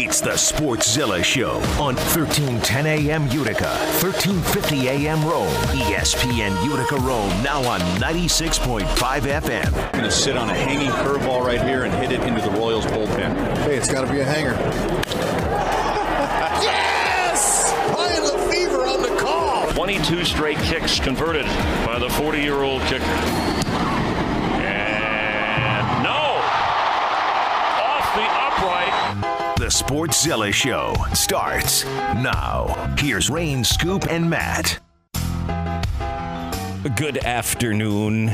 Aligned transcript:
It's 0.00 0.20
the 0.20 0.30
Sportszilla 0.30 1.24
Show 1.24 1.54
on 1.82 1.96
1310 1.96 2.86
AM 2.86 3.26
Utica, 3.32 3.70
1350 4.00 4.88
AM 4.88 5.24
Rome, 5.26 5.52
ESPN 5.74 6.54
Utica 6.64 6.94
Rome, 6.98 7.30
now 7.42 7.60
on 7.64 7.80
96.5 7.98 8.86
FM. 8.86 9.92
Going 9.92 10.04
to 10.04 10.10
sit 10.12 10.36
on 10.36 10.50
a 10.50 10.54
hanging 10.54 10.90
curveball 10.90 11.44
right 11.44 11.60
here 11.60 11.82
and 11.82 11.92
hit 11.92 12.12
it 12.12 12.20
into 12.20 12.40
the 12.40 12.50
Royals 12.52 12.86
bullpen. 12.86 13.36
Hey, 13.58 13.76
it's 13.76 13.90
got 13.90 14.06
to 14.06 14.12
be 14.12 14.20
a 14.20 14.24
hanger. 14.24 14.52
yes! 16.62 17.74
Ryan 17.92 18.22
Lefevre 18.22 18.86
on 18.86 19.02
the 19.02 19.20
call. 19.20 19.68
22 19.72 20.24
straight 20.24 20.58
kicks 20.58 21.00
converted 21.00 21.46
by 21.84 21.98
the 21.98 22.08
40 22.10 22.40
year 22.40 22.62
old 22.62 22.82
kicker. 22.82 23.67
Sportszilla 29.78 30.52
Show 30.52 30.92
starts 31.14 31.84
now. 31.84 32.96
Here's 32.98 33.30
Rain, 33.30 33.62
Scoop, 33.62 34.10
and 34.10 34.28
Matt. 34.28 34.80
Good 36.96 37.18
afternoon, 37.18 38.32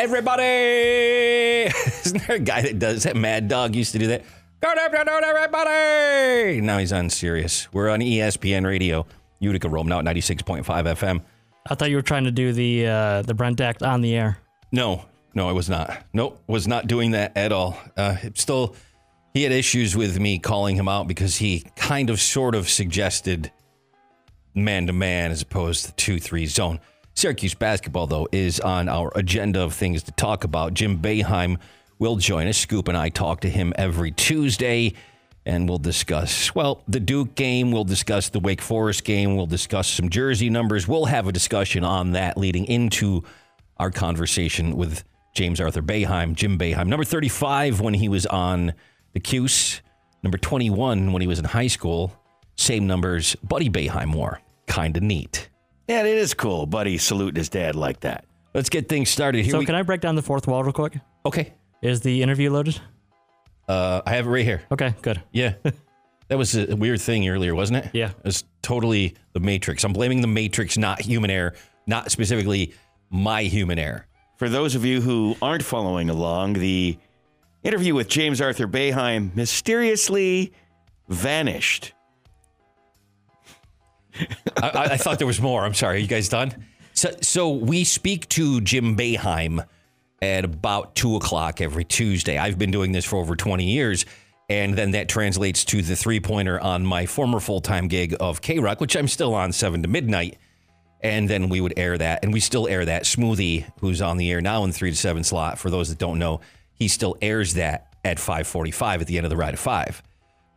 everybody. 0.00 0.42
Isn't 1.76 2.26
there 2.26 2.36
a 2.36 2.40
guy 2.40 2.62
that 2.62 2.78
does 2.78 3.02
that? 3.02 3.14
Mad 3.14 3.46
Dog 3.46 3.76
used 3.76 3.92
to 3.92 3.98
do 3.98 4.06
that. 4.06 4.24
Good 4.62 4.78
afternoon, 4.78 5.22
everybody. 5.22 6.62
Now 6.62 6.78
he's 6.78 6.94
on 6.94 7.10
Sirius. 7.10 7.70
We're 7.74 7.90
on 7.90 8.00
ESPN 8.00 8.64
Radio, 8.64 9.04
Utica 9.40 9.68
Rome, 9.68 9.86
now 9.86 9.98
at 9.98 10.06
96.5 10.06 10.64
FM. 10.64 11.20
I 11.68 11.74
thought 11.74 11.90
you 11.90 11.96
were 11.96 12.02
trying 12.02 12.24
to 12.24 12.32
do 12.32 12.54
the 12.54 12.86
uh, 12.86 13.22
the 13.22 13.34
Brent 13.34 13.60
Axe 13.60 13.82
on 13.82 14.00
the 14.00 14.16
air. 14.16 14.38
No, 14.72 15.04
no, 15.34 15.46
I 15.46 15.52
was 15.52 15.68
not. 15.68 16.06
Nope, 16.14 16.42
was 16.46 16.66
not 16.66 16.86
doing 16.86 17.10
that 17.10 17.36
at 17.36 17.52
all. 17.52 17.78
Uh, 17.98 18.16
still, 18.32 18.74
he 19.34 19.42
had 19.42 19.52
issues 19.52 19.96
with 19.96 20.18
me 20.18 20.38
calling 20.38 20.76
him 20.76 20.88
out 20.88 21.08
because 21.08 21.36
he 21.36 21.64
kind 21.74 22.08
of 22.08 22.20
sort 22.20 22.54
of 22.54 22.70
suggested 22.70 23.50
man 24.54 24.86
to 24.86 24.92
man 24.92 25.32
as 25.32 25.42
opposed 25.42 25.86
to 25.86 25.92
2 25.96 26.20
3 26.20 26.46
zone. 26.46 26.80
Syracuse 27.14 27.54
basketball, 27.54 28.06
though, 28.06 28.28
is 28.32 28.60
on 28.60 28.88
our 28.88 29.10
agenda 29.16 29.60
of 29.60 29.74
things 29.74 30.04
to 30.04 30.12
talk 30.12 30.44
about. 30.44 30.74
Jim 30.74 30.98
Boeheim 30.98 31.58
will 31.98 32.16
join 32.16 32.46
us. 32.46 32.58
Scoop 32.58 32.88
and 32.88 32.96
I 32.96 33.08
talk 33.08 33.40
to 33.40 33.50
him 33.50 33.72
every 33.76 34.12
Tuesday, 34.12 34.94
and 35.44 35.68
we'll 35.68 35.78
discuss, 35.78 36.54
well, 36.54 36.82
the 36.86 37.00
Duke 37.00 37.34
game. 37.34 37.72
We'll 37.72 37.84
discuss 37.84 38.28
the 38.30 38.40
Wake 38.40 38.60
Forest 38.60 39.04
game. 39.04 39.36
We'll 39.36 39.46
discuss 39.46 39.88
some 39.88 40.10
jersey 40.10 40.50
numbers. 40.50 40.88
We'll 40.88 41.04
have 41.06 41.26
a 41.26 41.32
discussion 41.32 41.84
on 41.84 42.12
that 42.12 42.36
leading 42.36 42.66
into 42.66 43.24
our 43.78 43.90
conversation 43.90 44.76
with 44.76 45.04
James 45.34 45.60
Arthur 45.60 45.82
Boeheim, 45.82 46.34
Jim 46.34 46.56
Boeheim, 46.56 46.86
number 46.86 47.04
35 47.04 47.80
when 47.80 47.94
he 47.94 48.08
was 48.08 48.26
on 48.26 48.74
the 49.14 49.20
Cuse, 49.20 49.80
number 50.22 50.36
21 50.36 51.12
when 51.12 51.22
he 51.22 51.28
was 51.28 51.38
in 51.38 51.44
high 51.44 51.68
school. 51.68 52.12
Same 52.56 52.86
numbers 52.86 53.34
Buddy 53.36 53.70
Boeheim 53.70 54.14
wore. 54.14 54.40
Kind 54.66 54.96
of 54.96 55.02
neat. 55.02 55.48
Yeah, 55.88 56.02
it 56.02 56.06
is 56.06 56.34
cool, 56.34 56.66
buddy. 56.66 56.98
Saluting 56.98 57.36
his 57.36 57.48
dad 57.48 57.74
like 57.74 58.00
that. 58.00 58.26
Let's 58.54 58.68
get 58.68 58.88
things 58.88 59.10
started. 59.10 59.44
Here 59.44 59.52
so 59.52 59.58
we, 59.58 59.66
can 59.66 59.74
I 59.74 59.82
break 59.82 60.00
down 60.00 60.14
the 60.14 60.22
fourth 60.22 60.46
wall 60.46 60.62
real 60.62 60.72
quick? 60.72 60.98
Okay. 61.26 61.52
Is 61.82 62.00
the 62.00 62.22
interview 62.22 62.50
loaded? 62.50 62.80
Uh, 63.68 64.00
I 64.06 64.14
have 64.14 64.26
it 64.26 64.30
right 64.30 64.44
here. 64.44 64.62
Okay, 64.70 64.94
good. 65.02 65.22
Yeah. 65.32 65.54
that 66.28 66.38
was 66.38 66.56
a 66.56 66.74
weird 66.76 67.00
thing 67.00 67.28
earlier, 67.28 67.54
wasn't 67.54 67.84
it? 67.84 67.90
Yeah. 67.92 68.10
It 68.10 68.24
was 68.24 68.44
totally 68.62 69.16
the 69.32 69.40
Matrix. 69.40 69.84
I'm 69.84 69.92
blaming 69.92 70.20
the 70.20 70.26
Matrix, 70.26 70.78
not 70.78 71.00
human 71.00 71.30
error, 71.30 71.54
not 71.86 72.10
specifically 72.10 72.74
my 73.10 73.42
human 73.42 73.78
error. 73.78 74.06
For 74.36 74.48
those 74.48 74.74
of 74.74 74.84
you 74.84 75.00
who 75.00 75.36
aren't 75.42 75.62
following 75.62 76.10
along, 76.10 76.54
the 76.54 76.98
interview 77.64 77.94
with 77.94 78.08
James 78.08 78.40
Arthur 78.40 78.68
Boeheim 78.68 79.34
mysteriously 79.34 80.52
vanished. 81.08 81.92
I, 84.62 84.70
I, 84.92 84.96
thought 84.96 85.18
there 85.18 85.26
was 85.26 85.40
more. 85.40 85.64
I'm 85.64 85.74
sorry. 85.74 85.96
Are 85.96 86.00
you 86.00 86.06
guys 86.06 86.28
done? 86.28 86.64
So, 86.92 87.10
so 87.20 87.50
we 87.50 87.82
speak 87.82 88.28
to 88.30 88.60
Jim 88.60 88.96
Boeheim 88.96 89.66
at 90.22 90.44
about 90.44 90.94
two 90.94 91.16
o'clock 91.16 91.60
every 91.60 91.84
Tuesday. 91.84 92.38
I've 92.38 92.58
been 92.58 92.70
doing 92.70 92.92
this 92.92 93.04
for 93.04 93.16
over 93.16 93.34
20 93.34 93.64
years. 93.64 94.06
And 94.48 94.76
then 94.76 94.90
that 94.90 95.08
translates 95.08 95.64
to 95.66 95.80
the 95.80 95.96
three 95.96 96.20
pointer 96.20 96.60
on 96.60 96.84
my 96.84 97.06
former 97.06 97.40
full 97.40 97.60
time 97.60 97.88
gig 97.88 98.14
of 98.20 98.42
K 98.42 98.58
Rock, 98.58 98.80
which 98.80 98.94
I'm 98.94 99.08
still 99.08 99.34
on 99.34 99.52
seven 99.52 99.82
to 99.82 99.88
midnight. 99.88 100.36
And 101.00 101.28
then 101.28 101.48
we 101.48 101.60
would 101.60 101.74
air 101.76 101.96
that. 101.98 102.22
And 102.22 102.32
we 102.32 102.40
still 102.40 102.68
air 102.68 102.84
that. 102.84 103.04
Smoothie, 103.04 103.70
who's 103.80 104.00
on 104.02 104.16
the 104.16 104.30
air 104.30 104.40
now 104.40 104.64
in 104.64 104.72
three 104.72 104.90
to 104.90 104.96
seven 104.96 105.24
slot, 105.24 105.58
for 105.58 105.70
those 105.70 105.88
that 105.88 105.98
don't 105.98 106.18
know, 106.18 106.40
he 106.84 106.88
still 106.88 107.16
airs 107.22 107.54
that 107.54 107.94
at 108.04 108.18
545 108.18 109.00
at 109.00 109.06
the 109.06 109.16
end 109.16 109.24
of 109.24 109.30
the 109.30 109.38
ride 109.38 109.54
of 109.54 109.60
five. 109.60 110.02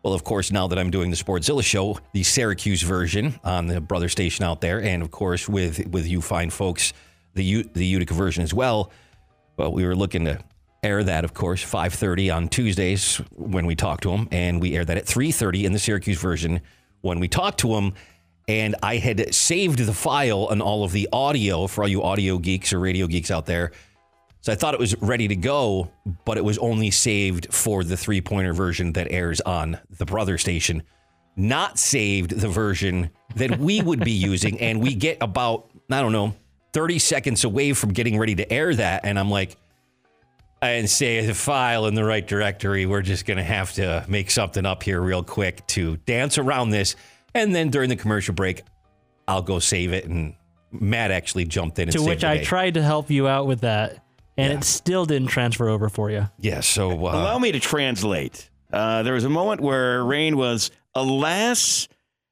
Well, 0.03 0.13
of 0.13 0.25
course, 0.25 0.51
now 0.51 0.67
that 0.67 0.77
I'm 0.77 0.91
doing 0.91 1.09
the 1.09 1.15
Sportszilla 1.15 1.63
show, 1.63 1.97
the 2.11 2.23
Syracuse 2.23 2.81
version 2.81 3.39
on 3.45 3.67
the 3.67 3.79
brother 3.79 4.09
station 4.09 4.43
out 4.43 4.59
there, 4.59 4.83
and 4.83 5.01
of 5.01 5.09
course 5.09 5.47
with 5.47 5.87
with 5.87 6.05
you 6.05 6.19
fine 6.19 6.49
folks, 6.49 6.91
the 7.33 7.45
U, 7.45 7.63
the 7.63 7.85
Utica 7.85 8.13
version 8.13 8.43
as 8.43 8.53
well. 8.53 8.91
Well, 9.55 9.71
we 9.71 9.85
were 9.85 9.95
looking 9.95 10.25
to 10.25 10.39
air 10.83 11.01
that, 11.01 11.23
of 11.23 11.33
course, 11.33 11.63
5:30 11.63 12.29
on 12.29 12.49
Tuesdays 12.49 13.21
when 13.31 13.65
we 13.65 13.75
talk 13.75 14.01
to 14.01 14.11
him, 14.11 14.27
and 14.29 14.61
we 14.61 14.75
air 14.75 14.83
that 14.83 14.97
at 14.97 15.05
3:30 15.05 15.63
in 15.63 15.71
the 15.71 15.79
Syracuse 15.79 16.19
version 16.19 16.59
when 16.99 17.21
we 17.21 17.29
talk 17.29 17.55
to 17.59 17.73
him. 17.75 17.93
And 18.49 18.75
I 18.83 18.97
had 18.97 19.33
saved 19.33 19.79
the 19.79 19.93
file 19.93 20.49
and 20.49 20.61
all 20.61 20.83
of 20.83 20.91
the 20.91 21.07
audio 21.13 21.67
for 21.67 21.83
all 21.83 21.87
you 21.87 22.03
audio 22.03 22.37
geeks 22.37 22.73
or 22.73 22.79
radio 22.79 23.07
geeks 23.07 23.31
out 23.31 23.45
there. 23.45 23.71
So 24.41 24.51
I 24.51 24.55
thought 24.55 24.73
it 24.73 24.79
was 24.79 24.95
ready 25.01 25.27
to 25.27 25.35
go, 25.35 25.91
but 26.25 26.37
it 26.37 26.43
was 26.43 26.57
only 26.59 26.91
saved 26.91 27.53
for 27.53 27.83
the 27.83 27.97
three 27.97 28.21
pointer 28.21 28.53
version 28.53 28.93
that 28.93 29.11
airs 29.11 29.41
on 29.41 29.79
the 29.97 30.05
brother 30.05 30.37
station, 30.37 30.83
not 31.35 31.77
saved 31.77 32.31
the 32.31 32.47
version 32.47 33.09
that 33.35 33.59
we 33.59 33.81
would 33.81 34.03
be 34.03 34.11
using. 34.11 34.59
And 34.61 34.81
we 34.81 34.95
get 34.95 35.17
about, 35.21 35.69
I 35.89 36.01
don't 36.01 36.11
know, 36.11 36.35
30 36.73 36.99
seconds 36.99 37.43
away 37.43 37.73
from 37.73 37.91
getting 37.93 38.17
ready 38.17 38.35
to 38.35 38.51
air 38.51 38.73
that. 38.75 39.05
And 39.05 39.19
I'm 39.19 39.29
like, 39.29 39.57
and 40.61 40.89
say 40.89 41.25
the 41.25 41.33
file 41.33 41.85
in 41.85 41.95
the 41.95 42.03
right 42.03 42.25
directory. 42.25 42.85
We're 42.85 43.01
just 43.01 43.25
going 43.25 43.37
to 43.37 43.43
have 43.43 43.73
to 43.73 44.05
make 44.07 44.31
something 44.31 44.65
up 44.65 44.83
here 44.83 44.99
real 45.01 45.23
quick 45.23 45.65
to 45.67 45.97
dance 45.97 46.37
around 46.37 46.71
this. 46.71 46.95
And 47.33 47.53
then 47.53 47.69
during 47.69 47.89
the 47.89 47.95
commercial 47.95 48.33
break, 48.33 48.63
I'll 49.27 49.41
go 49.41 49.59
save 49.59 49.93
it. 49.93 50.05
And 50.05 50.35
Matt 50.71 51.11
actually 51.11 51.45
jumped 51.45 51.79
in 51.79 51.89
and 51.89 51.97
To 51.97 52.03
which 52.03 52.23
I 52.23 52.43
tried 52.43 52.73
to 52.75 52.83
help 52.83 53.09
you 53.09 53.27
out 53.27 53.45
with 53.45 53.61
that, 53.61 54.03
and 54.37 54.51
Yeah. 54.51 54.57
it 54.59 54.63
still 54.63 55.05
didn't 55.05 55.27
transfer 55.29 55.67
over 55.69 55.89
for 55.89 56.09
you. 56.11 56.29
Yeah, 56.39 56.59
so 56.61 56.91
uh, 56.91 57.11
Allow 57.11 57.39
me 57.39 57.51
to 57.51 57.59
translate. 57.59 58.49
Uh, 58.71 59.03
there 59.03 59.13
was 59.13 59.23
a 59.23 59.29
moment 59.29 59.61
where 59.61 60.03
Rain 60.03 60.37
was, 60.37 60.71
alas, 60.95 61.87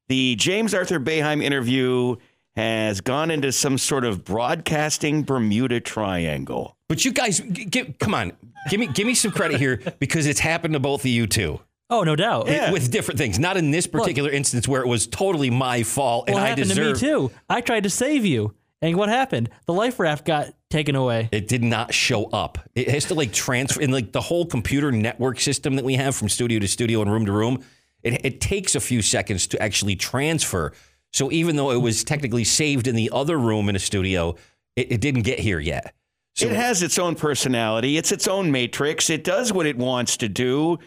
the 0.08 0.36
James 0.36 0.74
Arthur 0.74 1.00
Boeheim 1.00 1.42
interview 1.44 2.16
has 2.56 3.02
gone 3.02 3.32
into 3.32 3.52
some 3.52 3.78
sort 3.78 4.06
of 4.06 4.24
broadcasting 4.24 5.24
Bermuda 5.24 5.80
Triangle. 5.80 6.78
But 6.88 7.04
you 7.04 7.12
guys, 7.12 7.40
g- 7.40 7.66
give, 7.66 7.98
come 8.00 8.14
on, 8.14 8.32
give 8.70 8.80
me 8.80 8.88
give 8.88 9.08
me 9.08 9.14
some 9.14 9.32
credit 9.32 9.60
here 9.60 9.82
because 10.00 10.26
it's 10.26 10.40
happened 10.40 10.74
to 10.74 10.80
both 10.80 11.02
of 11.02 11.08
you 11.08 11.28
too 11.28 11.60
Oh, 11.90 12.04
no 12.04 12.16
doubt. 12.16 12.48
Yeah. 12.48 12.72
with 12.72 12.92
different 12.92 13.20
things. 13.20 13.38
Not 13.40 13.58
in 13.58 13.70
this 13.72 13.86
particular 13.88 14.30
instance 14.32 14.68
where 14.68 14.82
it 14.82 14.88
was 14.88 15.06
totally 15.06 15.50
my 15.52 15.84
fault 15.84 16.28
Well, 16.28 16.38
and 16.38 16.44
it 16.44 16.46
I 16.46 16.50
happened 16.50 16.70
deserve. 16.70 17.00
to 17.00 17.06
me 17.06 17.28
too. 17.30 17.32
I 17.50 17.62
tried 17.62 17.84
to 17.84 17.90
save 17.92 18.26
you, 18.26 18.56
and 18.82 18.96
what 18.98 19.10
happened? 19.10 19.50
The 19.68 19.74
life 19.74 20.00
raft 20.00 20.26
got 20.26 20.54
taken 20.76 20.96
away. 20.96 21.30
It 21.32 21.48
did 21.48 21.64
not 21.64 21.94
show 21.94 22.26
up. 22.26 22.58
It 22.76 22.90
has 22.90 23.06
to 23.06 23.14
like 23.14 23.32
transfer 23.32 23.80
in 23.80 23.92
like 23.92 24.12
the 24.12 24.20
whole 24.20 24.46
computer 24.46 24.92
network 24.92 25.40
system 25.40 25.78
that 25.78 25.86
we 25.86 25.94
have 25.96 26.16
from 26.16 26.28
studio 26.28 26.60
to 26.60 26.68
studio 26.68 27.02
and 27.02 27.10
room 27.12 27.26
to 27.26 27.32
room. 27.32 27.64
It, 28.04 28.26
it 28.26 28.42
takes 28.42 28.76
a 28.76 28.82
few 28.82 29.02
seconds 29.02 29.48
to 29.48 29.62
actually 29.62 29.96
transfer. 29.96 30.74
So 31.14 31.32
even 31.32 31.56
though 31.56 31.72
it 31.72 31.82
was 31.82 32.04
technically 32.04 32.44
saved 32.44 32.88
in 32.88 32.96
the 32.96 33.10
other 33.14 33.38
room 33.38 33.70
in 33.70 33.76
a 33.78 33.80
studio, 33.80 34.36
it, 34.76 34.92
it 34.92 35.02
didn't 35.02 35.22
get 35.22 35.40
here 35.40 35.62
yet. 35.62 35.96
So 36.36 36.48
it 36.48 36.52
has 36.52 36.84
its 36.84 37.00
own 37.00 37.16
personality, 37.16 37.98
it's 37.98 38.12
its 38.12 38.28
own 38.28 38.52
matrix, 38.52 39.10
it 39.10 39.24
does 39.24 39.54
what 39.54 39.66
it 39.66 39.78
wants 39.78 40.18
to 40.18 40.28
do. 40.28 40.80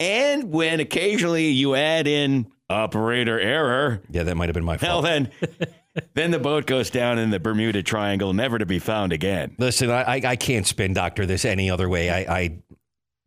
And 0.00 0.50
when 0.50 0.80
occasionally 0.80 1.50
you 1.50 1.76
add 1.76 2.08
in 2.08 2.50
operator 2.68 3.38
error, 3.38 4.02
yeah, 4.10 4.24
that 4.24 4.36
might 4.36 4.48
have 4.48 4.54
been 4.54 4.64
my 4.64 4.78
well 4.82 5.00
fault. 5.00 5.04
then 5.04 5.30
then 6.14 6.30
the 6.30 6.38
boat 6.38 6.66
goes 6.66 6.90
down 6.90 7.18
in 7.18 7.30
the 7.30 7.40
Bermuda 7.40 7.82
Triangle, 7.82 8.32
never 8.32 8.58
to 8.58 8.66
be 8.66 8.78
found 8.78 9.12
again. 9.12 9.54
Listen, 9.58 9.90
I, 9.90 10.02
I, 10.02 10.20
I 10.24 10.36
can't 10.36 10.66
spin 10.66 10.94
doctor 10.94 11.26
this 11.26 11.44
any 11.44 11.70
other 11.70 11.88
way. 11.88 12.10
I, 12.10 12.38
I, 12.38 12.58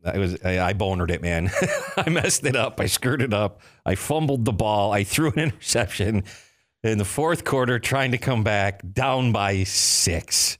I 0.04 0.18
was 0.18 0.42
I, 0.44 0.60
I 0.60 0.72
bonered 0.72 1.10
it, 1.10 1.22
man. 1.22 1.50
I 1.96 2.08
messed 2.10 2.44
it 2.44 2.56
up. 2.56 2.80
I 2.80 2.86
screwed 2.86 3.22
it 3.22 3.34
up. 3.34 3.60
I 3.84 3.94
fumbled 3.94 4.44
the 4.44 4.52
ball. 4.52 4.92
I 4.92 5.04
threw 5.04 5.30
an 5.30 5.38
interception 5.38 6.24
in 6.82 6.98
the 6.98 7.04
fourth 7.04 7.44
quarter, 7.44 7.78
trying 7.78 8.12
to 8.12 8.18
come 8.18 8.44
back 8.44 8.82
down 8.92 9.32
by 9.32 9.64
six. 9.64 10.58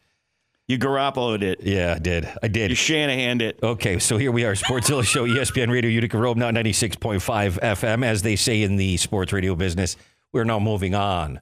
You 0.68 0.78
Garoppolo'd 0.78 1.44
it. 1.44 1.60
Yeah, 1.62 1.94
I 1.94 1.98
did. 2.00 2.28
I 2.42 2.48
did. 2.48 2.70
You 2.70 2.76
Shanahan'd 2.76 3.40
it. 3.40 3.60
Okay, 3.62 4.00
so 4.00 4.16
here 4.16 4.32
we 4.32 4.44
are, 4.44 4.54
Sportszilla 4.54 5.04
Show, 5.04 5.24
ESPN 5.24 5.70
Radio 5.70 5.88
Utica 5.88 6.18
Rome, 6.18 6.40
now 6.40 6.50
96.5 6.50 7.20
FM. 7.60 8.04
As 8.04 8.22
they 8.22 8.34
say 8.34 8.62
in 8.62 8.74
the 8.74 8.96
sports 8.96 9.32
radio 9.32 9.54
business, 9.54 9.96
we're 10.32 10.42
now 10.42 10.58
moving 10.58 10.96
on. 10.96 11.40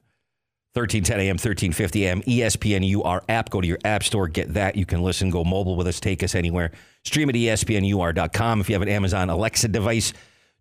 1310 0.75 1.19
AM, 1.21 1.35
1350 1.35 2.07
AM, 2.07 2.21
ESPN 2.23 2.83
UR 2.95 3.23
app. 3.29 3.49
Go 3.49 3.61
to 3.61 3.67
your 3.67 3.79
app 3.85 4.03
store, 4.03 4.27
get 4.27 4.53
that. 4.55 4.75
You 4.75 4.85
can 4.85 5.01
listen, 5.01 5.29
go 5.29 5.43
mobile 5.45 5.75
with 5.77 5.87
us, 5.87 6.01
take 6.01 6.21
us 6.21 6.35
anywhere. 6.35 6.71
Stream 7.03 7.29
at 7.29 7.35
ESPNUR.com. 7.35 8.59
If 8.59 8.69
you 8.69 8.75
have 8.75 8.81
an 8.81 8.89
Amazon 8.89 9.29
Alexa 9.29 9.69
device, 9.69 10.11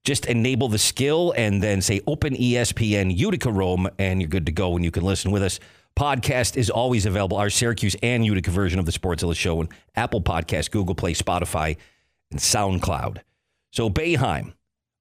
Just 0.05 0.27
enable 0.27 0.69
the 0.69 0.79
skill 0.79 1.33
and 1.35 1.63
then 1.63 1.81
say 1.81 2.01
open 2.07 2.35
ESPN 2.37 3.17
Utica 3.17 3.51
Rome, 3.51 3.89
and 3.99 4.21
you're 4.21 4.29
good 4.29 4.45
to 4.47 4.53
go 4.53 4.77
and 4.77 4.85
you 4.85 4.91
can 4.91 5.03
listen 5.03 5.31
with 5.31 5.43
us. 5.43 5.59
Podcast 5.99 6.57
is 6.59 6.69
always 6.69 7.07
available. 7.07 7.39
Our 7.39 7.49
Syracuse 7.49 7.97
and 8.03 8.25
Utica 8.25 8.51
version 8.51 8.79
of 8.79 8.85
the 8.85 8.93
Sports 8.93 9.23
Sportszilla 9.23 9.35
Show 9.35 9.61
on 9.61 9.71
Apple 9.97 10.21
Podcast, 10.21 10.71
Google 10.71 10.95
Play, 10.95 11.15
Spotify, 11.15 11.77
and 12.31 12.39
SoundCloud. 12.39 13.21
So 13.73 13.89
Boeheim, 13.89 14.53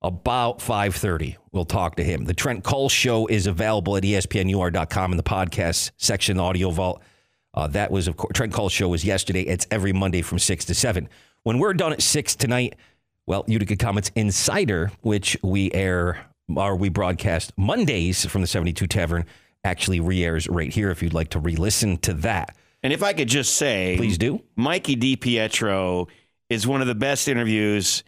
about 0.04 0.60
5.30, 0.60 1.38
we'll 1.52 1.66
talk 1.66 1.96
to 1.96 2.04
him. 2.04 2.26
The 2.26 2.34
Trent 2.34 2.64
Cole 2.64 2.90
Show 2.90 3.28
is 3.28 3.48
available 3.48 3.96
at 3.96 4.04
ESPNUR.com 4.04 5.12
in 5.12 5.18
the 5.18 5.24
podcast 5.24 5.92
section, 5.98 6.40
Audio 6.40 6.72
Vault. 6.72 7.02
Uh, 7.54 7.68
that 7.68 7.92
was, 7.92 8.08
of 8.08 8.18
course, 8.18 8.32
Trent 8.34 8.52
Cole 8.52 8.70
Show 8.70 8.90
was 8.90 9.06
yesterday. 9.06 9.44
It's 9.44 9.68
every 9.72 9.94
Monday 9.94 10.22
from 10.22 10.40
6 10.40 10.66
to 10.66 10.74
7. 10.74 11.08
When 11.44 11.60
we're 11.60 11.74
done 11.74 11.94
at 11.94 12.02
6 12.02 12.36
tonight, 12.36 12.76
well, 13.26 13.46
Utica 13.48 13.78
Comets 13.78 14.12
Insider, 14.16 14.92
which 15.02 15.38
we 15.42 15.72
air 15.72 16.26
or 16.54 16.76
we 16.76 16.90
broadcast 16.90 17.54
Mondays 17.58 18.26
from 18.26 18.42
the 18.42 18.48
72 18.48 18.88
Tavern, 18.88 19.26
actually 19.64 20.02
re-airs 20.02 20.48
right 20.50 20.74
here 20.74 20.90
if 20.90 21.02
you'd 21.02 21.14
like 21.14 21.30
to 21.30 21.40
re-listen 21.40 21.98
to 22.00 22.14
that. 22.16 22.56
And 22.82 22.92
if 22.92 23.02
I 23.02 23.14
could 23.14 23.30
just 23.30 23.56
say, 23.56 23.96
Please 23.96 24.18
do. 24.18 24.42
Mikey 24.58 24.98
DiPietro 24.98 26.10
is 26.50 26.68
one 26.68 26.82
of 26.82 26.88
the 26.88 26.96
best 26.96 27.30
interviews 27.30 28.04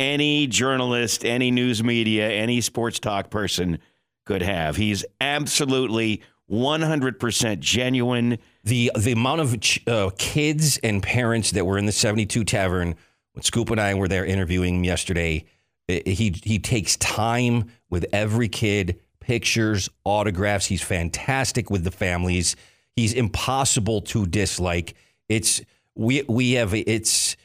any 0.00 0.46
journalist, 0.48 1.24
any 1.24 1.50
news 1.52 1.84
media, 1.84 2.28
any 2.28 2.60
sports 2.62 2.98
talk 2.98 3.30
person 3.30 3.78
could 4.26 4.42
have. 4.42 4.76
He's 4.76 5.04
absolutely 5.20 6.22
100% 6.50 7.60
genuine. 7.60 8.38
The 8.64 8.90
the 8.98 9.12
amount 9.12 9.40
of 9.42 9.60
ch- 9.60 9.86
uh, 9.86 10.10
kids 10.18 10.78
and 10.78 11.02
parents 11.02 11.52
that 11.52 11.64
were 11.64 11.78
in 11.78 11.86
the 11.86 11.92
72 11.92 12.42
Tavern 12.44 12.96
when 13.34 13.42
Scoop 13.44 13.70
and 13.70 13.80
I 13.80 13.94
were 13.94 14.08
there 14.08 14.24
interviewing 14.24 14.76
him 14.76 14.84
yesterday, 14.84 15.44
i- 15.88 16.02
he 16.04 16.34
he 16.42 16.58
takes 16.58 16.96
time 16.96 17.70
with 17.88 18.06
every 18.12 18.48
kid, 18.48 18.98
pictures, 19.20 19.88
autographs. 20.04 20.66
He's 20.66 20.82
fantastic 20.82 21.70
with 21.70 21.84
the 21.84 21.90
families. 21.92 22.56
He's 22.96 23.12
impossible 23.12 24.00
to 24.02 24.26
dislike. 24.26 24.94
It's 25.28 25.62
we 25.94 26.22
we 26.28 26.52
have 26.52 26.74
it's 26.74 27.36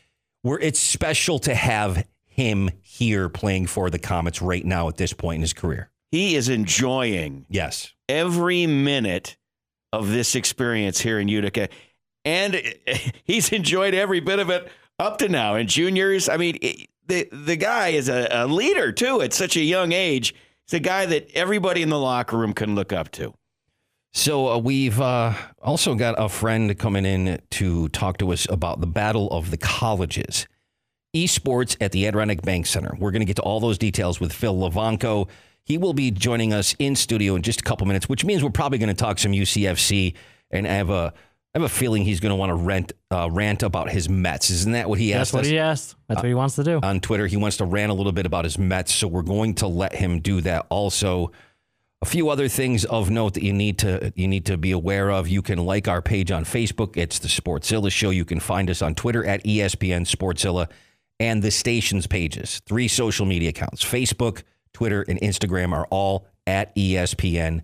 we're 0.44 0.60
it's 0.60 0.80
special 0.80 1.38
to 1.40 1.54
have 1.54 2.06
him 2.36 2.70
here 2.82 3.30
playing 3.30 3.68
for 3.68 3.90
the 3.90 4.00
Comets 4.00 4.42
right 4.42 4.66
now 4.66 4.88
at 4.90 4.98
this 4.98 5.14
point 5.14 5.36
in 5.36 5.42
his 5.42 5.54
career. 5.54 5.90
He 6.12 6.36
is 6.36 6.50
enjoying 6.50 7.46
Yes. 7.50 7.94
every 8.10 8.68
minute 8.68 9.38
of 9.94 10.10
this 10.10 10.36
experience 10.36 11.00
here 11.00 11.20
in 11.20 11.28
Utica. 11.30 11.70
And 12.26 12.62
he's 13.24 13.52
enjoyed 13.52 13.94
every 13.94 14.20
bit 14.20 14.40
of 14.40 14.50
it 14.50 14.68
up 15.00 15.18
to 15.20 15.30
now. 15.30 15.56
And 15.56 15.70
juniors, 15.70 16.28
I 16.30 16.38
mean, 16.38 16.58
it- 16.62 16.90
the, 17.08 17.28
the 17.32 17.56
guy 17.56 17.90
is 17.90 18.10
a, 18.10 18.28
a 18.32 18.48
leader 18.48 18.92
too 18.92 19.22
at 19.22 19.32
such 19.32 19.56
a 19.56 19.62
young 19.62 19.92
age. 19.92 20.34
He's 20.66 20.74
a 20.74 20.80
guy 20.80 21.06
that 21.06 21.30
everybody 21.36 21.84
in 21.84 21.90
the 21.90 22.00
locker 22.00 22.36
room 22.36 22.52
can 22.54 22.74
look 22.74 22.92
up 22.92 23.12
to. 23.12 23.34
So 24.12 24.48
uh, 24.48 24.58
we've 24.58 25.00
uh, 25.00 25.34
also 25.62 25.94
got 25.94 26.16
a 26.18 26.30
friend 26.30 26.76
coming 26.80 27.06
in 27.06 27.40
to 27.52 27.90
talk 27.90 28.18
to 28.18 28.32
us 28.34 28.48
about 28.50 28.80
the 28.82 28.88
battle 28.88 29.28
of 29.30 29.52
the 29.52 29.58
colleges, 29.58 30.48
esports 31.16 31.78
at 31.80 31.92
the 31.92 32.06
Adirondack 32.06 32.42
Bank 32.42 32.68
Center. 32.68 32.96
We're 33.00 33.12
going 33.12 33.22
to 33.22 33.26
get 33.26 33.38
to 33.38 33.42
all 33.42 33.60
those 33.60 33.78
details 33.78 34.20
with 34.20 34.34
Phil 34.34 34.54
Lovanco. 34.54 35.30
He 35.64 35.78
will 35.78 35.94
be 35.94 36.12
joining 36.12 36.54
us 36.54 36.76
in 36.78 36.96
studio 36.96 37.36
in 37.36 37.42
just 37.42 37.62
a 37.62 37.64
couple 37.64 37.88
minutes, 37.88 38.08
which 38.08 38.24
means 38.26 38.44
we're 38.44 38.52
probably 38.52 38.78
going 38.78 38.90
to 38.90 38.94
talk 38.94 39.18
some 39.18 39.32
UCFC. 39.32 40.14
And 40.52 40.68
I 40.68 40.74
have 40.74 40.90
a 40.90 41.14
I 41.56 41.60
have 41.60 41.64
a 41.64 41.70
feeling 41.70 42.04
he's 42.04 42.20
going 42.20 42.32
to 42.32 42.36
want 42.36 42.50
to 42.50 42.56
rent 42.56 42.92
uh, 43.10 43.30
rant 43.32 43.64
about 43.64 43.90
his 43.90 44.10
Mets. 44.10 44.50
Isn't 44.50 44.74
that 44.74 44.90
what 44.90 45.00
he 45.00 45.14
asked? 45.14 45.32
That's 45.32 45.34
what 45.34 45.46
us? 45.46 45.48
he 45.48 45.58
asked. 45.58 45.96
That's 46.10 46.18
what 46.20 46.28
he 46.28 46.34
wants 46.34 46.56
to 46.56 46.66
do. 46.66 46.80
on 46.84 47.00
Twitter. 47.00 47.28
He 47.28 47.38
wants 47.38 47.58
to 47.58 47.66
rant 47.66 47.92
a 47.92 47.96
little 47.96 48.12
bit 48.12 48.26
about 48.26 48.44
his 48.44 48.60
Mets, 48.60 48.94
so 48.94 49.08
we're 49.08 49.22
going 49.22 49.56
to 49.56 49.68
let 49.68 49.96
him 49.96 50.20
do 50.20 50.42
that. 50.42 50.66
Also, 50.70 51.32
a 52.02 52.06
few 52.06 52.30
other 52.30 52.50
things 52.50 52.84
of 52.84 53.10
note 53.10 53.36
that 53.36 53.44
you 53.44 53.54
need 53.54 53.80
to 53.80 54.12
you 54.18 54.28
need 54.28 54.46
to 54.48 54.58
be 54.58 54.72
aware 54.72 55.10
of. 55.10 55.30
You 55.30 55.42
can 55.42 55.60
like 55.60 55.88
our 55.88 56.02
page 56.02 56.30
on 56.30 56.44
Facebook. 56.44 56.98
It's 56.98 57.20
the 57.20 57.30
Sportszilla 57.30 57.90
Show. 57.90 58.10
You 58.10 58.26
can 58.26 58.42
find 58.42 58.70
us 58.70 58.82
on 58.82 58.94
Twitter 58.94 59.26
at 59.26 59.44
ESPN 59.46 60.06
Sportszilla 60.06 60.68
and 61.20 61.42
the 61.42 61.52
station's 61.52 62.08
pages. 62.08 62.62
Three 62.66 62.88
social 62.88 63.26
media 63.26 63.50
accounts: 63.50 63.84
Facebook, 63.84 64.44
Twitter, 64.74 65.04
and 65.08 65.20
Instagram 65.22 65.74
are 65.74 65.88
all 65.90 66.28
at 66.48 66.76
ESPN 66.76 67.64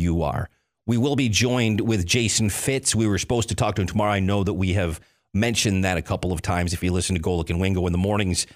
UR. 0.00 0.48
We 0.86 0.96
will 0.96 1.16
be 1.16 1.28
joined 1.28 1.80
with 1.82 2.06
Jason 2.06 2.48
Fitz. 2.48 2.94
We 2.94 3.06
were 3.06 3.18
supposed 3.18 3.50
to 3.50 3.54
talk 3.54 3.74
to 3.76 3.82
him 3.82 3.88
tomorrow. 3.88 4.12
I 4.12 4.20
know 4.20 4.42
that 4.44 4.54
we 4.54 4.72
have 4.72 5.00
mentioned 5.34 5.84
that 5.84 5.98
a 5.98 6.02
couple 6.02 6.32
of 6.32 6.40
times. 6.40 6.72
If 6.72 6.82
you 6.82 6.92
listen 6.92 7.14
to 7.14 7.22
Golic 7.22 7.50
and 7.50 7.60
Wingo 7.60 7.86
in 7.86 7.92
the 7.92 7.98
mornings, 7.98 8.46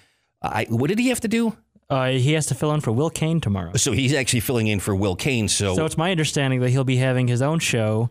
I, 0.41 0.65
what 0.69 0.87
did 0.87 0.99
he 0.99 1.09
have 1.09 1.21
to 1.21 1.27
do? 1.27 1.55
Uh, 1.89 2.09
he 2.09 2.33
has 2.33 2.47
to 2.47 2.55
fill 2.55 2.73
in 2.73 2.81
for 2.81 2.91
Will 2.91 3.09
Cain 3.11 3.39
tomorrow. 3.39 3.73
So 3.75 3.91
he's 3.91 4.13
actually 4.13 4.39
filling 4.39 4.67
in 4.67 4.79
for 4.79 4.95
Will 4.95 5.15
Cain. 5.15 5.47
So, 5.47 5.75
So 5.75 5.85
it's 5.85 5.97
my 5.97 6.09
understanding 6.09 6.59
that 6.61 6.69
he'll 6.69 6.83
be 6.83 6.95
having 6.95 7.27
his 7.27 7.41
own 7.41 7.59
show 7.59 8.09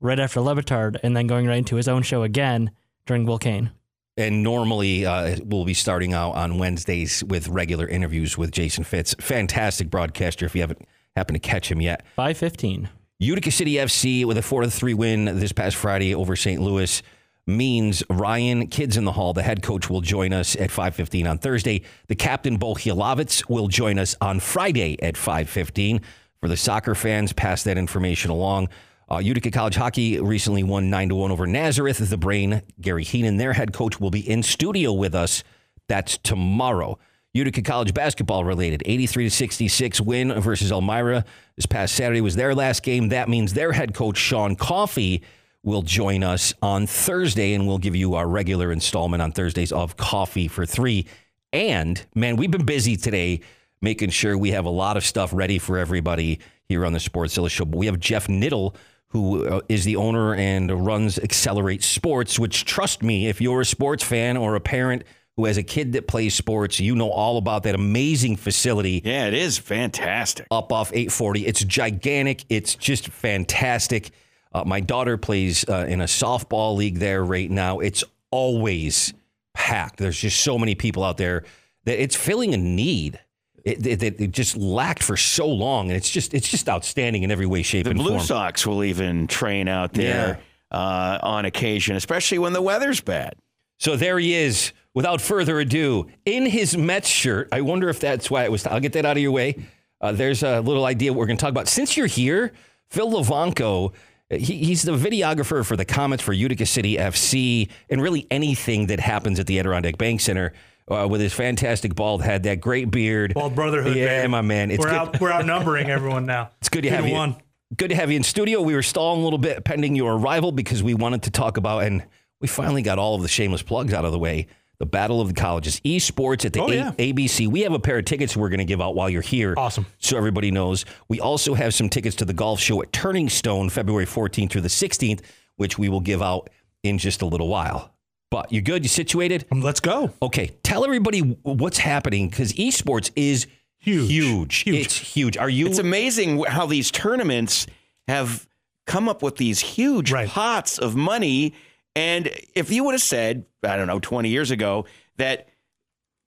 right 0.00 0.20
after 0.20 0.40
Le 0.40 0.54
Batard 0.54 0.98
and 1.02 1.16
then 1.16 1.26
going 1.26 1.46
right 1.46 1.58
into 1.58 1.76
his 1.76 1.88
own 1.88 2.02
show 2.02 2.22
again 2.22 2.70
during 3.06 3.24
Will 3.24 3.38
Cain. 3.38 3.72
And 4.16 4.42
normally 4.42 5.06
uh, 5.06 5.36
we'll 5.44 5.64
be 5.64 5.74
starting 5.74 6.12
out 6.12 6.32
on 6.32 6.58
Wednesdays 6.58 7.24
with 7.24 7.48
regular 7.48 7.88
interviews 7.88 8.38
with 8.38 8.50
Jason 8.50 8.84
Fitz. 8.84 9.14
Fantastic 9.20 9.90
broadcaster. 9.90 10.46
If 10.46 10.54
you 10.54 10.60
haven't 10.60 10.86
happened 11.16 11.36
to 11.36 11.48
catch 11.48 11.70
him 11.70 11.80
yet, 11.80 12.04
515. 12.16 12.88
Utica 13.18 13.50
City 13.50 13.74
FC 13.74 14.24
with 14.24 14.36
a 14.38 14.42
4 14.42 14.66
3 14.66 14.94
win 14.94 15.24
this 15.24 15.52
past 15.52 15.76
Friday 15.76 16.14
over 16.14 16.36
St. 16.36 16.60
Louis 16.60 17.02
means 17.46 18.02
Ryan 18.08 18.66
Kids 18.68 18.96
in 18.96 19.04
the 19.04 19.12
Hall, 19.12 19.32
the 19.32 19.42
head 19.42 19.62
coach, 19.62 19.90
will 19.90 20.00
join 20.00 20.32
us 20.32 20.56
at 20.56 20.70
5.15 20.70 21.28
on 21.28 21.38
Thursday. 21.38 21.82
The 22.08 22.14
captain, 22.14 22.58
Bohialovitz, 22.58 23.48
will 23.48 23.68
join 23.68 23.98
us 23.98 24.16
on 24.20 24.40
Friday 24.40 25.00
at 25.02 25.14
5.15. 25.14 26.00
For 26.40 26.48
the 26.48 26.56
soccer 26.56 26.94
fans, 26.94 27.32
pass 27.32 27.62
that 27.64 27.78
information 27.78 28.30
along. 28.30 28.68
Uh, 29.10 29.18
Utica 29.18 29.50
College 29.50 29.76
Hockey 29.76 30.18
recently 30.20 30.62
won 30.62 30.90
9 30.90 31.10
to 31.10 31.14
1 31.14 31.30
over 31.30 31.46
Nazareth. 31.46 31.98
The 31.98 32.16
Brain, 32.16 32.62
Gary 32.80 33.04
Heenan, 33.04 33.36
their 33.36 33.52
head 33.52 33.72
coach, 33.72 34.00
will 34.00 34.10
be 34.10 34.28
in 34.28 34.42
studio 34.42 34.92
with 34.92 35.14
us. 35.14 35.44
That's 35.88 36.18
tomorrow. 36.18 36.98
Utica 37.34 37.62
College 37.62 37.92
basketball 37.92 38.44
related 38.44 38.82
83 38.86 39.24
to 39.24 39.30
66 39.30 40.00
win 40.00 40.40
versus 40.40 40.70
Elmira 40.70 41.24
this 41.56 41.66
past 41.66 41.94
Saturday 41.94 42.20
was 42.20 42.36
their 42.36 42.54
last 42.54 42.82
game. 42.82 43.08
That 43.08 43.28
means 43.28 43.52
their 43.52 43.72
head 43.72 43.92
coach 43.92 44.16
Sean 44.16 44.56
Coffey 44.56 45.22
will 45.64 45.82
join 45.82 46.22
us 46.22 46.54
on 46.62 46.86
Thursday 46.86 47.54
and 47.54 47.66
we'll 47.66 47.78
give 47.78 47.96
you 47.96 48.14
our 48.14 48.28
regular 48.28 48.70
installment 48.70 49.20
on 49.20 49.32
Thursdays 49.32 49.72
of 49.72 49.96
Coffee 49.96 50.46
for 50.46 50.64
3. 50.64 51.06
And 51.52 52.04
man, 52.14 52.36
we've 52.36 52.50
been 52.50 52.66
busy 52.66 52.96
today 52.96 53.40
making 53.82 54.10
sure 54.10 54.38
we 54.38 54.52
have 54.52 54.64
a 54.64 54.70
lot 54.70 54.96
of 54.96 55.04
stuff 55.04 55.32
ready 55.32 55.58
for 55.58 55.76
everybody 55.78 56.38
here 56.68 56.86
on 56.86 56.92
the 56.92 56.98
Sportszilla 56.98 57.50
show. 57.50 57.64
But 57.64 57.78
we 57.78 57.86
have 57.86 57.98
Jeff 57.98 58.28
Niddle 58.28 58.74
who 59.14 59.46
uh, 59.46 59.60
the 59.68 59.96
owner 59.96 60.34
and 60.34 60.84
runs 60.84 61.18
Accelerate 61.18 61.82
Sports, 61.84 62.38
which 62.38 62.64
trust 62.64 63.02
me, 63.02 63.28
if 63.28 63.40
you're 63.40 63.60
a 63.60 63.64
sports 63.64 64.02
fan 64.02 64.36
or 64.36 64.56
a 64.56 64.60
parent 64.60 65.04
who 65.36 65.44
has 65.46 65.56
a 65.56 65.62
kid 65.62 65.92
that 65.92 66.08
plays 66.08 66.34
sports, 66.34 66.80
you 66.80 66.96
know 66.96 67.10
all 67.10 67.38
about 67.38 67.62
that 67.62 67.76
amazing 67.76 68.36
facility 68.36 69.00
Yeah, 69.04 69.26
it 69.28 69.34
is 69.34 69.56
fantastic. 69.56 70.46
up 70.50 70.72
off 70.72 70.90
840. 70.92 71.46
It's 71.46 71.62
gigantic. 71.64 72.44
It's 72.48 72.74
just 72.74 73.08
fantastic. 73.08 74.10
Uh, 74.52 74.64
my 74.66 74.80
daughter 74.80 75.16
plays 75.16 75.64
uh, 75.68 75.86
in 75.88 76.00
a 76.00 76.04
softball 76.04 76.76
league 76.76 76.98
there 76.98 77.24
right 77.24 77.50
now. 77.50 77.78
It's 77.78 78.02
always 78.32 79.14
packed. 79.54 79.98
There's 79.98 80.18
just 80.18 80.40
so 80.40 80.58
many 80.58 80.74
people 80.74 81.04
out 81.04 81.18
there 81.18 81.44
that 81.84 82.02
it's 82.02 82.16
filling 82.16 82.52
a 82.52 82.56
need. 82.56 83.20
It, 83.64 83.86
it, 83.86 84.02
it- 84.20 84.30
just 84.32 84.56
lacked 84.56 85.02
for 85.02 85.16
so 85.16 85.46
long, 85.48 85.88
and 85.88 85.96
it's 85.96 86.10
just 86.10 86.34
it's 86.34 86.48
just 86.48 86.68
outstanding 86.68 87.22
in 87.22 87.30
every 87.30 87.46
way, 87.46 87.62
shape, 87.62 87.84
The 87.84 87.90
and 87.90 87.98
Blue 87.98 88.08
form. 88.10 88.18
The 88.18 88.22
Blue 88.22 88.26
Sox 88.26 88.66
will 88.66 88.84
even 88.84 89.26
train 89.26 89.68
out 89.68 89.92
there 89.94 90.40
uh, 90.70 91.18
on 91.22 91.44
occasion, 91.46 91.96
especially 91.96 92.38
when 92.38 92.52
the 92.52 92.60
weather's 92.62 93.00
bad. 93.00 93.34
So 93.78 93.96
there 93.96 94.18
he 94.18 94.34
is. 94.34 94.72
Without 94.94 95.20
further 95.20 95.58
ado, 95.58 96.06
in 96.24 96.46
his 96.46 96.76
Mets 96.76 97.08
shirt. 97.08 97.48
I 97.50 97.62
wonder 97.62 97.88
if 97.88 97.98
that's 97.98 98.30
why 98.30 98.44
it 98.44 98.52
was. 98.52 98.64
I'll 98.64 98.78
get 98.78 98.92
that 98.92 99.04
out 99.04 99.16
of 99.16 99.22
your 99.22 99.32
way. 99.32 99.56
Uh, 100.00 100.12
there's 100.12 100.44
a 100.44 100.60
little 100.60 100.84
idea 100.84 101.12
what 101.12 101.18
we're 101.18 101.26
going 101.26 101.36
to 101.36 101.40
talk 101.40 101.50
about. 101.50 101.66
Since 101.66 101.96
you're 101.96 102.06
here, 102.06 102.52
Phil 102.90 103.10
Lovanco, 103.10 103.92
he, 104.30 104.58
he's 104.64 104.82
the 104.82 104.92
videographer 104.96 105.64
for 105.66 105.76
the 105.76 105.84
Comets 105.84 106.22
for 106.22 106.32
Utica 106.32 106.64
City 106.64 106.96
FC 106.96 107.68
and 107.90 108.00
really 108.00 108.26
anything 108.30 108.86
that 108.86 109.00
happens 109.00 109.40
at 109.40 109.48
the 109.48 109.58
Adirondack 109.58 109.98
Bank 109.98 110.20
Center. 110.20 110.52
Uh, 110.90 111.08
with 111.10 111.20
his 111.20 111.32
fantastic 111.32 111.94
bald 111.94 112.22
head, 112.22 112.42
that 112.42 112.60
great 112.60 112.90
beard. 112.90 113.32
Bald 113.32 113.54
brotherhood. 113.54 113.96
Yeah, 113.96 114.20
baby. 114.20 114.28
my 114.28 114.42
man. 114.42 114.70
It's 114.70 114.78
we're 114.84 114.90
good. 114.90 114.94
out. 114.94 115.20
We're 115.20 115.32
outnumbering 115.32 115.88
everyone 115.90 116.26
now. 116.26 116.50
It's 116.60 116.68
good 116.68 116.82
to 116.82 116.90
Two 116.90 116.94
have 116.94 117.04
to 117.04 117.08
you. 117.10 117.14
one. 117.14 117.36
Good 117.74 117.88
to 117.88 117.94
have 117.96 118.10
you 118.10 118.16
in 118.18 118.22
studio. 118.22 118.60
We 118.60 118.74
were 118.74 118.82
stalling 118.82 119.20
a 119.20 119.24
little 119.24 119.38
bit 119.38 119.64
pending 119.64 119.96
your 119.96 120.14
arrival 120.18 120.52
because 120.52 120.82
we 120.82 120.92
wanted 120.92 121.22
to 121.22 121.30
talk 121.30 121.56
about, 121.56 121.84
and 121.84 122.04
we 122.40 122.48
finally 122.48 122.82
got 122.82 122.98
all 122.98 123.14
of 123.14 123.22
the 123.22 123.28
shameless 123.28 123.62
plugs 123.62 123.94
out 123.94 124.04
of 124.04 124.12
the 124.12 124.18
way. 124.18 124.46
The 124.78 124.86
Battle 124.86 125.20
of 125.22 125.28
the 125.28 125.34
Colleges, 125.34 125.80
esports 125.80 126.44
at 126.44 126.52
the 126.52 126.60
Oh, 126.60 126.68
A- 126.68 126.74
yeah. 126.74 126.92
ABC. 126.98 127.46
We 127.48 127.60
have 127.62 127.72
a 127.72 127.78
pair 127.78 127.96
of 127.98 128.04
tickets 128.04 128.36
we're 128.36 128.50
going 128.50 128.58
to 128.58 128.64
give 128.66 128.82
out 128.82 128.94
while 128.94 129.08
you're 129.08 129.22
here. 129.22 129.54
Awesome. 129.56 129.86
So 130.00 130.16
everybody 130.18 130.50
knows. 130.50 130.84
We 131.08 131.18
also 131.20 131.54
have 131.54 131.72
some 131.72 131.88
tickets 131.88 132.16
to 132.16 132.24
the 132.26 132.34
golf 132.34 132.60
show 132.60 132.82
at 132.82 132.92
Turning 132.92 133.28
Stone, 133.30 133.70
February 133.70 134.04
14th 134.04 134.50
through 134.50 134.60
the 134.62 134.68
16th, 134.68 135.20
which 135.56 135.78
we 135.78 135.88
will 135.88 136.00
give 136.00 136.20
out 136.20 136.50
in 136.82 136.98
just 136.98 137.22
a 137.22 137.26
little 137.26 137.48
while. 137.48 137.93
But 138.30 138.52
you 138.52 138.60
good? 138.62 138.84
You 138.84 138.88
situated? 138.88 139.44
Um, 139.52 139.60
let's 139.60 139.80
go. 139.80 140.10
Okay, 140.22 140.56
tell 140.62 140.84
everybody 140.84 141.20
what's 141.20 141.78
happening 141.78 142.28
because 142.28 142.52
esports 142.54 143.10
is 143.14 143.46
Huge. 143.78 144.10
huge. 144.10 144.56
Huge. 144.60 144.76
It's 144.86 144.96
huge. 144.96 145.36
Are 145.36 145.48
you? 145.48 145.66
It's 145.66 145.78
amazing 145.78 146.42
how 146.44 146.66
these 146.66 146.90
tournaments 146.90 147.66
have 148.08 148.48
come 148.86 149.08
up 149.08 149.22
with 149.22 149.36
these 149.36 149.60
huge 149.60 150.10
Right. 150.10 150.28
pots 150.28 150.78
of 150.78 150.96
money. 150.96 151.54
And 151.94 152.30
if 152.54 152.70
you 152.72 152.82
would 152.84 152.94
have 152.94 153.02
said, 153.02 153.44
I 153.62 153.76
don't 153.76 153.86
know, 153.86 154.00
20 154.00 154.28
years 154.30 154.50
ago, 154.50 154.86
that 155.18 155.48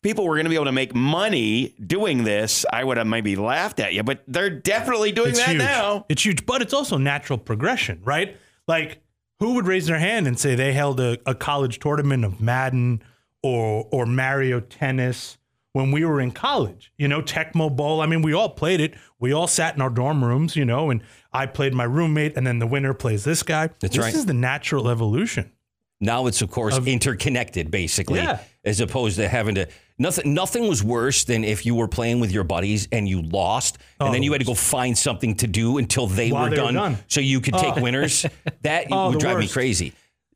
people 0.03 0.25
were 0.25 0.35
going 0.35 0.45
to 0.45 0.49
be 0.49 0.55
able 0.55 0.65
to 0.65 0.71
make 0.71 0.95
money 0.95 1.73
doing 1.85 2.23
this, 2.23 2.65
I 2.71 2.83
would 2.83 2.97
have 2.97 3.07
maybe 3.07 3.35
laughed 3.35 3.79
at 3.79 3.93
you. 3.93 4.03
But 4.03 4.23
they're 4.27 4.49
definitely 4.49 5.11
doing 5.11 5.31
It's 5.31 5.39
that 5.39 5.49
huge. 5.49 5.59
now. 5.61 6.05
It's 6.09 6.23
huge, 6.23 6.45
but 6.45 6.61
it's 6.61 6.73
also 6.73 6.97
natural 6.97 7.37
progression, 7.37 7.99
right? 8.03 8.37
Like, 8.67 9.01
who 9.39 9.53
would 9.53 9.67
raise 9.67 9.85
their 9.85 9.99
hand 9.99 10.27
and 10.27 10.39
say 10.39 10.55
they 10.55 10.73
held 10.73 10.99
a, 10.99 11.17
a 11.25 11.35
college 11.35 11.79
tournament 11.79 12.25
of 12.25 12.41
Madden 12.41 13.01
or 13.43 13.87
or 13.91 14.05
Mario 14.05 14.59
Tennis 14.59 15.37
when 15.73 15.91
we 15.91 16.03
were 16.05 16.19
in 16.19 16.31
college? 16.31 16.91
You 16.97 17.07
know, 17.07 17.21
Tecmo 17.21 17.75
Bowl. 17.75 18.01
I 18.01 18.05
mean, 18.07 18.21
we 18.21 18.33
all 18.33 18.49
played 18.49 18.81
it. 18.81 18.95
We 19.19 19.31
all 19.33 19.47
sat 19.47 19.75
in 19.75 19.81
our 19.81 19.89
dorm 19.89 20.23
rooms, 20.23 20.55
you 20.55 20.65
know, 20.65 20.89
and 20.89 21.01
I 21.33 21.45
played 21.45 21.73
my 21.73 21.83
roommate, 21.83 22.35
and 22.35 22.45
then 22.45 22.59
the 22.59 22.67
winner 22.67 22.93
plays 22.93 23.23
this 23.23 23.43
guy. 23.43 23.67
That's 23.79 23.95
this 23.95 23.97
right. 23.97 24.13
is 24.13 24.25
the 24.25 24.33
natural 24.33 24.89
evolution. 24.89 25.51
Now 25.99 26.27
it's 26.27 26.41
of 26.41 26.51
course 26.51 26.77
interconnected, 26.85 27.71
basically, 27.71 28.19
Yeah. 28.19 28.39
As 28.67 28.79
opposed 28.81 29.15
to 29.17 29.27
having 29.27 29.55
to. 29.55 29.67
Nothing. 29.97 30.33
Nothing 30.33 30.67
was 30.67 30.83
worse 30.83 31.23
than 31.23 31.43
if 31.43 31.65
you 31.65 31.73
were 31.73 31.87
playing 31.87 32.19
with 32.19 32.31
your 32.31 32.43
buddies 32.43 32.87
and 32.91 33.09
you 33.09 33.21
lost, 33.23 33.77
and 33.99 34.09
Oh, 34.09 34.11
then 34.11 34.21
you 34.21 34.31
had 34.31 34.39
to 34.41 34.45
go 34.45 34.51
oh. 34.51 34.55
find 34.55 34.95
something 34.95 35.35
to 35.37 35.47
do 35.47 35.77
until 35.79 36.05
they 36.05 36.31
were 36.31 36.43
they 36.43 36.49
were 36.51 36.55
done, 36.55 36.73
done. 36.75 36.97
so 37.07 37.19
you 37.19 37.41
could 37.41 37.55
take 37.55 37.77
oh. 37.77 37.81
winners. 37.81 38.25
That 38.61 38.87
Oh, 38.91 39.09
would 39.09 39.19
drive 39.19 39.39
me 39.39 39.47
crazy. 39.47 39.93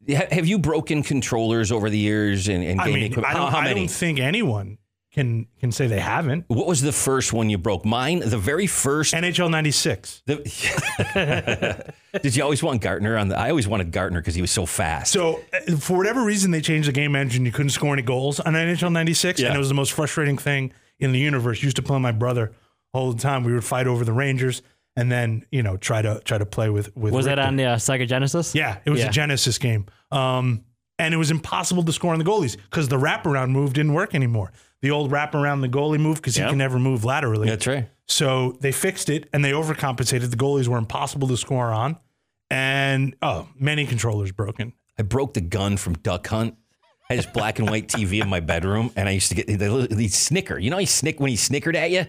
Have 0.10 0.48
you 0.48 0.58
broken 0.58 1.04
controllers 1.04 1.72
over 1.72 1.90
the 1.90 1.98
years 1.98 2.48
and, 2.48 2.64
and 2.64 2.82
I 2.82 2.86
gaming 2.86 3.02
mean, 3.02 3.12
equipment? 3.12 3.36
I 3.36 3.38
don't, 3.38 3.52
how 3.52 3.60
I 3.60 3.64
many? 3.66 3.82
don't 3.82 3.92
think 3.92 4.20
anyone 4.20 4.78
can 5.12 5.48
can 5.60 5.72
say 5.72 5.88
they 5.88 6.00
haven't. 6.00 6.46
what 6.48 6.68
was 6.68 6.82
the 6.82 6.92
first 6.92 7.34
one 7.34 7.50
you 7.50 7.58
broke? 7.58 7.84
Mine, 7.86 8.20
the 8.22 8.38
very 8.38 8.68
first. 8.68 9.14
NHL 9.14 9.50
'96. 9.52 10.24
The, 10.26 11.94
did 12.22 12.36
you 12.36 12.44
always 12.44 12.64
want 12.64 12.82
Gartner 12.82 13.18
on 13.18 13.28
the? 13.28 13.38
I 13.38 13.50
always 13.50 13.68
wanted 13.68 13.92
Gartner 13.92 14.22
because 14.22 14.36
he 14.36 14.42
was 14.42 14.52
so 14.52 14.66
fast. 14.66 15.12
So, 15.12 15.42
uh, 15.54 15.76
for 15.78 15.98
whatever 15.98 16.24
reason, 16.24 16.52
they 16.52 16.62
changed 16.62 16.88
the 16.88 16.94
game 16.94 17.16
engine. 17.16 17.46
You 17.46 17.52
couldn't 17.52 17.72
score 17.72 17.94
any 17.94 18.02
goals 18.02 18.40
on 18.40 18.54
NHL 18.54 18.92
'96, 18.92 19.40
Yeah. 19.40 19.48
and 19.48 19.56
it 19.56 19.60
was 19.60 19.68
the 19.68 19.74
most 19.74 19.94
frustrating 19.94 20.38
thing 20.38 20.74
in 21.00 21.12
the 21.12 21.20
universe. 21.20 21.62
Used 21.64 21.76
to 21.78 21.82
play 21.82 21.96
with 21.96 22.04
my 22.04 22.12
brother 22.12 22.54
all 22.94 23.12
the 23.12 23.22
time. 23.22 23.44
We 23.44 23.54
would 23.54 23.64
fight 23.66 23.88
over 23.88 24.06
the 24.06 24.14
Rangers, 24.14 24.62
and 24.96 25.12
then 25.12 25.46
you 25.52 25.62
know 25.64 25.78
try 25.78 26.02
to 26.02 26.22
try 26.24 26.38
to 26.38 26.46
play 26.46 26.70
with 26.70 26.96
with. 26.96 27.14
Was 27.14 27.26
that 27.26 27.40
on 27.40 27.56
the 27.58 27.66
uh, 27.66 27.76
Sega 27.76 28.08
Genesis? 28.08 28.56
Yeah, 28.56 28.78
it 28.86 28.90
was 28.90 29.02
Yeah. 29.02 29.10
a 29.10 29.12
Genesis 29.12 29.58
game, 29.58 29.88
um, 30.12 30.64
and 31.00 31.14
it 31.14 31.18
was 31.18 31.32
impossible 31.32 31.84
to 31.84 31.92
score 31.92 32.14
on 32.14 32.20
the 32.20 32.26
goalies 32.26 32.56
because 32.56 32.88
the 32.88 32.98
wraparound 32.98 33.50
move 33.50 33.74
didn't 33.74 33.94
work 33.94 34.16
anymore. 34.16 34.52
The 34.82 34.92
old 34.92 35.12
wrap 35.12 35.36
around 35.36 35.62
the 35.62 35.70
goalie 35.70 36.00
move 36.00 36.18
because 36.18 36.36
he 36.36 36.42
can 36.42 36.58
never 36.58 36.80
move 36.80 37.06
laterally. 37.06 37.48
That's 37.48 37.68
right. 37.68 37.90
So 38.08 38.58
they 38.62 38.72
fixed 38.72 39.10
it 39.10 39.30
and 39.32 39.46
they 39.46 39.52
overcompensated. 39.52 40.30
The 40.30 40.38
goalies 40.38 40.68
were 40.68 40.78
impossible 40.78 41.28
to 41.30 41.38
score 41.38 41.72
on, 41.72 41.98
and 42.50 43.16
oh, 43.22 43.48
many 43.58 43.86
controllers 43.86 44.32
broken. 44.32 44.74
I 45.00 45.04
broke 45.04 45.34
the 45.34 45.42
gun 45.42 45.78
from 45.78 45.94
Duck 45.94 46.28
Hunt. 46.28 46.56
I 47.10 47.16
had 47.16 47.26
this 47.26 47.32
black 47.32 47.60
and 47.60 47.70
white 47.70 47.88
TV 47.88 48.22
in 48.22 48.30
my 48.30 48.40
bedroom, 48.40 48.92
and 48.96 49.08
I 49.08 49.12
used 49.12 49.30
to 49.30 49.36
get 49.36 49.48
the, 49.48 49.88
the 49.90 50.08
snicker. 50.08 50.58
You 50.58 50.70
know, 50.70 50.78
he 50.78 50.86
snick 50.86 51.20
when 51.20 51.30
he 51.30 51.36
snickered 51.36 51.76
at 51.76 51.92
you, 51.92 52.06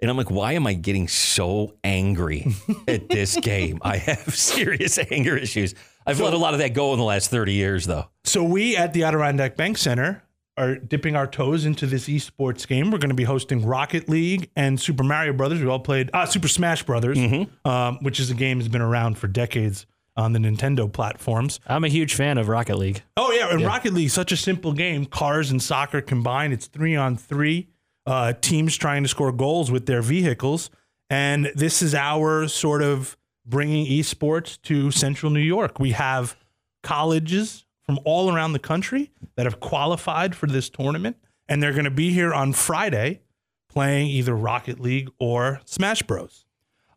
and 0.00 0.10
I'm 0.10 0.16
like, 0.16 0.30
why 0.30 0.52
am 0.52 0.66
I 0.66 0.74
getting 0.74 1.08
so 1.08 1.74
angry 1.82 2.46
at 2.88 3.08
this 3.08 3.36
game? 3.36 3.78
I 3.82 3.96
have 3.96 4.34
serious 4.36 4.98
anger 5.10 5.36
issues. 5.36 5.74
I've 6.06 6.20
let 6.20 6.32
a 6.32 6.38
lot 6.38 6.54
of 6.54 6.60
that 6.60 6.72
go 6.72 6.92
in 6.92 6.98
the 6.98 7.04
last 7.04 7.30
30 7.30 7.52
years, 7.52 7.86
though. 7.86 8.08
So 8.24 8.42
we 8.42 8.76
at 8.76 8.92
the 8.92 9.04
Adirondack 9.04 9.56
Bank 9.56 9.76
Center 9.76 10.22
are 10.58 10.74
dipping 10.76 11.16
our 11.16 11.26
toes 11.26 11.64
into 11.64 11.86
this 11.86 12.08
esports 12.08 12.66
game. 12.66 12.90
We're 12.90 12.98
going 12.98 13.10
to 13.10 13.14
be 13.14 13.24
hosting 13.24 13.64
Rocket 13.64 14.08
League 14.08 14.50
and 14.56 14.80
Super 14.80 15.04
Mario 15.04 15.32
Brothers. 15.32 15.60
We 15.60 15.68
all 15.68 15.78
played 15.78 16.10
uh, 16.12 16.26
Super 16.26 16.48
Smash 16.48 16.82
Brothers, 16.82 17.18
um, 17.64 17.98
which 18.02 18.20
is 18.20 18.30
a 18.30 18.34
game 18.34 18.58
that's 18.58 18.68
been 18.68 18.82
around 18.82 19.18
for 19.18 19.28
decades 19.28 19.86
on 20.16 20.32
the 20.32 20.38
Nintendo 20.40 20.92
platforms. 20.92 21.60
I'm 21.66 21.84
a 21.84 21.88
huge 21.88 22.14
fan 22.14 22.38
of 22.38 22.48
Rocket 22.48 22.76
League. 22.76 23.02
Oh 23.16 23.30
yeah, 23.32 23.52
and 23.52 23.64
Rocket 23.64 23.94
League, 23.94 24.10
such 24.10 24.32
a 24.32 24.36
simple 24.36 24.72
game. 24.72 25.06
Cars 25.06 25.50
and 25.50 25.62
soccer 25.62 26.00
combined. 26.00 26.52
It's 26.52 26.66
three 26.66 26.96
on 26.96 27.16
three. 27.16 27.68
Uh, 28.04 28.32
teams 28.40 28.76
trying 28.76 29.02
to 29.02 29.08
score 29.08 29.30
goals 29.30 29.70
with 29.70 29.86
their 29.86 30.02
vehicles, 30.02 30.70
and 31.08 31.52
this 31.54 31.82
is 31.82 31.94
our 31.94 32.48
sort 32.48 32.82
of 32.82 33.16
bringing 33.46 33.86
esports 33.86 34.60
to 34.62 34.90
Central 34.90 35.30
New 35.30 35.40
York. 35.40 35.78
We 35.78 35.92
have 35.92 36.36
colleges 36.82 37.64
from 37.88 37.98
all 38.04 38.30
around 38.30 38.52
the 38.52 38.58
country 38.58 39.10
that 39.36 39.46
have 39.46 39.60
qualified 39.60 40.36
for 40.36 40.46
this 40.46 40.68
tournament, 40.68 41.16
and 41.48 41.62
they're 41.62 41.72
going 41.72 41.86
to 41.86 41.90
be 41.90 42.12
here 42.12 42.34
on 42.34 42.52
Friday 42.52 43.22
playing 43.70 44.08
either 44.08 44.34
Rocket 44.34 44.78
League 44.78 45.08
or 45.18 45.62
Smash 45.64 46.02
Bros. 46.02 46.44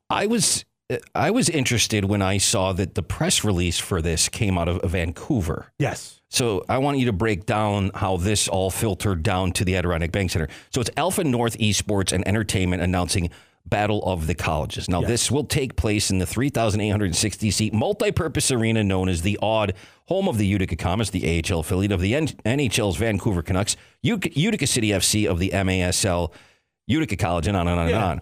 I 0.10 0.26
was 0.26 0.66
I 1.16 1.32
was 1.32 1.48
interested 1.48 2.04
when 2.04 2.22
I 2.22 2.38
saw 2.38 2.74
that 2.74 2.96
the 2.96 3.04
press 3.04 3.46
release 3.46 3.80
for 3.80 4.02
this 4.02 4.28
came 4.28 4.58
out 4.58 4.68
of 4.68 4.82
Vancouver. 4.84 5.72
Yes. 5.80 6.22
So 6.28 6.66
I 6.68 6.80
want 6.80 6.98
you 6.98 7.06
to 7.06 7.14
break 7.14 7.46
down 7.46 7.92
how 7.96 8.18
this 8.18 8.50
all 8.50 8.70
filtered 8.70 9.24
down 9.24 9.54
to 9.54 9.64
the 9.64 9.78
Adirondack 9.78 10.12
Bank 10.12 10.32
Center. 10.32 10.50
So 10.72 10.82
it's 10.82 10.90
Alpha 10.98 11.24
North 11.24 11.58
Esports 11.58 12.12
and 12.12 12.28
Entertainment 12.28 12.82
announcing 12.82 13.30
Battle 13.66 14.04
of 14.04 14.28
the 14.28 14.36
Colleges. 14.36 14.90
Now 14.90 15.02
this 15.02 15.32
will 15.32 15.44
take 15.46 15.76
place 15.76 16.10
in 16.12 16.20
the 16.20 16.26
3,860 16.26 17.52
seat 17.52 17.74
multi-purpose 17.74 18.52
arena 18.52 18.84
known 18.84 19.08
as 19.10 19.22
the 19.22 19.38
Aud, 19.42 19.74
home 20.08 20.28
of 20.28 20.38
the 20.38 20.46
Utica 20.46 20.76
Comets, 20.76 21.10
the 21.12 21.42
AHL 21.50 21.60
affiliate 21.60 21.92
of 21.92 22.02
the 22.02 22.14
NHL's 22.14 22.98
Vancouver 22.98 23.42
Canucks, 23.42 23.78
Utica, 24.02 24.38
Utica 24.40 24.68
City 24.68 24.90
FC 24.90 25.26
of 25.30 25.40
the 25.40 25.50
MASL, 25.52 26.32
Utica 26.88 27.16
College, 27.16 27.48
and 27.48 27.56
on 27.56 27.68
and 27.68 27.80
on 27.80 27.90
Yeah. 27.90 27.96
and 27.96 28.04
on. 28.04 28.22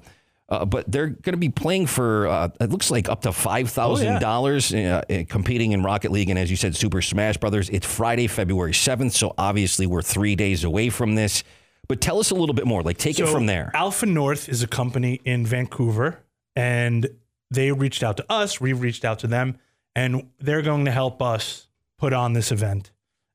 Uh, 0.50 0.66
but 0.66 0.92
they're 0.92 1.10
going 1.10 1.34
to 1.34 1.38
be 1.38 1.50
playing 1.50 1.86
for 1.86 2.28
uh, 2.28 2.50
it 2.60 2.72
looks 2.72 2.90
like 2.90 3.08
up 3.08 3.22
to 3.22 3.32
five 3.32 3.70
thousand 3.70 4.20
dollars, 4.20 4.74
uh, 4.74 5.04
uh, 5.08 5.24
competing 5.30 5.74
in 5.74 5.84
Rocket 5.84 6.12
League 6.12 6.30
and 6.32 6.40
as 6.40 6.50
you 6.50 6.58
said, 6.58 6.76
Super 6.76 7.04
Smash 7.04 7.38
Brothers. 7.38 7.70
It's 7.70 7.86
Friday, 7.86 8.26
February 8.26 8.74
seventh, 8.74 9.14
so 9.14 9.36
obviously 9.38 9.86
we're 9.86 10.02
three 10.02 10.36
days 10.36 10.64
away 10.64 10.90
from 10.90 11.14
this. 11.14 11.44
But 11.90 12.00
tell 12.00 12.20
us 12.20 12.30
a 12.32 12.36
little 12.36 12.54
bit 12.54 12.68
more. 12.68 12.84
Like 12.84 12.98
take 12.98 13.20
it 13.20 13.28
from 13.28 13.48
there. 13.48 13.72
Alpha 13.74 14.06
North 14.06 14.48
is 14.48 14.64
a 14.64 14.68
company 14.68 15.20
in 15.26 15.46
Vancouver, 15.46 16.20
and 16.56 17.10
they 17.52 17.72
reached 17.72 18.04
out 18.04 18.16
to 18.18 18.26
us. 18.32 18.62
We 18.62 18.74
reached 18.74 19.04
out 19.04 19.20
to 19.20 19.28
them, 19.28 19.58
and 19.96 20.30
they're 20.40 20.62
going 20.62 20.86
to 20.86 20.92
help 20.92 21.22
us 21.22 21.68
put 21.98 22.14
on 22.14 22.34
this 22.34 22.52
event 22.52 22.92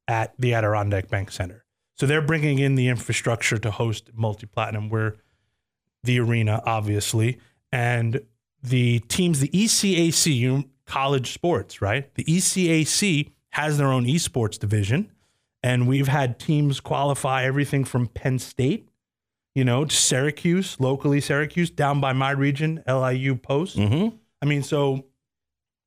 at 0.07 0.35
the 0.39 0.55
Adirondack 0.55 1.09
Bank 1.09 1.33
Center. 1.33 1.65
So 1.97 2.07
they're 2.07 2.23
bringing 2.23 2.61
in 2.61 2.77
the 2.77 2.89
infrastructure 2.89 3.59
to 3.59 3.71
host 3.71 4.11
multi 4.15 4.47
platinum. 4.47 4.89
We're 4.89 5.15
the 6.05 6.21
arena, 6.21 6.63
obviously, 6.65 7.39
and 7.73 8.21
the 8.63 9.01
teams, 9.01 9.41
the 9.41 9.49
ECAC, 9.49 10.69
college 10.87 11.33
sports, 11.33 11.83
right? 11.83 12.13
The 12.15 12.25
ECAC 12.25 13.31
has 13.51 13.79
their 13.79 13.89
own 13.89 14.05
esports 14.05 14.59
division, 14.59 15.11
and 15.65 15.89
we've 15.89 16.07
had 16.09 16.39
teams 16.39 16.79
qualify 16.79 17.45
everything 17.45 17.85
from 17.85 18.07
Penn 18.07 18.39
State 18.39 18.89
you 19.55 19.65
know, 19.65 19.85
to 19.85 19.95
Syracuse, 19.95 20.77
locally 20.81 21.21
Syracuse, 21.21 21.71
down 21.71 22.01
by 22.01 22.13
my 22.13 22.33
region, 22.33 22.83
LIU 22.89 23.37
Post. 23.37 23.77
Mm-hmm. 23.77 24.17
I 24.43 24.47
mean, 24.47 24.63
so 24.63 25.07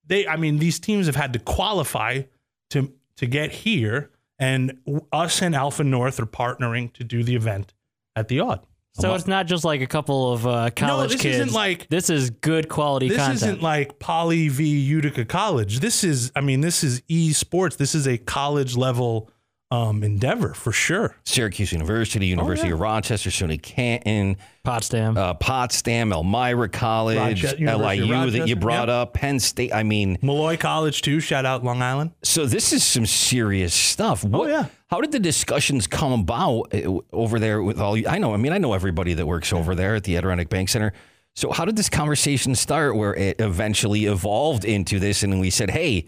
they, 0.06 0.28
I 0.28 0.38
mean, 0.38 0.58
these 0.58 0.80
teams 0.80 1.06
have 1.08 1.16
had 1.16 1.34
to 1.34 1.40
qualify 1.40 2.24
to 2.70 2.94
to 3.18 3.26
get 3.26 3.52
here, 3.52 4.12
and 4.40 4.78
us 5.12 5.42
and 5.42 5.56
Alpha 5.56 5.84
North 5.84 6.20
are 6.20 6.26
partnering 6.26 6.94
to 6.94 7.04
do 7.04 7.24
the 7.24 7.36
event 7.36 7.74
at 8.16 8.28
the 8.28 8.40
Aud. 8.40 8.66
So 8.94 9.14
it's 9.14 9.28
not 9.28 9.46
just 9.46 9.64
like 9.64 9.82
a 9.82 9.88
couple 9.88 10.34
of 10.34 10.48
uh, 10.48 10.70
college 10.76 11.12
this 11.12 11.22
kids. 11.22 11.38
isn't 11.38 11.54
like- 11.54 11.88
this 11.88 12.10
is 12.10 12.32
good 12.32 12.68
quality 12.68 13.10
This 13.10 13.18
content. 13.18 13.36
isn't 13.36 13.62
like 13.62 14.00
Poly 14.00 14.50
v 14.50 14.64
Utica 14.66 15.24
College. 15.24 15.82
This 15.82 16.04
is, 16.04 16.32
I 16.36 16.42
mean, 16.42 16.62
this 16.62 16.84
is 16.84 17.02
esports. 17.02 17.78
This 17.78 17.94
is 17.94 18.08
a 18.08 18.18
college 18.18 18.76
level 18.76 19.30
um, 19.70 20.04
endeavor 20.04 20.54
for 20.54 20.72
sure. 20.72 21.16
Syracuse 21.26 21.72
University, 21.72 22.28
University 22.28 22.70
yeah. 22.70 22.76
of 22.76 22.80
Rochester, 22.80 23.30
SUNY 23.30 23.62
Canton, 23.62 24.38
Potsdam. 24.64 25.18
uh, 25.18 25.34
Potsdam, 25.34 26.14
Elmira 26.14 26.70
College, 26.70 27.44
Rochester- 27.44 27.78
LIU 27.78 28.32
that 28.32 28.48
you 28.48 28.56
brought 28.56 28.88
yeah. 28.88 28.96
up, 29.02 29.14
Penn 29.14 29.40
State. 29.40 29.74
I 29.74 29.84
mean, 29.84 30.18
Molloy 30.22 30.58
College 30.58 31.02
too. 31.02 31.20
Shout 31.20 31.46
out 31.46 31.64
Long 31.64 31.82
Island. 31.82 32.12
So 32.24 32.46
this 32.46 32.72
is 32.72 32.84
some 32.84 33.06
serious 33.06 33.74
stuff. 33.74 34.24
What, 34.24 34.50
yeah. 34.50 34.68
How 34.90 35.02
did 35.02 35.12
the 35.12 35.20
discussions 35.20 35.86
come 35.86 36.14
about 36.22 36.74
uh, 36.74 37.00
over 37.12 37.40
there 37.40 37.62
with 37.62 37.80
all 37.80 37.98
you? 37.98 38.08
I 38.08 38.20
know. 38.20 38.34
I 38.34 38.38
mean, 38.38 38.54
I 38.54 38.58
know 38.58 38.74
everybody 38.74 39.14
that 39.16 39.26
works 39.26 39.52
over 39.52 39.76
there 39.76 39.96
at 39.96 40.06
the 40.06 40.16
Adirondack 40.16 40.50
Bank 40.50 40.70
Center. 40.70 40.94
So 41.36 41.52
how 41.52 41.66
did 41.66 41.76
this 41.76 41.90
conversation 41.90 42.56
start 42.56 42.96
where 42.96 43.14
it 43.14 43.40
eventually 43.40 44.06
evolved 44.06 44.66
into 44.66 44.98
this 44.98 45.22
and 45.22 45.40
we 45.40 45.50
said, 45.52 45.70
"Hey, 45.70 46.06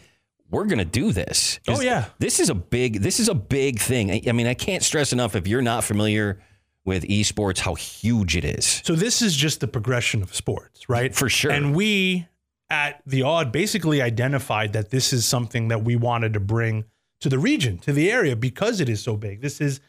we're 0.50 0.66
going 0.66 0.80
to 0.80 0.86
do 0.86 1.12
this. 1.12 1.60
Oh, 1.68 1.82
yeah. 1.82 2.06
This 2.20 2.40
is 2.40 2.50
a 2.50 2.56
big 2.56 3.02
this 3.02 3.20
is 3.20 3.30
a 3.30 3.36
big 3.36 3.80
thing. 3.80 4.12
I, 4.12 4.22
I 4.28 4.32
mean, 4.32 4.48
I 4.48 4.54
can't 4.54 4.84
stress 4.84 5.14
enough 5.14 5.36
if 5.36 5.48
you're 5.48 5.62
not 5.62 5.84
familiar 5.84 6.42
with 6.86 7.04
esports 7.04 7.60
how 7.60 7.76
huge 7.76 8.36
it 8.36 8.46
is. 8.46 8.82
So 8.84 8.96
this 8.96 9.22
is 9.22 9.36
just 9.36 9.60
the 9.60 9.68
progression 9.68 10.24
of 10.24 10.34
sports, 10.34 10.90
right? 10.90 11.14
For 11.14 11.30
sure. 11.30 11.52
And 11.52 11.76
we 11.76 12.28
at 12.70 13.02
the 13.06 13.24
Aud 13.24 13.52
basically 13.52 14.02
identified 14.02 14.74
that 14.74 14.90
this 14.90 15.14
is 15.14 15.26
something 15.26 15.68
that 15.68 15.84
we 15.84 15.96
wanted 15.96 16.34
to 16.34 16.40
bring 16.40 16.86
to 17.22 17.30
the 17.30 17.40
region, 17.40 17.78
to 17.80 17.94
the 17.94 18.12
area, 18.12 18.36
because 18.36 18.80
it 18.80 18.90
is 18.90 19.02
so 19.02 19.18
big. 19.18 19.42
This 19.42 19.60
is 19.60 19.82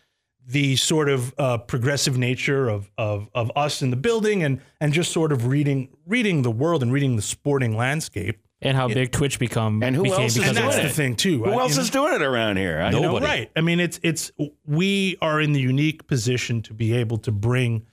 the 0.46 0.76
sort 0.76 1.08
of 1.08 1.34
uh, 1.38 1.58
progressive 1.58 2.18
nature 2.18 2.68
of, 2.68 2.90
of 2.98 3.28
of 3.34 3.52
us 3.56 3.82
in 3.82 3.90
the 3.90 3.96
building 3.96 4.42
and 4.42 4.60
and 4.80 4.92
just 4.92 5.12
sort 5.12 5.32
of 5.32 5.46
reading 5.46 5.96
reading 6.06 6.42
the 6.42 6.50
world 6.50 6.82
and 6.82 6.92
reading 6.92 7.16
the 7.16 7.22
sporting 7.22 7.76
landscape. 7.76 8.42
And 8.62 8.76
how 8.76 8.88
big 8.88 9.10
Twitch 9.12 9.38
become 9.38 9.82
And 9.82 9.96
who 9.96 10.02
became 10.04 10.20
else 10.22 10.32
is 10.32 10.38
because 10.38 10.56
And 10.56 10.58
that's 10.58 10.74
doing 10.76 10.86
the 10.86 10.90
it. 10.90 10.94
thing 10.94 11.16
too. 11.16 11.44
Who 11.44 11.50
I- 11.50 11.60
else 11.62 11.70
you 11.72 11.76
know? 11.76 11.82
is 11.82 11.90
doing 11.90 12.14
it 12.14 12.22
around 12.22 12.56
here? 12.58 12.80
I 12.80 12.86
You 12.90 12.96
know, 13.00 13.02
Nobody. 13.12 13.24
right. 13.26 13.50
I 13.56 13.60
mean, 13.60 13.80
it's 13.80 13.98
it's 14.02 14.30
we 14.66 15.16
are 15.22 15.40
in 15.40 15.52
the 15.52 15.60
unique 15.60 16.06
position 16.06 16.62
to 16.62 16.74
be 16.74 16.92
able 16.94 17.18
to 17.18 17.32
bring 17.32 17.86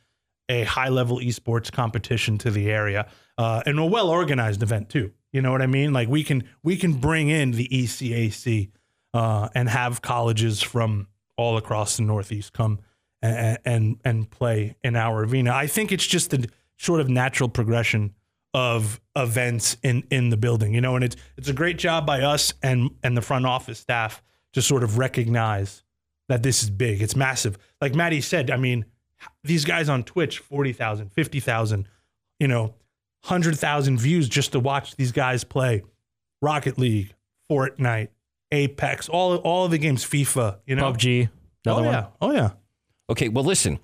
a 0.50 0.64
high 0.64 0.90
level 0.90 1.18
esports 1.20 1.72
competition 1.72 2.38
to 2.40 2.50
the 2.52 2.70
area, 2.70 3.08
uh, 3.38 3.62
and 3.66 3.78
a 3.80 3.86
well 3.86 4.10
organized 4.10 4.64
event 4.64 4.90
too. 4.90 5.12
You 5.34 5.42
know 5.42 5.52
what 5.52 5.62
I 5.62 5.68
mean? 5.68 5.92
Like 5.94 6.08
we 6.08 6.24
can 6.24 6.44
we 6.64 6.78
can 6.78 6.94
bring 6.94 7.30
in 7.30 7.52
the 7.52 7.68
ECAC 7.68 8.70
uh, 9.14 9.50
and 9.54 9.68
have 9.70 10.02
colleges 10.02 10.62
from 10.62 11.08
all 11.38 11.58
across 11.58 11.98
the 11.98 12.04
Northeast 12.04 12.54
come 12.54 12.80
and, 13.22 13.58
and 13.66 13.98
and 14.06 14.30
play 14.30 14.76
in 14.84 14.96
our 14.96 15.24
arena. 15.26 15.54
I 15.54 15.68
think 15.68 15.92
it's 15.92 16.08
just 16.08 16.34
a 16.34 16.46
sort 16.78 17.02
of 17.02 17.10
natural 17.10 17.50
progression 17.50 18.14
of 18.54 19.00
events 19.16 19.78
in 19.84 20.04
in 20.10 20.30
the 20.30 20.38
building, 20.38 20.74
you 20.74 20.82
know, 20.82 20.96
and 20.96 21.04
it's 21.04 21.16
it's 21.38 21.50
a 21.50 21.54
great 21.54 21.78
job 21.78 22.06
by 22.06 22.22
us 22.22 22.54
and 22.64 22.90
and 23.04 23.16
the 23.16 23.22
front 23.22 23.46
office 23.46 23.80
staff 23.80 24.24
to 24.54 24.62
sort 24.62 24.84
of 24.84 24.98
recognize 24.98 25.84
that 26.30 26.44
this 26.44 26.64
is 26.64 26.70
big. 26.70 27.02
It's 27.02 27.16
massive. 27.16 27.58
Like 27.82 27.96
Maddie 27.96 28.22
said, 28.22 28.52
I 28.52 28.58
mean, 28.58 28.86
these 29.44 29.66
guys 29.66 29.88
on 29.90 30.04
Twitch, 30.04 30.40
40,000, 30.40 31.12
50,000, 31.14 31.88
you 32.40 32.48
know, 32.48 32.74
100,000 33.24 33.98
views 33.98 34.28
just 34.28 34.52
to 34.52 34.60
watch 34.60 34.96
these 34.96 35.12
guys 35.12 35.44
play 35.44 35.84
Rocket 36.42 36.78
League, 36.78 37.14
Fortnite, 37.50 38.10
Apex, 38.52 39.10
all 39.10 39.36
all 39.38 39.66
of 39.66 39.72
the 39.72 39.78
games, 39.78 40.06
FIFA, 40.06 40.60
you 40.66 40.76
know. 40.76 40.92
PUBG, 40.92 41.30
another 41.66 41.82
oh 41.82 41.86
one. 41.86 41.94
yeah. 41.94 42.06
Oh 42.22 42.32
yeah. 42.32 42.50
Okay, 43.10 43.30
well, 43.30 43.44
listen, 43.44 43.80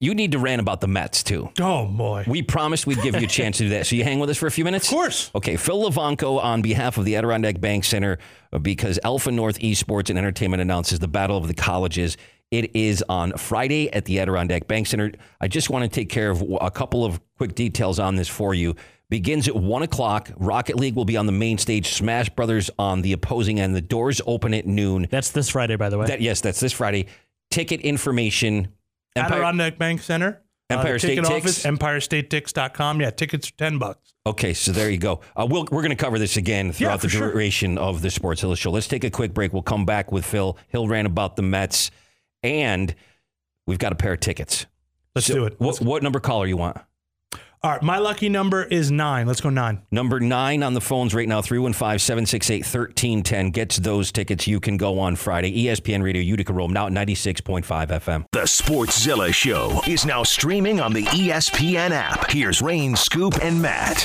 you 0.00 0.14
need 0.14 0.32
to 0.32 0.38
rant 0.38 0.60
about 0.60 0.80
the 0.80 0.86
Mets 0.88 1.22
too. 1.22 1.50
Oh 1.60 1.86
boy. 1.86 2.24
We 2.26 2.42
promised 2.42 2.86
we'd 2.86 3.02
give 3.02 3.16
you 3.16 3.24
a 3.26 3.28
chance 3.28 3.58
to 3.58 3.64
do 3.64 3.68
that. 3.70 3.86
So 3.86 3.96
you 3.96 4.04
hang 4.04 4.18
with 4.20 4.30
us 4.30 4.36
for 4.36 4.46
a 4.46 4.50
few 4.50 4.64
minutes? 4.64 4.88
Of 4.88 4.94
course. 4.94 5.30
Okay, 5.34 5.56
Phil 5.56 5.82
Lovanco 5.82 6.42
on 6.42 6.62
behalf 6.62 6.98
of 6.98 7.04
the 7.04 7.16
Adirondack 7.16 7.60
Bank 7.60 7.84
Center, 7.84 8.18
uh, 8.52 8.58
because 8.58 8.98
Alpha 9.02 9.30
North 9.32 9.58
Esports 9.58 10.10
and 10.10 10.18
Entertainment 10.18 10.60
announces 10.60 10.98
the 10.98 11.08
Battle 11.08 11.36
of 11.36 11.48
the 11.48 11.54
Colleges. 11.54 12.16
It 12.50 12.74
is 12.74 13.04
on 13.08 13.32
Friday 13.32 13.92
at 13.92 14.06
the 14.06 14.20
Adirondack 14.20 14.68
Bank 14.68 14.86
Center. 14.86 15.12
I 15.40 15.48
just 15.48 15.68
want 15.68 15.84
to 15.84 15.88
take 15.88 16.08
care 16.08 16.30
of 16.30 16.42
a 16.60 16.70
couple 16.70 17.04
of 17.04 17.20
quick 17.36 17.54
details 17.54 17.98
on 17.98 18.16
this 18.16 18.28
for 18.28 18.54
you. 18.54 18.74
Begins 19.10 19.48
at 19.48 19.56
1 19.56 19.82
o'clock. 19.82 20.30
Rocket 20.36 20.76
League 20.76 20.94
will 20.94 21.04
be 21.04 21.16
on 21.16 21.26
the 21.26 21.32
main 21.32 21.58
stage, 21.58 21.92
Smash 21.92 22.28
Brothers 22.30 22.70
on 22.78 23.02
the 23.02 23.12
opposing 23.12 23.58
end. 23.58 23.74
The 23.74 23.80
doors 23.80 24.20
open 24.26 24.54
at 24.54 24.66
noon. 24.66 25.08
That's 25.10 25.30
this 25.30 25.48
Friday, 25.50 25.76
by 25.76 25.88
the 25.88 25.98
way. 25.98 26.06
That 26.06 26.20
Yes, 26.20 26.40
that's 26.40 26.60
this 26.60 26.72
Friday. 26.72 27.06
Ticket 27.50 27.80
information. 27.80 28.68
Empire- 29.18 29.38
Adirondack 29.38 29.78
Bank 29.78 30.00
Center. 30.02 30.42
Empire 30.70 30.94
the 30.94 30.98
State 30.98 31.08
ticket 31.16 31.24
Ticks? 31.24 31.64
office, 31.64 31.64
EmpireStateTix.com. 31.64 33.00
Yeah, 33.00 33.10
tickets 33.10 33.48
are 33.48 33.52
10 33.52 33.78
bucks. 33.78 34.12
Okay, 34.26 34.52
so 34.52 34.70
there 34.72 34.90
you 34.90 34.98
go. 34.98 35.20
Uh, 35.34 35.46
we'll, 35.48 35.62
we're 35.70 35.80
going 35.82 35.90
to 35.90 35.96
cover 35.96 36.18
this 36.18 36.36
again 36.36 36.72
throughout 36.72 37.00
the 37.00 37.08
for 37.08 37.16
sure. 37.16 37.32
duration 37.32 37.78
of 37.78 38.02
the 38.02 38.08
Sportszilla 38.08 38.56
show. 38.56 38.70
Let's 38.70 38.86
take 38.86 39.04
a 39.04 39.10
quick 39.10 39.32
break. 39.32 39.54
We'll 39.54 39.62
come 39.62 39.86
back 39.86 40.12
with 40.12 40.26
Phil. 40.26 40.58
He'll 40.68 40.86
rant 40.86 41.06
about 41.06 41.36
the 41.36 41.42
Mets, 41.42 41.90
and 42.42 42.94
we've 43.66 43.78
got 43.78 43.92
a 43.92 43.96
pair 43.96 44.12
of 44.12 44.20
tickets. 44.20 44.66
Let's 45.14 45.26
So 45.26 45.34
do 45.34 45.44
it. 45.46 45.54
What, 45.58 45.80
what 45.80 46.02
number 46.02 46.20
caller 46.20 46.46
you 46.46 46.58
want? 46.58 46.76
All 47.60 47.72
right, 47.72 47.82
my 47.82 47.98
lucky 47.98 48.28
number 48.28 48.62
is 48.62 48.92
nine. 48.92 49.26
Let's 49.26 49.40
go 49.40 49.50
nine. 49.50 49.82
Number 49.90 50.20
nine 50.20 50.62
on 50.62 50.74
the 50.74 50.80
phones 50.80 51.12
right 51.12 51.26
now, 51.26 51.42
315 51.42 51.98
768 51.98 52.58
1310. 52.60 53.50
Gets 53.50 53.78
those 53.78 54.12
tickets. 54.12 54.46
You 54.46 54.60
can 54.60 54.76
go 54.76 55.00
on 55.00 55.16
Friday. 55.16 55.64
ESPN 55.64 56.04
Radio 56.04 56.22
Utica 56.22 56.52
Rome, 56.52 56.72
now 56.72 56.86
at 56.86 56.92
96.5 56.92 57.64
FM. 57.64 58.24
The 58.30 58.42
Sportszilla 58.42 59.34
Show 59.34 59.80
is 59.88 60.06
now 60.06 60.22
streaming 60.22 60.80
on 60.80 60.92
the 60.92 61.02
ESPN 61.02 61.90
app. 61.90 62.30
Here's 62.30 62.62
Rain, 62.62 62.94
Scoop, 62.94 63.34
and 63.42 63.60
Matt. 63.60 63.96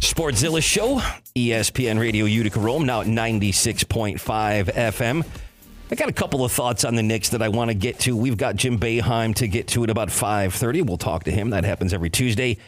Sportszilla 0.00 0.62
Show, 0.62 1.00
ESPN 1.36 1.98
Radio 1.98 2.26
Utica 2.26 2.60
Rome, 2.60 2.86
now 2.86 3.00
at 3.00 3.08
96.5 3.08 4.18
FM. 4.72 5.24
I 5.90 5.94
got 5.94 6.10
a 6.10 6.12
couple 6.12 6.44
of 6.44 6.52
thoughts 6.52 6.84
on 6.84 6.96
the 6.96 7.02
Knicks 7.02 7.30
that 7.30 7.40
I 7.40 7.48
want 7.48 7.70
to 7.70 7.74
get 7.74 7.98
to. 8.00 8.14
We've 8.14 8.36
got 8.36 8.56
Jim 8.56 8.78
Boeheim 8.78 9.34
to 9.36 9.48
get 9.48 9.68
to 9.68 9.84
at 9.84 9.90
about 9.90 10.08
5.30. 10.08 10.86
We'll 10.86 10.98
talk 10.98 11.24
to 11.24 11.30
him. 11.30 11.48
That 11.48 11.64
happens 11.64 11.94
every 11.94 12.10
Tuesday. 12.10 12.58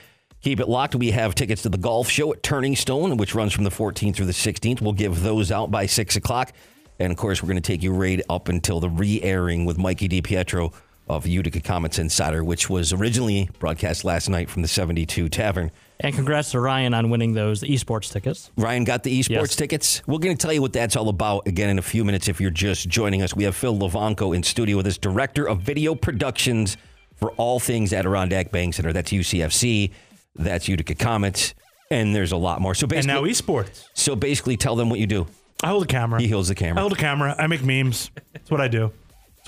Keep 0.40 0.58
it 0.58 0.70
locked. 0.70 0.94
We 0.94 1.10
have 1.10 1.34
tickets 1.34 1.60
to 1.62 1.68
the 1.68 1.76
golf 1.76 2.08
show 2.08 2.32
at 2.32 2.42
Turning 2.42 2.74
Stone, 2.76 3.18
which 3.18 3.34
runs 3.34 3.52
from 3.52 3.64
the 3.64 3.70
14th 3.70 4.16
through 4.16 4.24
the 4.24 4.32
16th. 4.32 4.80
We'll 4.80 4.94
give 4.94 5.22
those 5.22 5.52
out 5.52 5.70
by 5.70 5.84
6 5.84 6.16
o'clock. 6.16 6.54
And, 6.98 7.12
of 7.12 7.18
course, 7.18 7.42
we're 7.42 7.48
going 7.48 7.60
to 7.60 7.72
take 7.72 7.82
you 7.82 7.92
right 7.92 8.22
up 8.30 8.48
until 8.48 8.80
the 8.80 8.88
re-airing 8.88 9.66
with 9.66 9.76
Mikey 9.76 10.08
DiPietro 10.08 10.72
of 11.06 11.26
Utica 11.26 11.60
Comets 11.60 11.98
Insider, 11.98 12.42
which 12.42 12.70
was 12.70 12.94
originally 12.94 13.50
broadcast 13.58 14.02
last 14.02 14.30
night 14.30 14.48
from 14.48 14.62
the 14.62 14.68
72 14.68 15.28
Tavern. 15.28 15.70
And 16.02 16.14
congrats 16.14 16.52
to 16.52 16.60
Ryan 16.60 16.94
on 16.94 17.10
winning 17.10 17.34
those 17.34 17.62
esports 17.62 18.10
tickets. 18.10 18.50
Ryan 18.56 18.84
got 18.84 19.02
the 19.02 19.20
esports 19.20 19.28
Yes. 19.30 19.56
tickets. 19.56 20.02
We're 20.06 20.18
going 20.18 20.34
to 20.36 20.40
tell 20.40 20.52
you 20.52 20.62
what 20.62 20.72
that's 20.72 20.96
all 20.96 21.08
about 21.10 21.46
again 21.46 21.68
in 21.68 21.78
a 21.78 21.82
few 21.82 22.04
minutes 22.04 22.26
if 22.28 22.40
you're 22.40 22.50
just 22.50 22.88
joining 22.88 23.20
us. 23.22 23.34
We 23.36 23.44
have 23.44 23.54
Phil 23.54 23.76
Lovanco 23.76 24.34
in 24.34 24.42
studio 24.42 24.78
with 24.78 24.86
us, 24.86 24.96
director 24.96 25.46
of 25.46 25.60
video 25.60 25.94
productions 25.94 26.78
for 27.16 27.32
all 27.32 27.60
things 27.60 27.92
Adirondack 27.92 28.50
Bank 28.50 28.72
Center. 28.74 28.92
That's 28.94 29.12
UCFC, 29.12 29.90
that's 30.34 30.68
Utica 30.68 30.94
Comets, 30.94 31.54
and 31.90 32.14
there's 32.14 32.32
a 32.32 32.36
lot 32.38 32.62
more. 32.62 32.74
So 32.74 32.84
And 32.84 32.90
basically, 32.90 33.12
now 33.14 33.22
esports. 33.24 33.84
so 33.92 34.16
basically, 34.16 34.56
tell 34.56 34.76
them 34.76 34.88
what 34.88 35.00
you 35.00 35.06
do. 35.06 35.26
I 35.62 35.68
hold 35.68 35.82
a 35.82 35.86
camera. 35.86 36.18
He 36.22 36.28
holds 36.28 36.48
the 36.48 36.54
camera. 36.54 36.78
I 36.78 36.80
hold 36.80 36.94
a 36.94 36.96
camera. 36.96 37.36
I 37.38 37.46
make 37.46 37.62
memes. 37.62 38.10
That's 38.32 38.50
what 38.50 38.62
I 38.62 38.68
do. 38.68 38.90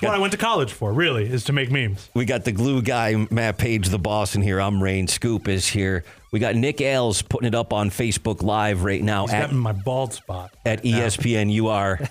What 0.07 0.15
I 0.15 0.19
went 0.19 0.31
to 0.33 0.37
college 0.37 0.71
for, 0.71 0.91
really, 0.93 1.25
is 1.29 1.43
to 1.45 1.53
make 1.53 1.71
memes. 1.71 2.09
We 2.13 2.25
got 2.25 2.45
the 2.45 2.51
glue 2.51 2.81
guy, 2.81 3.27
Matt 3.29 3.57
Page, 3.57 3.89
the 3.89 3.99
boss 3.99 4.35
in 4.35 4.41
here. 4.41 4.59
I'm 4.59 4.81
Rain. 4.81 5.07
Scoop 5.07 5.47
is 5.47 5.67
here. 5.67 6.03
We 6.31 6.39
got 6.39 6.55
Nick 6.55 6.81
Ailes 6.81 7.21
putting 7.21 7.47
it 7.47 7.55
up 7.55 7.73
on 7.73 7.89
Facebook 7.89 8.41
Live 8.41 8.83
right 8.83 9.01
now 9.03 9.25
He's 9.27 9.33
at, 9.33 9.41
got 9.51 9.53
my 9.53 9.71
bald 9.71 10.13
spot. 10.13 10.51
at 10.65 10.83
ESPN 10.83 11.67
are 11.67 11.99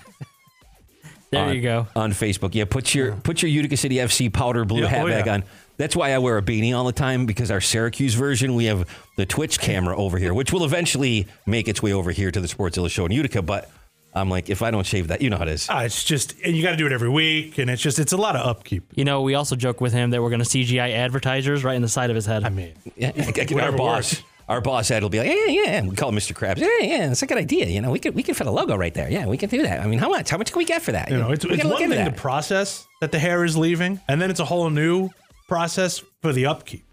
There 1.33 1.45
on, 1.45 1.55
you 1.55 1.61
go. 1.61 1.87
on 1.95 2.11
Facebook. 2.11 2.53
Yeah, 2.53 2.65
put 2.65 2.93
your 2.93 3.13
put 3.13 3.41
your 3.41 3.49
Utica 3.49 3.75
City 3.75 3.95
FC 3.95 4.31
powder 4.31 4.65
blue 4.65 4.81
Yeah, 4.81 4.85
oh, 4.85 4.89
hat 4.89 5.05
oh, 5.05 5.07
bag 5.07 5.25
yeah. 5.25 5.33
on. 5.33 5.43
That's 5.77 5.95
why 5.95 6.13
I 6.13 6.19
wear 6.19 6.37
a 6.37 6.43
beanie 6.43 6.77
all 6.77 6.85
the 6.85 6.91
time 6.91 7.25
because 7.25 7.49
our 7.49 7.59
Syracuse 7.59 8.13
version 8.13 8.53
we 8.53 8.65
have 8.65 8.87
the 9.17 9.25
Twitch 9.25 9.59
camera 9.59 9.97
over 9.97 10.19
here, 10.19 10.33
which 10.33 10.53
will 10.53 10.63
eventually 10.63 11.27
make 11.47 11.67
its 11.67 11.81
way 11.81 11.91
over 11.91 12.11
here 12.11 12.29
to 12.29 12.39
the 12.39 12.47
Sportszilla 12.47 12.89
show 12.91 13.05
in 13.07 13.11
Utica. 13.11 13.41
But 13.41 13.69
I'm 14.15 14.29
like, 14.29 14.49
if 14.49 14.61
I 14.61 14.69
don't 14.71 14.85
shave 14.85 15.07
that, 15.07 15.21
you 15.21 15.29
know 15.29 15.37
how 15.37 15.43
it 15.43 15.49
is. 15.49 15.67
Ah, 15.69 15.81
it's 15.83 16.03
just, 16.03 16.35
and 16.43 16.55
you 16.55 16.61
got 16.61 16.71
to 16.71 16.77
do 16.77 16.85
it 16.85 16.91
every 16.91 17.09
week, 17.09 17.57
and 17.57 17.69
it's 17.69 17.81
just, 17.81 17.97
it's 17.97 18.13
a 18.13 18.17
lot 18.17 18.35
of 18.35 18.45
upkeep. 18.45 18.83
You 18.95 19.05
know, 19.05 19.21
we 19.21 19.33
also 19.33 19.55
joke 19.55 19.81
with 19.81 19.91
him 19.93 20.11
that 20.11 20.21
we're 20.21 20.29
going 20.29 20.43
to 20.43 20.47
CGI 20.47 20.93
advertisers 20.93 21.63
right 21.63 21.75
in 21.75 21.81
the 21.81 21.89
side 21.89 22.09
of 22.11 22.15
his 22.15 22.25
head. 22.25 22.43
I 22.43 22.49
mean, 22.49 22.73
Yeah, 22.95 23.11
our 23.59 23.71
boss. 23.71 24.13
works. 24.13 24.23
Our 24.49 24.59
boss 24.59 24.91
Ed 24.91 25.01
will 25.01 25.09
be 25.09 25.19
like, 25.19 25.29
yeah, 25.29 25.45
yeah. 25.47 25.81
We 25.81 25.95
call 25.95 26.09
him 26.09 26.15
Mr. 26.15 26.33
Krabs. 26.33 26.57
Yeah, 26.57 26.67
yeah. 26.81 27.07
That's 27.07 27.21
a 27.21 27.25
good 27.25 27.37
idea. 27.37 27.65
You 27.67 27.79
know, 27.81 27.91
we 27.91 27.99
could 27.99 28.13
we 28.13 28.23
could 28.23 28.35
fit 28.35 28.45
a 28.45 28.51
logo 28.51 28.75
right 28.75 28.93
there. 28.93 29.09
Yeah, 29.09 29.25
we 29.25 29.37
can 29.37 29.49
do 29.49 29.61
that. 29.63 29.79
I 29.79 29.87
mean, 29.87 29.99
how 29.99 30.09
much? 30.09 30.29
How 30.29 30.37
much 30.37 30.51
can 30.51 30.57
we 30.59 30.65
get 30.65 30.81
for 30.81 30.91
that? 30.91 31.09
you 31.09 31.17
know, 31.17 31.31
it's, 31.31 31.45
we 31.45 31.53
it's 31.53 31.63
one 31.63 31.77
thing 31.77 31.89
that. 31.91 32.03
to 32.13 32.21
process 32.21 32.85
that 32.99 33.13
the 33.13 33.19
hair 33.19 33.45
is 33.45 33.55
leaving, 33.55 34.01
and 34.09 34.21
then 34.21 34.29
it's 34.29 34.41
a 34.41 34.45
whole 34.45 34.69
new 34.69 35.09
process 35.47 36.03
for 36.21 36.33
the 36.33 36.45
upkeep. 36.47 36.85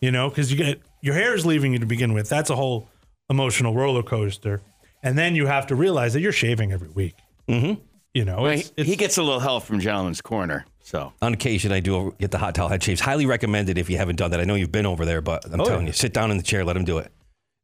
You 0.00 0.12
know, 0.12 0.28
because 0.28 0.52
you 0.52 0.56
get 0.56 0.80
your 1.02 1.14
hair 1.14 1.34
is 1.34 1.44
leaving 1.44 1.72
you 1.72 1.80
to 1.80 1.86
begin 1.86 2.12
with. 2.12 2.28
That's 2.28 2.50
a 2.50 2.56
whole 2.56 2.88
emotional 3.28 3.74
roller 3.74 4.04
coaster, 4.04 4.62
and 5.02 5.16
then 5.18 5.34
you 5.34 5.46
have 5.46 5.66
to 5.68 5.74
realize 5.74 6.12
that 6.14 6.20
you're 6.20 6.32
shaving 6.32 6.72
every 6.72 6.88
week. 6.88 7.16
Mm-hmm. 7.48 7.80
You 8.14 8.24
know, 8.24 8.42
Well, 8.42 8.52
it's, 8.52 8.68
he, 8.68 8.74
it's, 8.78 8.90
he 8.90 8.96
gets 8.96 9.18
a 9.18 9.22
little 9.22 9.38
help 9.40 9.62
from 9.64 9.78
Gentleman's 9.80 10.20
Corner. 10.20 10.64
So 10.82 11.12
On 11.22 11.32
occasion, 11.32 11.70
I 11.70 11.78
do 11.80 12.14
get 12.18 12.32
the 12.32 12.38
hot 12.38 12.54
towel 12.56 12.68
head 12.68 12.82
shaves. 12.82 13.00
Highly 13.00 13.24
recommended 13.26 13.78
if 13.78 13.88
you 13.88 13.96
haven't 13.98 14.16
done 14.16 14.32
that. 14.32 14.40
I 14.40 14.44
know 14.44 14.56
you've 14.56 14.72
been 14.72 14.86
over 14.86 15.04
there, 15.04 15.20
but 15.20 15.44
I'm 15.52 15.60
Oh, 15.60 15.64
telling 15.64 15.82
yeah. 15.82 15.86
you, 15.88 15.92
sit 15.92 16.12
down 16.12 16.30
in 16.32 16.36
the 16.36 16.42
chair, 16.42 16.64
let 16.64 16.76
him 16.76 16.84
do 16.84 16.98
it. 16.98 17.12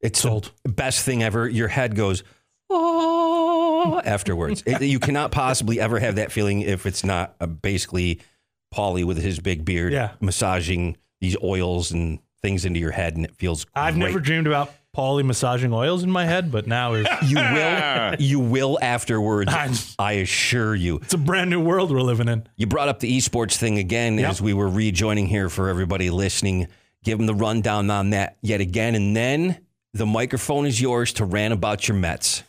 It's 0.00 0.20
Sold. 0.20 0.52
the 0.62 0.68
best 0.68 1.04
thing 1.04 1.22
ever. 1.22 1.48
Your 1.48 1.66
head 1.68 1.96
goes, 1.96 2.22
oh, 2.70 4.00
afterwards. 4.04 4.62
It- 4.66 4.82
you 4.82 4.98
cannot 4.98 5.32
possibly 5.32 5.80
ever 5.80 5.98
have 5.98 6.16
that 6.16 6.30
feeling 6.32 6.60
if 6.62 6.86
it's 6.86 7.04
not 7.04 7.34
uh, 7.40 7.46
basically 7.46 8.20
Paulie 8.74 9.04
with 9.04 9.18
his 9.18 9.40
big 9.40 9.64
beard 9.64 9.92
Yeah. 9.92 10.12
massaging 10.20 10.96
these 11.20 11.36
oils 11.42 11.90
and 11.92 12.18
things 12.42 12.64
into 12.64 12.78
your 12.78 12.90
head, 12.92 13.16
and 13.16 13.24
it 13.24 13.34
feels 13.36 13.66
I've 13.74 13.94
great. 13.94 14.06
never 14.06 14.20
dreamed 14.20 14.46
about 14.46 14.72
Paulie 14.96 15.24
massaging 15.24 15.72
oils 15.72 16.02
in 16.02 16.10
my 16.10 16.24
head, 16.24 16.50
but 16.50 16.66
now 16.66 16.94
is 16.94 17.06
You 17.26 17.36
will, 17.36 18.14
you 18.18 18.40
will 18.40 18.78
afterwards. 18.80 19.52
I 19.98 20.12
assure 20.12 20.74
you. 20.74 20.96
it's 21.02 21.12
a 21.14 21.18
brand 21.18 21.50
new 21.50 21.60
world 21.60 21.90
we're 21.92 22.00
living 22.00 22.28
in. 22.28 22.46
You 22.56 22.66
brought 22.66 22.88
up 22.88 23.00
the 23.00 23.16
esports 23.16 23.56
thing 23.56 23.78
again 23.78 24.18
Yep. 24.18 24.30
as 24.30 24.40
we 24.42 24.54
were 24.54 24.68
rejoining 24.68 25.26
here 25.26 25.48
for 25.50 25.68
everybody 25.68 26.08
listening. 26.10 26.68
Give 27.04 27.18
them 27.18 27.26
the 27.26 27.34
rundown 27.34 27.90
on 27.90 28.10
that 28.10 28.38
yet 28.42 28.60
again, 28.60 28.94
and 28.94 29.14
then 29.14 29.58
the 29.92 30.06
microphone 30.06 30.66
is 30.66 30.80
yours 30.80 31.12
to 31.14 31.24
rant 31.24 31.52
about 31.54 31.86
your 31.88 31.96
Mets. 31.96 32.42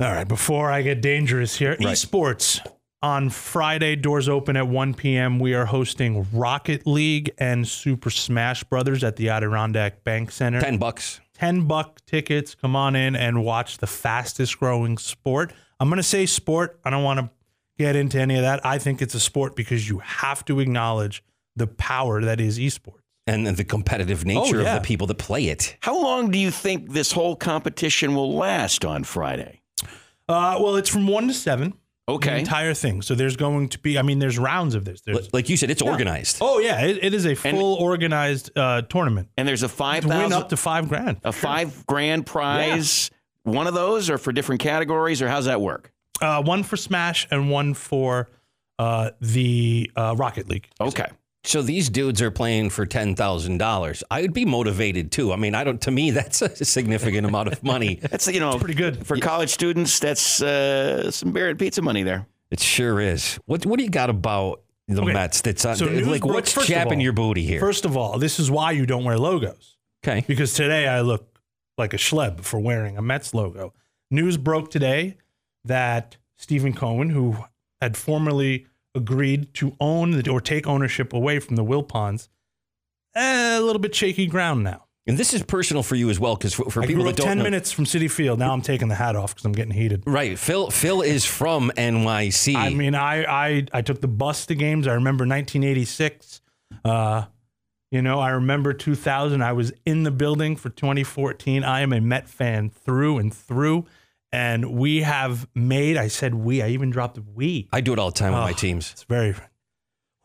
All 0.00 0.12
right, 0.12 0.28
before 0.28 0.70
I 0.70 0.82
get 0.82 1.00
dangerous 1.00 1.56
here, 1.56 1.70
Right. 1.70 1.80
esports 1.96 2.60
on 3.02 3.28
Friday, 3.30 3.96
doors 3.96 4.28
open 4.28 4.56
at 4.56 4.66
1 4.68 4.94
p.m. 4.94 5.38
We 5.38 5.54
are 5.54 5.66
hosting 5.66 6.26
Rocket 6.32 6.86
League 6.86 7.32
and 7.38 7.66
Super 7.66 8.10
Smash 8.10 8.64
Brothers 8.64 9.02
at 9.04 9.16
the 9.16 9.28
Adirondack 9.30 10.04
Bank 10.04 10.30
Center. 10.30 10.60
Ten 10.60 10.78
bucks. 10.78 11.20
10 11.34 11.66
buck 11.66 12.04
tickets. 12.06 12.54
Come 12.54 12.74
on 12.76 12.96
in 12.96 13.14
and 13.16 13.44
watch 13.44 13.78
the 13.78 13.86
fastest 13.86 14.58
growing 14.58 14.98
sport. 14.98 15.52
I'm 15.80 15.88
going 15.88 15.96
to 15.98 16.02
say 16.02 16.26
sport. 16.26 16.78
I 16.84 16.90
don't 16.90 17.02
want 17.04 17.20
to 17.20 17.30
get 17.78 17.96
into 17.96 18.18
any 18.20 18.36
of 18.36 18.42
that. 18.42 18.64
I 18.64 18.78
think 18.78 19.02
it's 19.02 19.14
a 19.14 19.20
sport 19.20 19.56
because 19.56 19.88
you 19.88 19.98
have 19.98 20.44
to 20.46 20.60
acknowledge 20.60 21.22
the 21.56 21.66
power 21.66 22.20
that 22.22 22.40
is 22.40 22.58
esports. 22.58 22.98
And 23.26 23.46
the 23.46 23.64
competitive 23.64 24.24
nature 24.26 24.58
Oh, 24.58 24.62
yeah. 24.62 24.76
of 24.76 24.82
the 24.82 24.86
people 24.86 25.06
that 25.06 25.14
play 25.18 25.46
it. 25.46 25.76
How 25.80 26.00
long 26.00 26.30
do 26.30 26.38
you 26.38 26.50
think 26.50 26.92
this 26.92 27.10
whole 27.12 27.36
competition 27.36 28.14
will 28.14 28.34
last 28.36 28.84
on 28.84 29.02
Friday? 29.02 29.62
Uh, 30.28 30.58
well, 30.60 30.76
it's 30.76 30.90
from 30.90 31.06
one 31.06 31.28
to 31.28 31.34
seven. 32.08 32.20
The 32.20 32.28
Okay. 32.28 32.38
entire 32.38 32.74
thing. 32.74 33.02
So 33.02 33.14
there's 33.14 33.36
going 33.36 33.68
to 33.70 33.78
be. 33.78 33.98
I 33.98 34.02
mean, 34.02 34.18
there's 34.18 34.38
rounds 34.38 34.74
of 34.74 34.84
this. 34.84 35.00
There's. 35.02 35.32
Like 35.32 35.48
you 35.48 35.56
said, 35.56 35.70
it's 35.70 35.82
organized. 35.82 36.38
Oh 36.40 36.58
yeah, 36.58 36.82
it, 36.82 36.98
it 37.02 37.14
is 37.14 37.26
a 37.26 37.34
full 37.34 37.74
organized 37.74 38.50
uh, 38.56 38.82
tournament. 38.82 39.28
And 39.36 39.46
there's 39.48 39.62
a 39.62 39.68
five 39.68 40.04
win 40.04 40.32
up 40.32 40.50
to 40.50 40.56
five 40.56 40.88
grand. 40.88 41.18
a 41.24 41.32
five 41.32 41.86
grand 41.86 42.26
prize. 42.26 43.10
One 43.44 43.66
of 43.66 43.74
those, 43.74 44.08
or 44.08 44.16
for 44.18 44.32
different 44.32 44.62
categories, 44.62 45.20
or 45.20 45.28
how's 45.28 45.44
that 45.44 45.60
work? 45.60 45.92
Uh, 46.22 46.42
one 46.42 46.62
for 46.62 46.76
Smash 46.78 47.26
and 47.30 47.50
one 47.50 47.74
for 47.74 48.30
uh, 48.78 49.10
the 49.20 49.90
uh, 49.96 50.14
Rocket 50.16 50.48
League. 50.48 50.68
Okay. 50.80 51.08
So 51.46 51.60
these 51.62 51.90
dudes 51.90 52.22
are 52.22 52.30
playing 52.30 52.70
for 52.70 52.86
ten 52.86 53.14
thousand 53.14 53.58
dollars. 53.58 54.02
I 54.10 54.22
would 54.22 54.32
be 54.32 54.44
motivated 54.44 55.12
too. 55.12 55.32
I 55.32 55.36
mean, 55.36 55.54
I 55.54 55.62
don't. 55.64 55.80
To 55.82 55.90
me, 55.90 56.10
that's 56.18 56.40
a 56.42 56.64
significant 56.64 57.26
amount 57.26 57.48
of 57.52 57.62
money. 57.62 57.96
That's 58.02 58.26
you 58.28 58.40
know 58.40 58.58
pretty 58.58 58.74
good. 58.74 59.06
for 59.06 59.16
college 59.18 59.50
students. 59.50 59.98
That's 59.98 60.40
uh, 60.42 61.10
some 61.10 61.32
beer 61.32 61.48
and 61.50 61.58
pizza 61.58 61.82
money 61.82 62.02
there. 62.02 62.26
It 62.50 62.60
sure 62.60 63.00
is. 63.00 63.38
What 63.46 63.66
What 63.66 63.78
do 63.78 63.84
you 63.84 63.90
got 63.90 64.10
about 64.10 64.62
the 64.88 65.02
Okay. 65.02 65.12
Mets? 65.12 65.40
That's 65.42 65.64
on, 65.64 65.76
So 65.76 65.86
like 65.86 66.22
broke- 66.22 66.34
what's 66.34 66.52
first 66.52 66.66
chapping 66.68 66.98
all- 66.98 67.02
your 67.04 67.12
booty 67.12 67.44
here? 67.44 67.60
First 67.60 67.84
of 67.84 67.96
all, 67.96 68.18
this 68.18 68.38
is 68.40 68.50
why 68.50 68.72
you 68.72 68.86
don't 68.86 69.04
wear 69.04 69.18
logos 69.18 69.76
okay. 70.06 70.24
because 70.26 70.54
today 70.54 70.86
I 70.88 71.00
look 71.02 71.38
like 71.76 71.92
a 71.94 71.98
schleb 71.98 72.40
for 72.42 72.58
wearing 72.60 72.96
a 72.96 73.02
Mets 73.02 73.34
logo. 73.34 73.74
News 74.10 74.36
broke 74.36 74.70
today 74.70 75.16
that 75.64 76.16
Stephen 76.38 76.72
Cohen, 76.74 77.10
who 77.10 77.36
had 77.80 77.96
formerly 77.96 78.66
agreed 78.94 79.52
to 79.54 79.76
own 79.80 80.12
the, 80.12 80.30
or 80.30 80.40
take 80.40 80.66
ownership 80.66 81.12
away 81.12 81.38
from 81.40 81.56
the 81.56 81.64
Wilpons, 81.64 82.28
eh, 83.14 83.58
a 83.58 83.60
little 83.60 83.80
bit 83.80 83.94
shaky 83.94 84.26
ground 84.26 84.64
now. 84.64 84.84
And 85.06 85.18
this 85.18 85.34
is 85.34 85.42
personal 85.42 85.82
for 85.82 85.96
you 85.96 86.08
as 86.08 86.18
well, 86.18 86.34
because 86.34 86.54
for, 86.54 86.70
for 86.70 86.82
I 86.82 86.86
people 86.86 87.04
that 87.04 87.16
don't 87.16 87.26
10 87.26 87.38
know, 87.38 87.44
minutes 87.44 87.70
from 87.70 87.84
Citi 87.84 88.10
Field. 88.10 88.38
Now 88.38 88.54
I'm 88.54 88.62
taking 88.62 88.88
the 88.88 88.94
hat 88.94 89.16
off 89.16 89.34
because 89.34 89.44
I'm 89.44 89.52
getting 89.52 89.74
heated. 89.74 90.02
right? 90.06 90.38
Phil 90.38 90.70
Phil 90.70 91.02
is 91.02 91.26
from 91.26 91.70
NYC. 91.76 92.56
I 92.56 92.70
mean, 92.70 92.94
I, 92.94 93.24
I 93.24 93.66
I 93.72 93.82
took 93.82 94.00
the 94.00 94.08
bus 94.08 94.46
to 94.46 94.54
games. 94.54 94.86
I 94.86 94.94
remember 94.94 95.24
1986. 95.26 96.40
Uh, 96.84 97.24
you 97.90 98.00
know, 98.00 98.18
I 98.18 98.30
remember 98.30 98.72
2000. 98.72 99.42
I 99.42 99.52
was 99.52 99.72
in 99.84 100.04
the 100.04 100.10
building 100.10 100.56
for 100.56 100.70
2014. 100.70 101.62
I 101.64 101.82
am 101.82 101.92
a 101.92 102.00
Met 102.00 102.26
fan 102.26 102.70
through 102.70 103.18
and 103.18 103.32
through, 103.32 103.84
and 104.34 104.72
we 104.76 105.02
have 105.02 105.46
made. 105.54 105.96
I 105.96 106.08
said 106.08 106.34
we. 106.34 106.60
I 106.62 106.68
even 106.68 106.90
dropped 106.90 107.18
we. 107.34 107.68
I 107.72 107.80
do 107.80 107.92
it 107.92 107.98
all 107.98 108.10
the 108.10 108.18
time 108.18 108.32
with 108.32 108.42
my 108.42 108.50
Oh. 108.50 108.54
teams. 108.54 108.90
It's 108.92 109.04
very, 109.04 109.34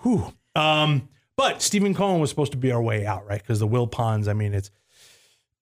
whew. 0.02 0.34
Um, 0.56 1.08
but 1.38 1.62
Steven 1.62 1.94
Cohen 1.94 2.20
was 2.20 2.30
supposed 2.30 2.52
to 2.54 2.58
be 2.58 2.72
our 2.72 2.82
way 2.82 3.06
out, 3.06 3.26
right? 3.28 3.42
Because 3.42 3.60
the 3.60 3.68
Wilpons. 3.68 4.28
I 4.28 4.34
mean, 4.34 4.54
it's 4.54 4.72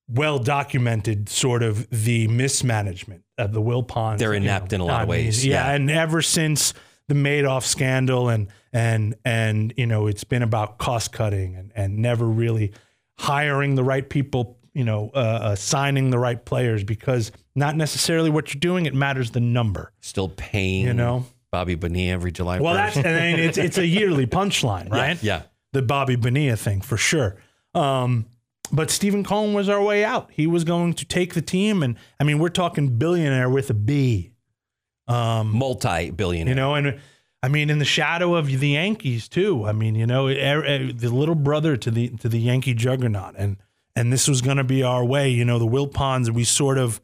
well 0.08 0.40
documented, 0.40 1.30
sort 1.30 1.62
of 1.62 1.90
the 1.90 2.28
mismanagement 2.30 3.24
of 3.38 3.52
the 3.54 3.62
Wilpons. 3.62 4.18
They're 4.20 4.34
you 4.34 4.38
inept 4.42 4.74
in 4.74 4.82
a 4.82 4.86
lot 4.86 5.04
of 5.04 5.10
ways, 5.10 5.46
yeah, 5.46 5.68
yeah. 5.68 5.76
and 5.76 5.92
ever 5.92 6.22
since 6.22 6.74
the 7.08 7.16
Madoff 7.16 7.64
scandal, 7.64 8.30
and 8.30 8.48
and 8.74 9.16
and 9.26 9.74
you 9.78 9.86
know, 9.86 10.08
it's 10.08 10.24
been 10.24 10.42
about 10.42 10.78
cost 10.78 11.12
cutting 11.12 11.56
and 11.56 11.72
and 11.76 11.98
never 11.98 12.26
really 12.26 12.72
hiring 13.20 13.76
the 13.76 13.84
right 13.84 14.10
people. 14.10 14.57
You 14.78 14.84
know, 14.84 15.10
uh, 15.16 15.18
uh, 15.18 15.56
signing 15.56 16.12
the 16.12 16.20
right 16.20 16.44
players 16.44 16.84
because 16.84 17.32
not 17.56 17.76
necessarily 17.76 18.30
what 18.30 18.54
you're 18.54 18.60
doing; 18.60 18.86
it 18.86 18.94
matters 18.94 19.32
the 19.32 19.40
number. 19.40 19.92
Still 20.02 20.30
paying 20.30 20.86
You 20.86 20.94
know. 20.94 21.26
Bobby 21.52 21.76
Bonilla 21.76 22.14
every 22.14 22.32
July. 22.32 22.60
Well, 22.60 22.74
1st. 22.74 22.78
that's 22.78 22.96
and 22.98 23.06
then 23.06 23.40
it's 23.40 23.58
it's 23.58 23.78
a 23.78 23.88
yearly 23.88 24.28
punchline, 24.40 24.92
right? 24.92 25.22
yeah. 25.24 25.44
The 25.74 25.82
Bobby 25.82 26.16
Bonilla 26.16 26.56
thing 26.56 26.82
for 26.82 26.98
sure. 26.98 27.38
Um, 27.74 28.28
but 28.72 28.92
Steven 28.92 29.24
Cohen 29.24 29.54
was 29.54 29.68
our 29.70 29.82
way 29.82 30.04
out. 30.04 30.30
He 30.32 30.46
was 30.46 30.64
going 30.64 30.94
to 30.94 31.06
take 31.06 31.34
the 31.34 31.42
team, 31.42 31.82
and 31.84 31.96
I 32.20 32.24
mean, 32.24 32.38
we're 32.38 32.50
talking 32.50 32.98
billionaire 32.98 33.50
with 33.50 33.70
a 33.70 33.74
B. 33.74 34.32
Um, 35.08 35.52
multi 35.58 36.12
billionaire. 36.12 36.52
you 36.52 36.56
know, 36.56 36.76
and 36.76 37.00
I 37.42 37.48
mean, 37.48 37.70
in 37.70 37.80
the 37.80 37.86
shadow 37.86 38.36
of 38.36 38.48
the 38.48 38.70
Yankees 38.70 39.28
too. 39.30 39.66
I 39.66 39.72
mean, 39.72 39.96
you 39.96 40.06
know, 40.06 40.28
the 40.28 41.10
little 41.10 41.36
brother 41.36 41.78
to 41.78 41.90
the 41.90 42.10
to 42.10 42.30
the 42.30 42.40
Yankee 42.40 42.74
juggernaut, 42.74 43.36
and 43.38 43.58
and 43.98 44.14
this 44.14 44.28
was 44.28 44.42
going 44.42 44.58
to 44.58 44.64
be 44.64 44.84
our 44.84 45.04
way. 45.04 45.30
You 45.30 45.44
know, 45.44 45.58
the 45.58 45.66
Wilpons, 45.66 46.30
we 46.30 46.44
sort 46.44 46.78
of 46.78 47.02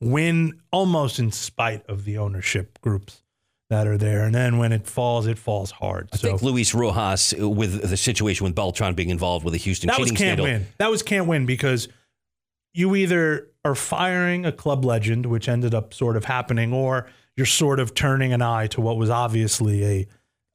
win 0.00 0.58
almost 0.72 1.18
in 1.18 1.30
spite 1.30 1.84
of 1.88 2.04
the 2.04 2.16
ownership 2.16 2.80
groups 2.80 3.22
that 3.68 3.86
are 3.86 3.98
there, 3.98 4.24
and 4.24 4.34
then 4.34 4.58
when 4.58 4.72
it 4.72 4.86
falls, 4.86 5.26
it 5.26 5.38
falls 5.38 5.72
hard. 5.72 6.08
I 6.12 6.16
so 6.16 6.28
think 6.28 6.42
Luis 6.42 6.72
Rojas, 6.72 7.34
uh, 7.38 7.48
with 7.48 7.88
the 7.90 7.96
situation 7.96 8.44
with 8.44 8.54
Beltran 8.54 8.94
being 8.94 9.10
involved 9.10 9.44
with 9.44 9.52
the 9.52 9.58
Houston 9.58 9.88
that 9.88 9.98
was 9.98 10.10
can't 10.10 10.18
scandal, 10.18 10.46
win. 10.46 10.66
That 10.78 10.90
was 10.90 11.02
can't 11.02 11.26
win 11.26 11.44
because 11.44 11.88
you 12.72 12.94
either 12.94 13.48
are 13.64 13.74
firing 13.74 14.46
a 14.46 14.52
club 14.52 14.84
legend, 14.84 15.26
which 15.26 15.48
ended 15.48 15.74
up 15.74 15.92
sort 15.92 16.16
of 16.16 16.24
happening, 16.24 16.72
or 16.72 17.08
you're 17.36 17.44
sort 17.44 17.78
of 17.78 17.92
turning 17.92 18.32
an 18.32 18.40
eye 18.40 18.68
to 18.68 18.80
what 18.80 18.96
was 18.96 19.10
obviously 19.10 19.84
a 19.84 20.06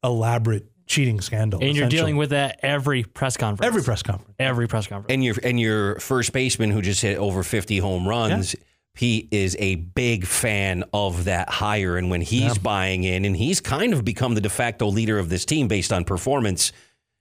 elaborate 0.04 0.71
cheating 0.92 1.22
scandal. 1.22 1.64
And 1.64 1.76
you're 1.76 1.90
dealing 1.90 2.18
with 2.18 2.32
that 2.32 2.60
every 2.64 3.04
press 3.04 3.38
conference. 3.38 3.66
every 3.68 3.82
press 3.82 4.04
conference. 4.04 4.36
Every 4.40 4.68
press 4.68 4.88
conference. 4.88 5.14
and 5.14 5.24
your 5.24 5.36
and 5.44 5.60
your 5.60 6.00
first 6.00 6.34
baseman 6.34 6.70
who 6.72 6.82
just 6.82 7.02
hit 7.02 7.18
over 7.18 7.44
50 7.44 7.78
home 7.80 8.08
runs 8.08 8.56
he 8.94 9.30
is 9.32 9.56
a 9.58 9.76
big 9.76 10.26
fan 10.26 10.84
of 10.94 11.24
that 11.24 11.48
hire 11.50 11.96
and 11.96 12.10
when 12.10 12.20
he's 12.22 12.58
buying 12.58 13.06
in 13.06 13.24
and 13.24 13.38
he's 13.38 13.62
kind 13.62 13.94
of 13.94 14.04
become 14.04 14.36
the 14.36 14.42
de 14.42 14.50
facto 14.50 14.88
leader 14.88 15.18
of 15.18 15.30
this 15.30 15.46
team 15.46 15.70
based 15.70 15.94
on 15.94 16.04
performance 16.04 16.74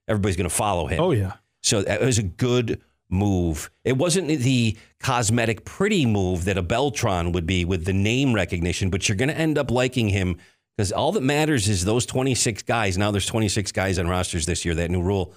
everybody's 0.08 0.36
going 0.36 0.48
to 0.50 0.54
follow 0.54 0.88
him 0.88 0.98
Oh 1.00 1.12
yeah. 1.12 1.34
so 1.62 1.78
it 1.78 2.00
was 2.00 2.18
a 2.18 2.24
good 2.24 2.80
move 3.08 3.70
it 3.84 3.96
wasn't 3.96 4.26
the 4.28 4.76
cosmetic 4.98 5.64
pretty 5.64 6.06
move 6.06 6.44
that 6.46 6.58
a 6.58 6.62
Beltran 6.62 7.32
would 7.32 7.46
be 7.46 7.64
with 7.64 7.84
the 7.84 7.92
name 7.92 8.34
recognition 8.34 8.90
but 8.90 9.08
you're 9.08 9.16
going 9.16 9.28
to 9.28 9.36
end 9.38 9.56
up 9.58 9.70
liking 9.70 10.08
him 10.08 10.38
because 10.76 10.92
all 10.92 11.12
that 11.12 11.22
matters 11.22 11.68
is 11.68 11.84
those 11.84 12.06
26 12.06 12.62
guys 12.62 12.96
now 12.98 13.10
there's 13.10 13.26
26 13.26 13.72
guys 13.72 13.98
on 13.98 14.06
rosters 14.08 14.46
this 14.46 14.64
year 14.64 14.74
that 14.74 14.90
new 14.90 15.02
rule 15.02 15.34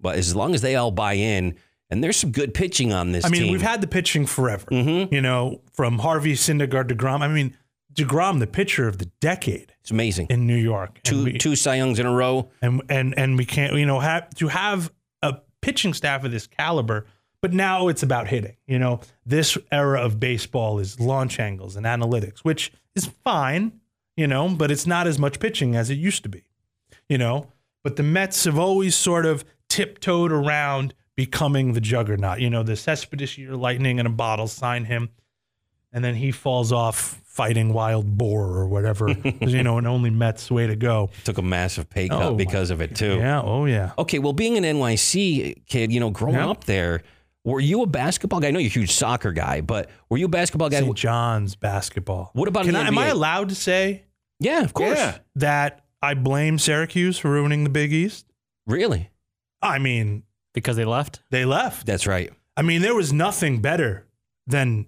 but 0.00 0.16
as 0.16 0.34
long 0.36 0.54
as 0.54 0.60
they 0.62 0.76
all 0.76 0.90
buy 0.90 1.14
in 1.14 1.56
and 1.90 2.02
there's 2.02 2.16
some 2.16 2.32
good 2.32 2.54
pitching 2.54 2.92
on 2.92 3.12
this 3.12 3.24
I 3.24 3.28
mean, 3.28 3.42
team. 3.42 3.52
we've 3.52 3.62
had 3.62 3.80
the 3.80 3.86
pitching 3.86 4.26
forever. 4.26 4.66
Mm-hmm. 4.72 5.14
You 5.14 5.20
know, 5.20 5.60
from 5.74 5.98
Harvey 5.98 6.32
Syndergaard 6.32 6.88
to 6.88 6.94
Grom. 6.94 7.22
I 7.22 7.28
mean, 7.28 7.56
Degrom, 7.92 8.40
the 8.40 8.46
pitcher 8.46 8.88
of 8.88 8.98
the 8.98 9.04
decade 9.20 9.72
it's 9.80 9.90
amazing. 9.92 10.26
in 10.30 10.46
New 10.46 10.56
York. 10.56 11.00
Two 11.04 11.24
we- 11.24 11.38
two 11.38 11.54
Cy 11.54 11.76
Youngs 11.76 11.98
in 12.00 12.06
a 12.06 12.12
row. 12.12 12.48
and 12.62 12.82
and 12.88 13.16
and 13.16 13.36
we 13.38 13.44
can't 13.44 13.74
you 13.74 13.86
know 13.86 14.00
have 14.00 14.28
to 14.36 14.48
have 14.48 14.90
a 15.22 15.36
pitching 15.60 15.94
staff 15.94 16.24
of 16.24 16.32
this 16.32 16.46
caliber 16.46 17.06
but 17.40 17.52
now 17.52 17.88
it's 17.88 18.02
about 18.02 18.26
hitting 18.26 18.56
you 18.66 18.78
know 18.78 19.00
this 19.24 19.56
era 19.70 20.00
of 20.02 20.18
baseball 20.18 20.78
is 20.80 20.98
launch 20.98 21.38
angles 21.38 21.76
and 21.76 21.86
analytics 21.86 22.40
which 22.40 22.72
is 22.96 23.06
fine 23.22 23.72
you 24.16 24.26
know 24.26 24.48
but 24.48 24.70
it's 24.70 24.86
not 24.86 25.06
as 25.06 25.18
much 25.18 25.38
pitching 25.40 25.74
as 25.76 25.90
it 25.90 25.96
used 25.98 26.22
to 26.22 26.28
be 26.28 26.44
you 27.08 27.18
know? 27.18 27.48
But 27.82 27.96
the 27.96 28.02
mets 28.02 28.44
have 28.44 28.58
always 28.58 28.94
sort 28.96 29.26
of 29.26 29.44
tiptoed 29.68 30.32
around 30.32 30.94
becoming 31.16 31.74
the 31.74 31.80
juggernaut 31.80 32.40
you 32.40 32.48
know 32.50 32.62
the 32.62 32.76
cespedes 32.76 33.36
year 33.38 33.54
lightning 33.56 33.98
in 33.98 34.06
a 34.06 34.10
bottle 34.10 34.46
sign 34.48 34.84
him 34.86 35.10
and 35.92 36.02
then 36.04 36.14
he 36.14 36.32
falls 36.32 36.72
off 36.72 37.20
fighting 37.24 37.72
wild 37.72 38.16
boar 38.16 38.46
or 38.46 38.66
whatever 38.68 39.10
you 39.40 39.62
know 39.62 39.76
an 39.78 39.86
only 39.86 40.10
mets 40.10 40.50
way 40.50 40.66
to 40.66 40.76
go. 40.76 41.10
Took 41.24 41.38
a 41.38 41.42
massive 41.42 41.90
pay 41.90 42.08
cut 42.08 42.22
Oh, 42.22 42.34
because 42.34 42.70
of 42.70 42.80
it 42.80 42.94
too. 42.96 43.16
yeah 43.16 43.42
oh 43.42 43.64
yeah. 43.66 43.92
Okay, 43.98 44.18
well, 44.20 44.32
being 44.32 44.56
an 44.56 44.64
NYC 44.64 45.66
kid, 45.66 45.92
you 45.92 46.00
know, 46.00 46.10
growing 46.10 46.36
up 46.36 46.64
there, 46.64 47.02
were 47.44 47.60
you 47.60 47.82
a 47.82 47.86
basketball 47.86 48.40
guy? 48.40 48.48
I 48.48 48.50
know 48.50 48.58
you're 48.58 48.68
a 48.68 48.72
huge 48.72 48.92
soccer 48.92 49.32
guy, 49.32 49.60
but 49.60 49.90
were 50.08 50.16
you 50.16 50.26
a 50.26 50.28
basketball 50.28 50.70
guy? 50.70 50.80
St. 50.80 50.96
John's 50.96 51.54
basketball. 51.56 52.30
What 52.32 52.48
about 52.48 52.64
Can 52.64 52.70
in 52.70 52.76
I, 52.76 52.82
the 52.84 52.88
am 52.88 52.98
I 52.98 53.08
allowed 53.08 53.50
to 53.50 53.54
say 53.54 54.04
Yeah, 54.40 54.62
of 54.62 54.72
course. 54.74 54.98
Yeah. 54.98 55.18
that 55.36 55.84
I 56.02 56.14
blame 56.14 56.58
Syracuse 56.58 57.18
for 57.18 57.30
ruining 57.30 57.64
the 57.64 57.70
Big 57.70 57.92
East? 57.92 58.26
Really? 58.66 59.10
I 59.62 59.78
mean, 59.78 60.22
because 60.54 60.76
they 60.76 60.84
left. 60.84 61.20
they 61.30 61.44
left. 61.44 61.86
That's 61.86 62.06
right. 62.06 62.30
I 62.56 62.62
mean, 62.62 62.82
there 62.82 62.94
was 62.94 63.12
nothing 63.12 63.60
better 63.60 64.06
than 64.46 64.86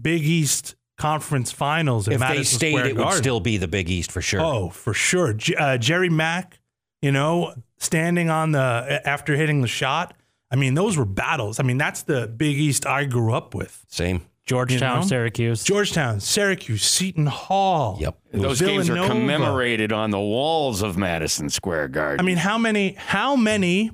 Big 0.00 0.22
East 0.22 0.76
Conference 0.98 1.50
Finals 1.52 2.08
at 2.08 2.14
if 2.14 2.20
they 2.20 2.42
stayed, 2.42 2.72
Square 2.72 2.86
it 2.86 2.96
would 2.96 3.12
still 3.12 3.40
be 3.40 3.56
the 3.56 3.68
Big 3.68 3.88
East 3.90 4.10
for 4.12 4.20
sure. 4.22 4.40
Oh, 4.40 4.68
for 4.70 4.92
sure. 4.94 5.32
J- 5.32 5.54
uh, 5.54 5.78
Jerry 5.78 6.08
Mack, 6.08 6.58
you 7.02 7.12
know, 7.12 7.54
standing 7.78 8.30
on 8.30 8.52
the 8.52 9.00
after 9.04 9.36
hitting 9.36 9.60
the 9.60 9.68
shot. 9.68 10.14
I 10.50 10.56
mean, 10.56 10.74
those 10.74 10.96
were 10.96 11.04
battles. 11.04 11.60
I 11.60 11.62
mean, 11.62 11.78
that's 11.78 12.02
the 12.02 12.26
Big 12.26 12.56
East 12.56 12.86
I 12.86 13.04
grew 13.04 13.32
up 13.34 13.54
with. 13.54 13.84
Same. 13.88 14.22
Georgetown, 14.46 14.96
You 14.96 15.02
know? 15.02 15.06
Syracuse. 15.06 15.62
Georgetown, 15.62 16.20
Syracuse, 16.20 16.82
Seton 16.82 17.26
Hall. 17.26 17.98
Yep. 18.00 18.18
Those 18.32 18.60
games 18.62 18.88
are 18.88 19.06
commemorated 19.06 19.92
on 19.92 20.10
the 20.10 20.18
walls 20.18 20.80
of 20.82 20.96
Madison 20.96 21.50
Square 21.50 21.88
Garden. 21.88 22.18
I 22.18 22.22
mean, 22.22 22.38
how 22.38 22.56
many 22.56 22.94
how 22.94 23.36
many 23.36 23.90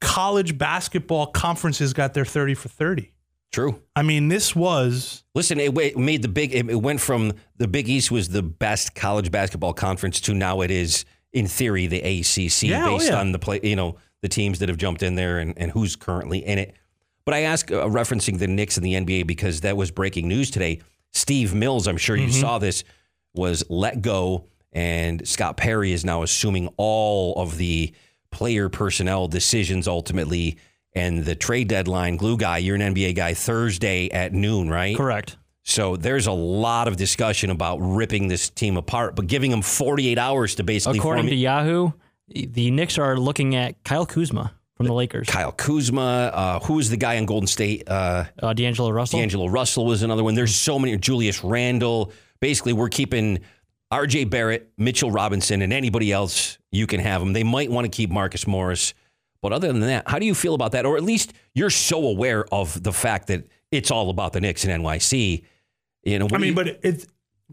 college 0.00 0.58
basketball 0.58 1.26
conferences 1.28 1.92
got 1.92 2.14
their 2.14 2.24
30 2.24 2.54
for 2.54 2.68
30? 2.68 3.12
True. 3.52 3.80
I 3.94 4.02
mean, 4.02 4.26
this 4.28 4.56
was 4.56 5.24
Listen, 5.34 5.60
it, 5.60 5.76
it 5.78 5.96
made 5.96 6.22
the 6.22 6.28
big. 6.28 6.52
It, 6.52 6.68
it 6.68 6.82
went 6.82 7.00
from 7.00 7.34
the 7.56 7.68
Big 7.68 7.88
East 7.88 8.10
was 8.10 8.28
the 8.28 8.42
best 8.42 8.94
college 8.96 9.30
basketball 9.30 9.72
conference 9.72 10.20
to 10.22 10.34
now 10.34 10.62
it 10.62 10.70
is, 10.72 11.04
in 11.32 11.46
theory, 11.46 11.86
the 11.86 12.00
ACC 12.00 12.64
Yeah, 12.64 12.86
oh, 12.88 12.98
based 12.98 13.10
yeah. 13.10 13.20
on 13.20 13.30
the 13.32 13.38
play. 13.38 13.60
You 13.62 13.76
know, 13.76 13.96
the 14.26 14.34
teams 14.34 14.58
that 14.58 14.68
have 14.68 14.78
jumped 14.78 15.02
in 15.04 15.14
there 15.14 15.38
and, 15.38 15.54
and 15.56 15.70
who's 15.70 15.94
currently 15.94 16.44
in 16.44 16.58
it. 16.58 16.74
But 17.24 17.34
I 17.34 17.40
ask, 17.42 17.70
uh, 17.70 17.84
referencing 17.86 18.38
the 18.38 18.48
Knicks 18.48 18.76
and 18.76 18.84
the 18.84 18.94
NBA 18.94 19.26
because 19.26 19.60
that 19.60 19.76
was 19.76 19.90
breaking 19.92 20.26
news 20.26 20.50
today. 20.50 20.80
Steve 21.12 21.54
Mills, 21.54 21.86
I'm 21.86 21.96
sure 21.96 22.16
you 22.16 22.26
Mm-hmm. 22.28 22.40
saw 22.40 22.58
this, 22.58 22.82
was 23.34 23.62
let 23.68 24.02
go, 24.02 24.46
and 24.72 25.26
Scott 25.26 25.56
Perry 25.56 25.92
is 25.92 26.04
now 26.04 26.22
assuming 26.22 26.68
all 26.76 27.34
of 27.40 27.56
the 27.56 27.92
player 28.30 28.68
personnel 28.68 29.28
decisions 29.28 29.86
ultimately. 29.88 30.58
And 30.94 31.24
the 31.24 31.34
trade 31.34 31.68
deadline, 31.68 32.16
glue 32.16 32.36
guy, 32.38 32.58
you're 32.58 32.76
an 32.76 32.94
NBA 32.94 33.14
guy, 33.14 33.34
Thursday 33.34 34.08
at 34.10 34.32
noon, 34.32 34.68
right? 34.70 34.96
Correct. 34.96 35.36
So 35.62 35.96
there's 35.96 36.26
a 36.26 36.32
lot 36.32 36.88
of 36.88 36.96
discussion 36.96 37.50
about 37.50 37.78
ripping 37.78 38.28
this 38.28 38.48
team 38.50 38.76
apart, 38.76 39.14
but 39.16 39.26
giving 39.26 39.50
them 39.50 39.62
48 39.62 40.16
hours 40.16 40.54
to 40.54 40.62
basically 40.64 40.98
According 40.98 41.24
form 41.24 41.30
to 41.30 41.34
Yahoo, 41.36 41.90
the 42.28 42.70
Knicks 42.70 42.98
are 42.98 43.16
looking 43.16 43.54
at 43.54 43.82
Kyle 43.84 44.06
Kuzma 44.06 44.52
from 44.76 44.86
the 44.86 44.92
Lakers. 44.92 45.28
Kyle 45.28 45.52
Kuzma. 45.52 46.30
Uh, 46.34 46.58
who 46.60 46.74
was 46.74 46.90
the 46.90 46.96
guy 46.96 47.16
on 47.18 47.26
Golden 47.26 47.46
State? 47.46 47.84
Uh, 47.88 48.24
Uh, 48.42 48.52
D'Angelo 48.52 48.90
Russell. 48.90 49.18
D'Angelo 49.20 49.46
Russell 49.46 49.86
was 49.86 50.02
another 50.02 50.24
one. 50.24 50.34
There's 50.34 50.54
so 50.54 50.78
many. 50.78 50.96
Julius 50.96 51.42
Randle. 51.44 52.12
Basically, 52.40 52.72
we're 52.72 52.88
keeping 52.88 53.38
R.J. 53.90 54.24
Barrett, 54.24 54.70
Mitchell 54.76 55.10
Robinson, 55.10 55.62
and 55.62 55.72
anybody 55.72 56.12
else 56.12 56.58
you 56.72 56.86
can 56.86 57.00
have 57.00 57.20
them. 57.20 57.32
They 57.32 57.44
might 57.44 57.70
want 57.70 57.84
to 57.84 57.88
keep 57.96 58.10
Marcus 58.10 58.46
Morris, 58.46 58.92
but 59.40 59.52
other 59.52 59.68
than 59.68 59.80
that, 59.82 60.08
how 60.08 60.18
do 60.18 60.26
you 60.26 60.34
feel 60.34 60.54
about 60.54 60.72
that? 60.72 60.84
Or 60.84 60.96
at 60.96 61.04
least 61.04 61.32
you're 61.54 61.70
so 61.70 62.04
aware 62.06 62.44
of 62.52 62.82
the 62.82 62.92
fact 62.92 63.28
that 63.28 63.46
it's 63.70 63.90
all 63.90 64.10
about 64.10 64.32
the 64.32 64.40
Knicks 64.40 64.64
and 64.64 64.82
NYC. 64.84 65.44
You 66.02 66.18
know, 66.18 66.26
what 66.26 66.34
I 66.34 66.36
do 66.36 66.40
mean, 66.42 66.48
you- 66.50 66.54
but 66.56 66.80
it's 66.82 67.06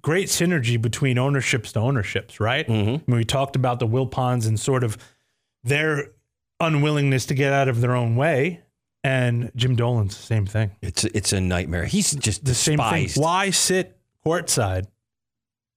great 0.04 0.28
synergy 0.28 0.80
between 0.80 1.18
ownerships 1.18 1.72
to 1.74 1.80
ownerships, 1.80 2.40
right? 2.40 2.68
Mm-hmm. 2.68 3.12
Mean, 3.12 3.18
we 3.18 3.26
talked 3.26 3.56
about 3.56 3.80
the 3.80 3.88
Wilpons 3.88 4.46
and 4.48 4.60
sort 4.60 4.84
of 4.84 4.98
their 5.64 6.12
unwillingness 6.60 7.26
to 7.28 7.34
get 7.34 7.52
out 7.52 7.68
of 7.68 7.82
their 7.82 7.96
own 7.96 8.16
way, 8.16 8.62
and 9.04 9.52
Jim 9.56 9.76
Dolan's 9.76 10.16
the 10.16 10.24
same 10.24 10.46
thing. 10.46 10.72
it's 10.82 11.04
it's 11.06 11.34
a 11.34 11.42
nightmare. 11.42 11.86
He's 11.86 12.12
just 12.14 12.46
The 12.46 12.54
same 12.54 12.78
thing. 12.78 13.10
Why 13.16 13.50
sit 13.50 13.98
courtside 14.26 14.88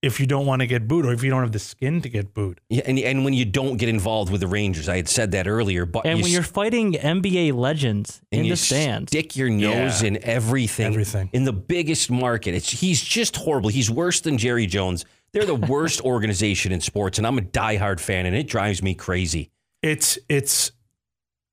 if 0.02 0.20
you 0.20 0.26
don't 0.26 0.46
want 0.46 0.60
to 0.60 0.66
get 0.66 0.86
booed, 0.86 1.06
or 1.06 1.12
if 1.12 1.22
you 1.24 1.30
don't 1.30 1.42
have 1.42 1.52
the 1.52 1.58
skin 1.58 2.00
to 2.02 2.08
get 2.08 2.32
booed? 2.34 2.60
Yeah, 2.68 2.82
and 2.86 2.98
and 2.98 3.24
when 3.24 3.32
you 3.34 3.44
don't 3.44 3.76
get 3.76 3.88
involved 3.88 4.30
with 4.30 4.40
the 4.40 4.46
Rangers, 4.46 4.88
I 4.88 4.96
had 4.96 5.08
said 5.08 5.32
that 5.32 5.48
earlier. 5.48 5.86
But 5.86 6.06
and 6.06 6.18
you 6.18 6.22
when 6.24 6.32
you're 6.32 6.42
s- 6.42 6.50
fighting 6.50 6.92
NBA 6.92 7.52
legends 7.54 8.20
in 8.30 8.48
the 8.48 8.56
stands, 8.56 9.10
stick 9.10 9.36
your 9.36 9.48
nose 9.50 10.02
Yeah. 10.02 10.08
in 10.08 10.24
everything, 10.24 10.86
Everything. 10.86 11.30
in 11.32 11.44
the 11.44 11.52
biggest 11.52 12.10
market. 12.10 12.54
It's 12.54 12.70
he's 12.70 13.00
just 13.02 13.36
horrible. 13.36 13.70
He's 13.70 13.90
worse 13.90 14.20
than 14.20 14.38
Jerry 14.38 14.66
Jones. 14.66 15.04
They're 15.32 15.44
the 15.46 15.54
worst 15.54 16.00
organization 16.04 16.72
in 16.72 16.80
sports, 16.80 17.18
and 17.18 17.26
I'm 17.26 17.38
a 17.38 17.42
diehard 17.42 17.98
fan, 18.00 18.26
and 18.26 18.36
it 18.36 18.46
drives 18.46 18.82
me 18.82 18.94
crazy. 18.94 19.50
It's 19.82 20.18
it's 20.28 20.72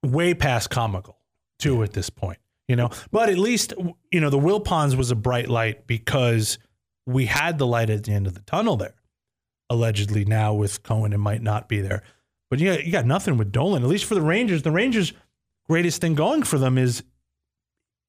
way 0.03 0.33
past 0.33 0.69
comical 0.69 1.17
too 1.59 1.81
at 1.83 1.93
this 1.93 2.09
point, 2.09 2.39
you 2.67 2.75
know. 2.75 2.89
But 3.11 3.29
at 3.29 3.37
least 3.37 3.73
you 4.11 4.19
know 4.19 4.29
the 4.29 4.39
Wilpons 4.39 4.95
was 4.95 5.11
a 5.11 5.15
bright 5.15 5.49
light 5.49 5.87
because 5.87 6.59
we 7.05 7.25
had 7.25 7.57
the 7.57 7.67
light 7.67 7.89
at 7.89 8.03
the 8.03 8.11
end 8.11 8.27
of 8.27 8.33
the 8.33 8.41
tunnel 8.41 8.77
there. 8.77 8.95
Allegedly, 9.69 10.25
now 10.25 10.53
with 10.53 10.83
Cohen, 10.83 11.13
it 11.13 11.17
might 11.17 11.41
not 11.41 11.67
be 11.67 11.81
there. 11.81 12.03
But 12.49 12.59
yeah, 12.59 12.77
you 12.77 12.91
got 12.91 13.05
nothing 13.05 13.37
with 13.37 13.51
Dolan. 13.51 13.83
At 13.83 13.89
least 13.89 14.05
for 14.05 14.15
the 14.15 14.21
Rangers, 14.21 14.61
the 14.61 14.71
Rangers' 14.71 15.13
greatest 15.67 16.01
thing 16.01 16.13
going 16.13 16.43
for 16.43 16.57
them 16.57 16.77
is 16.77 17.03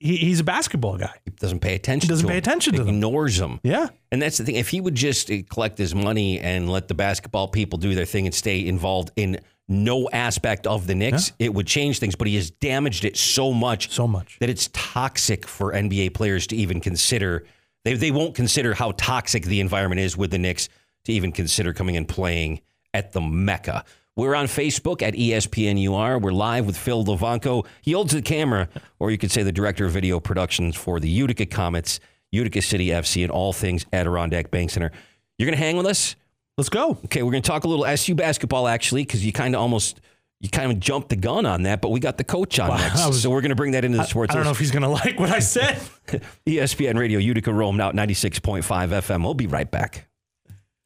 he, 0.01 0.17
he's 0.17 0.41
a 0.41 0.45
basketball 0.45 0.99
guy. 0.99 1.15
He 1.25 1.31
doesn't 1.31 1.61
pay 1.61 1.75
attention. 1.75 2.09
He 2.09 2.13
doesn't 2.13 2.27
pay 2.29 2.35
him. 2.35 2.39
attention 2.39 2.75
to 2.75 2.85
them. 2.85 2.97
Ignores 2.97 3.39
them. 3.39 3.61
Yeah, 3.63 3.89
And 4.13 4.21
that's 4.21 4.37
the 4.39 4.45
thing. 4.45 4.57
If 4.57 4.69
he 4.69 4.81
would 4.81 4.95
just 4.95 5.31
uh, 5.31 5.37
collect 5.49 5.79
his 5.79 5.95
money 5.95 6.39
and 6.41 6.69
let 6.69 6.89
the 6.89 6.95
basketball 6.95 7.49
people 7.49 7.79
do 7.79 7.95
their 7.95 8.05
thing 8.05 8.27
and 8.27 8.35
stay 8.35 8.67
involved 8.67 9.13
in 9.17 9.41
no 9.67 10.11
aspect 10.11 10.67
of 10.67 10.87
the 10.87 10.95
Knicks, 10.95 11.33
it 11.39 11.55
would 11.55 11.67
change 11.67 11.99
things. 11.99 12.15
But 12.15 12.27
he 12.27 12.37
has 12.37 12.51
damaged 12.51 13.07
it 13.07 13.17
so 13.17 13.51
much 13.53 13.91
so 13.91 14.07
much. 14.07 14.39
that 14.41 14.51
it's 14.51 14.69
toxic 14.75 15.47
for 15.49 15.73
NBA 15.73 16.13
players 16.13 16.47
to 16.49 16.57
even 16.57 16.83
consider. 16.83 17.47
They, 17.85 17.95
they 17.95 18.11
won't 18.11 18.35
consider 18.35 18.75
how 18.75 18.93
toxic 18.93 19.45
the 19.45 19.61
environment 19.61 20.01
is 20.01 20.17
with 20.17 20.31
the 20.31 20.39
Knicks 20.39 20.69
to 21.05 21.13
even 21.13 21.33
consider 21.33 21.73
coming 21.73 21.97
and 21.97 22.09
playing 22.09 22.61
at 22.93 23.13
the 23.13 23.21
Mecca. 23.21 23.85
We're 24.17 24.35
on 24.37 24.47
Facebook 24.47 25.03
at 25.03 25.15
ESPNUR. 25.15 26.23
We're 26.23 26.33
live 26.33 26.67
with 26.67 26.77
Phil 26.77 27.05
Lovanco. 27.05 27.67
He 27.83 27.93
holds 27.93 28.13
the 28.13 28.23
camera, 28.23 28.69
or 29.01 29.11
you 29.11 29.19
could 29.19 29.33
say 29.33 29.43
the 29.43 29.53
director 29.53 29.87
of 29.87 29.93
video 29.93 30.21
productions 30.21 30.77
for 30.77 31.01
the 31.01 31.09
Utica 31.09 31.47
Comets, 31.47 31.99
Utica 32.31 32.63
City 32.63 32.89
FC, 32.89 33.23
and 33.23 33.31
all 33.31 33.53
things 33.53 33.85
Adirondack 33.93 34.51
Bank 34.51 34.71
Center. 34.71 34.93
You're 35.37 35.47
going 35.49 35.59
to 35.59 35.65
hang 35.65 35.77
with 35.77 35.87
us? 35.87 36.15
Let's 36.57 36.69
go. 36.69 36.97
Okay, 37.07 37.25
we're 37.25 37.33
going 37.33 37.43
to 37.43 37.49
talk 37.49 37.65
a 37.65 37.69
little 37.69 37.85
SU 37.85 38.15
basketball 38.15 38.69
actually, 38.69 39.03
because 39.03 39.27
you 39.27 39.33
kind 39.33 39.55
of 39.55 39.61
almost 39.61 40.01
you 40.41 40.49
kind 40.51 40.71
of 40.71 40.79
jumped 40.81 41.09
the 41.09 41.17
gun 41.17 41.47
on 41.47 41.63
that, 41.63 41.81
but 41.81 41.91
we 41.91 42.01
got 42.01 42.19
the 42.19 42.25
coach 42.25 42.59
on 42.59 42.69
Wow, 42.69 42.77
next, 42.77 43.07
was- 43.07 43.23
so 43.23 43.31
we're 43.31 43.41
going 43.41 43.51
to 43.51 43.55
bring 43.57 43.73
that 43.73 43.85
into 43.85 43.97
the 43.99 44.05
sports. 44.05 44.33
I 44.33 44.35
don't 44.37 44.45
know 44.45 44.51
if 44.51 44.59
he's 44.59 44.71
gonna 44.73 44.91
like 44.91 45.19
what 45.19 45.31
I 45.31 45.39
said. 45.41 45.81
ESPN 46.47 46.99
Radio 46.99 47.19
Utica 47.19 47.53
Rome 47.53 47.77
now 47.77 47.93
96.5 47.93 48.63
FM. 48.63 49.23
We'll 49.25 49.35
be 49.35 49.47
right 49.47 49.71
back. 49.71 50.07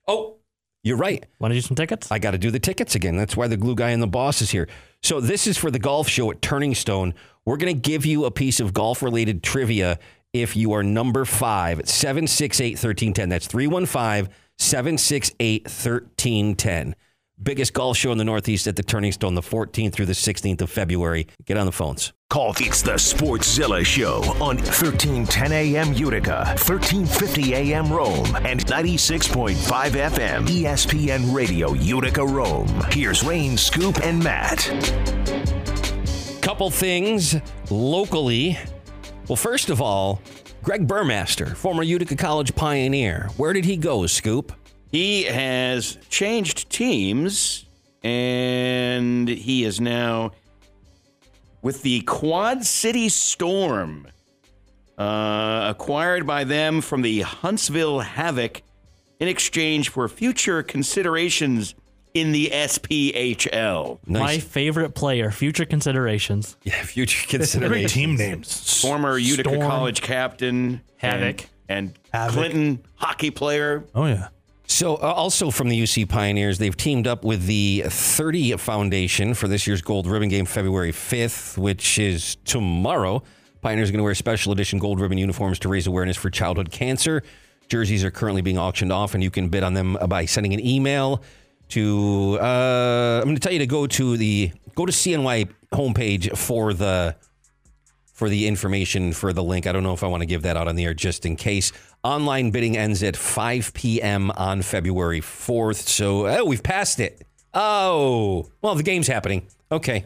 Oh, 0.06 0.36
you're 0.84 0.96
right. 0.96 1.26
want 1.40 1.50
to 1.52 1.56
do 1.56 1.60
some 1.60 1.74
tickets? 1.74 2.10
I 2.12 2.18
got 2.18 2.30
to 2.30 2.38
do 2.38 2.50
the 2.50 2.60
tickets 2.60 2.94
again. 2.94 3.16
That's 3.16 3.36
why 3.36 3.48
the 3.48 3.56
glue 3.56 3.74
guy 3.74 3.90
and 3.90 4.02
the 4.02 4.06
boss 4.06 4.40
is 4.40 4.50
here. 4.50 4.68
So 5.02 5.20
this 5.20 5.46
is 5.46 5.58
for 5.58 5.70
the 5.70 5.78
golf 5.80 6.08
show 6.08 6.30
at 6.30 6.40
Turning 6.40 6.74
Stone. 6.74 7.14
We're 7.44 7.56
going 7.56 7.74
to 7.74 7.80
give 7.80 8.06
you 8.06 8.24
a 8.26 8.30
piece 8.30 8.60
of 8.60 8.72
golf 8.72 9.02
related 9.02 9.42
trivia 9.42 9.98
if 10.32 10.56
you 10.56 10.72
are 10.72 10.82
number 10.82 11.24
five 11.24 11.78
at 11.80 11.88
768 11.88 12.72
1310. 12.74 13.28
That's 13.28 13.46
315 13.48 14.32
768 14.56 15.62
1310. 15.64 16.94
Biggest 17.40 17.72
golf 17.72 17.96
show 17.96 18.10
in 18.10 18.18
the 18.18 18.24
Northeast 18.24 18.66
at 18.66 18.74
the 18.74 18.82
Turning 18.82 19.12
Stone, 19.12 19.36
the 19.36 19.42
14th 19.42 19.92
through 19.92 20.06
the 20.06 20.12
16th 20.12 20.60
of 20.60 20.70
February. 20.70 21.28
Get 21.44 21.56
on 21.56 21.66
the 21.66 21.72
phones. 21.72 22.12
Call 22.30 22.52
it's 22.58 22.82
the 22.82 22.94
Sportszilla 22.94 23.84
Show 23.86 24.22
on 24.42 24.56
1310 24.56 25.52
AM 25.52 25.92
Utica, 25.92 26.44
1350 26.58 27.54
AM 27.54 27.92
Rome, 27.92 28.36
and 28.44 28.66
96.5 28.66 29.54
FM 29.54 30.46
ESPN 30.48 31.32
Radio 31.32 31.74
Utica 31.74 32.26
Rome. 32.26 32.68
Here's 32.90 33.22
Rain, 33.22 33.56
Scoop, 33.56 34.00
and 34.02 34.22
Matt. 34.22 34.64
Couple 36.42 36.70
things 36.70 37.36
locally. 37.70 38.58
Well, 39.28 39.36
first 39.36 39.70
of 39.70 39.80
all, 39.80 40.20
Greg 40.64 40.88
Burmaster, 40.88 41.56
former 41.56 41.84
Utica 41.84 42.16
College 42.16 42.54
pioneer. 42.56 43.28
Where 43.36 43.52
did 43.52 43.64
he 43.64 43.76
go, 43.76 44.06
Scoop? 44.06 44.52
He 44.90 45.24
has 45.24 45.98
changed 46.08 46.70
teams, 46.70 47.66
and 48.02 49.28
he 49.28 49.64
is 49.64 49.80
now 49.80 50.32
with 51.62 51.82
the 51.82 52.00
Quad 52.02 52.64
City 52.64 53.08
Storm, 53.08 54.06
uh, 54.96 55.66
acquired 55.70 56.26
by 56.26 56.44
them 56.44 56.80
from 56.80 57.02
the 57.02 57.20
Huntsville 57.20 58.00
Havoc 58.00 58.62
in 59.20 59.28
exchange 59.28 59.88
for 59.90 60.08
future 60.08 60.62
considerations 60.62 61.74
in 62.14 62.32
the 62.32 62.48
SPHL. 62.52 63.98
My 64.06 64.38
favorite 64.38 64.94
player, 64.94 65.30
future 65.30 65.64
considerations. 65.66 66.56
Yeah, 66.64 66.82
future 66.82 67.18
They're 67.28 67.38
great 67.38 67.50
consideration. 67.50 67.88
team 67.88 68.16
names. 68.16 68.80
Former 68.80 69.18
Utica 69.18 69.50
Storm. 69.50 69.68
College 69.68 70.00
captain, 70.00 70.80
Havoc. 70.96 71.42
and, 71.68 71.88
and 71.88 71.98
Havoc. 72.12 72.34
Clinton 72.34 72.82
hockey 72.94 73.30
player. 73.30 73.84
Oh 73.94 74.06
yeah. 74.06 74.28
So, 74.70 74.96
uh, 74.96 74.98
also 74.98 75.50
from 75.50 75.70
the 75.70 75.82
UC 75.82 76.08
Pioneers, 76.10 76.58
they've 76.58 76.76
teamed 76.76 77.06
up 77.06 77.24
with 77.24 77.46
the 77.46 77.84
30 77.86 78.58
Foundation 78.58 79.32
for 79.32 79.48
this 79.48 79.66
year's 79.66 79.80
Gold 79.80 80.06
Ribbon 80.06 80.28
Game, 80.28 80.44
February 80.44 80.92
5th, 80.92 81.56
which 81.56 81.98
is 81.98 82.36
tomorrow. 82.44 83.22
Pioneers 83.62 83.88
are 83.88 83.92
going 83.92 83.98
to 83.98 84.04
wear 84.04 84.14
special 84.14 84.52
edition 84.52 84.78
gold 84.78 85.00
ribbon 85.00 85.18
uniforms 85.18 85.58
to 85.60 85.68
raise 85.68 85.86
awareness 85.86 86.16
for 86.16 86.30
childhood 86.30 86.70
cancer. 86.70 87.22
Jerseys 87.68 88.04
are 88.04 88.10
currently 88.10 88.42
being 88.42 88.58
auctioned 88.58 88.92
off, 88.92 89.14
and 89.14 89.22
you 89.22 89.30
can 89.30 89.48
bid 89.48 89.62
on 89.62 89.72
them 89.72 89.96
by 90.06 90.26
sending 90.26 90.52
an 90.52 90.64
email 90.64 91.22
to. 91.70 92.38
Uh, 92.40 93.20
I'm 93.20 93.24
going 93.24 93.36
to 93.36 93.40
tell 93.40 93.52
you 93.52 93.58
to 93.58 93.66
go 93.66 93.86
to 93.86 94.16
the 94.16 94.52
go 94.74 94.86
to 94.86 94.92
CNY 94.92 95.50
homepage 95.72 96.36
for 96.36 96.72
the 96.72 97.16
for 98.18 98.28
the 98.28 98.48
information 98.48 99.12
for 99.12 99.32
the 99.32 99.44
link. 99.44 99.68
I 99.68 99.72
don't 99.72 99.84
know 99.84 99.92
if 99.92 100.02
I 100.02 100.08
want 100.08 100.22
to 100.22 100.26
give 100.26 100.42
that 100.42 100.56
out 100.56 100.66
on 100.66 100.74
the 100.74 100.84
air 100.84 100.92
just 100.92 101.24
in 101.24 101.36
case. 101.36 101.70
Online 102.02 102.50
bidding 102.50 102.76
ends 102.76 103.00
at 103.04 103.16
5 103.16 103.72
p.m. 103.74 104.32
on 104.32 104.62
February 104.62 105.20
4th. 105.20 105.86
So, 105.86 106.26
oh, 106.26 106.44
we've 106.44 106.62
passed 106.62 106.98
it. 106.98 107.24
Oh, 107.54 108.50
well, 108.60 108.74
the 108.74 108.82
game's 108.82 109.06
happening. 109.06 109.46
Okay. 109.70 110.04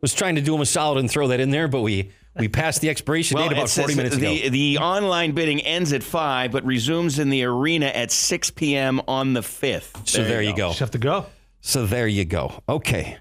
Was 0.00 0.14
trying 0.14 0.36
to 0.36 0.40
do 0.40 0.54
him 0.54 0.62
a 0.62 0.66
solid 0.66 1.00
and 1.00 1.10
throw 1.10 1.28
that 1.28 1.40
in 1.40 1.50
there, 1.50 1.68
but 1.68 1.82
we 1.82 2.12
we 2.34 2.48
passed 2.48 2.80
the 2.80 2.88
expiration 2.88 3.36
date 3.36 3.52
about 3.52 3.68
40 3.68 3.94
minutes 3.94 4.16
the, 4.16 4.42
ago. 4.44 4.48
The 4.48 4.78
online 4.78 5.32
bidding 5.32 5.60
ends 5.60 5.92
at 5.92 6.02
5, 6.02 6.50
but 6.50 6.64
resumes 6.64 7.18
in 7.18 7.28
the 7.28 7.44
arena 7.44 7.86
at 7.88 8.10
6 8.10 8.52
p.m. 8.52 9.02
on 9.06 9.34
the 9.34 9.42
5th. 9.42 10.08
So 10.08 10.24
there 10.24 10.40
you 10.40 10.56
go. 10.56 10.68
Just 10.68 10.80
have 10.80 10.92
to 10.92 10.98
go. 10.98 11.26
So 11.60 11.84
there 11.84 12.06
you 12.06 12.24
go. 12.24 12.62
Okay. 12.66 13.18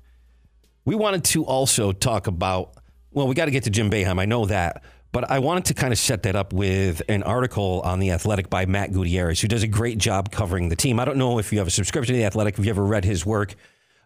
We 0.85 0.95
wanted 0.95 1.25
to 1.25 1.43
also 1.43 1.91
talk 1.91 2.27
about, 2.27 2.78
well, 3.11 3.27
we 3.27 3.35
got 3.35 3.45
to 3.45 3.51
get 3.51 3.63
to 3.63 3.69
Jim 3.69 3.89
Boeheim. 3.89 4.19
I 4.19 4.25
know 4.25 4.45
that. 4.45 4.83
But 5.11 5.31
I 5.31 5.39
wanted 5.39 5.65
to 5.65 5.73
kind 5.73 5.91
of 5.91 5.97
set 5.97 6.23
that 6.23 6.35
up 6.35 6.53
with 6.53 7.01
an 7.09 7.23
article 7.23 7.81
on 7.83 7.99
The 7.99 8.11
Athletic 8.11 8.49
by 8.49 8.67
Matt 8.67 8.93
Gutierrez, 8.93 9.41
who 9.41 9.47
does 9.47 9.63
a 9.63 9.67
great 9.67 9.97
job 9.97 10.31
covering 10.31 10.69
the 10.69 10.75
team. 10.75 10.99
I 10.99 11.05
don't 11.05 11.17
know 11.17 11.39
if 11.39 11.51
you 11.51 11.57
have 11.57 11.67
a 11.67 11.71
subscription 11.71 12.13
to 12.13 12.19
The 12.19 12.25
Athletic, 12.25 12.59
if 12.59 12.65
you 12.65 12.69
ever 12.69 12.85
read 12.85 13.05
his 13.05 13.25
work, 13.25 13.55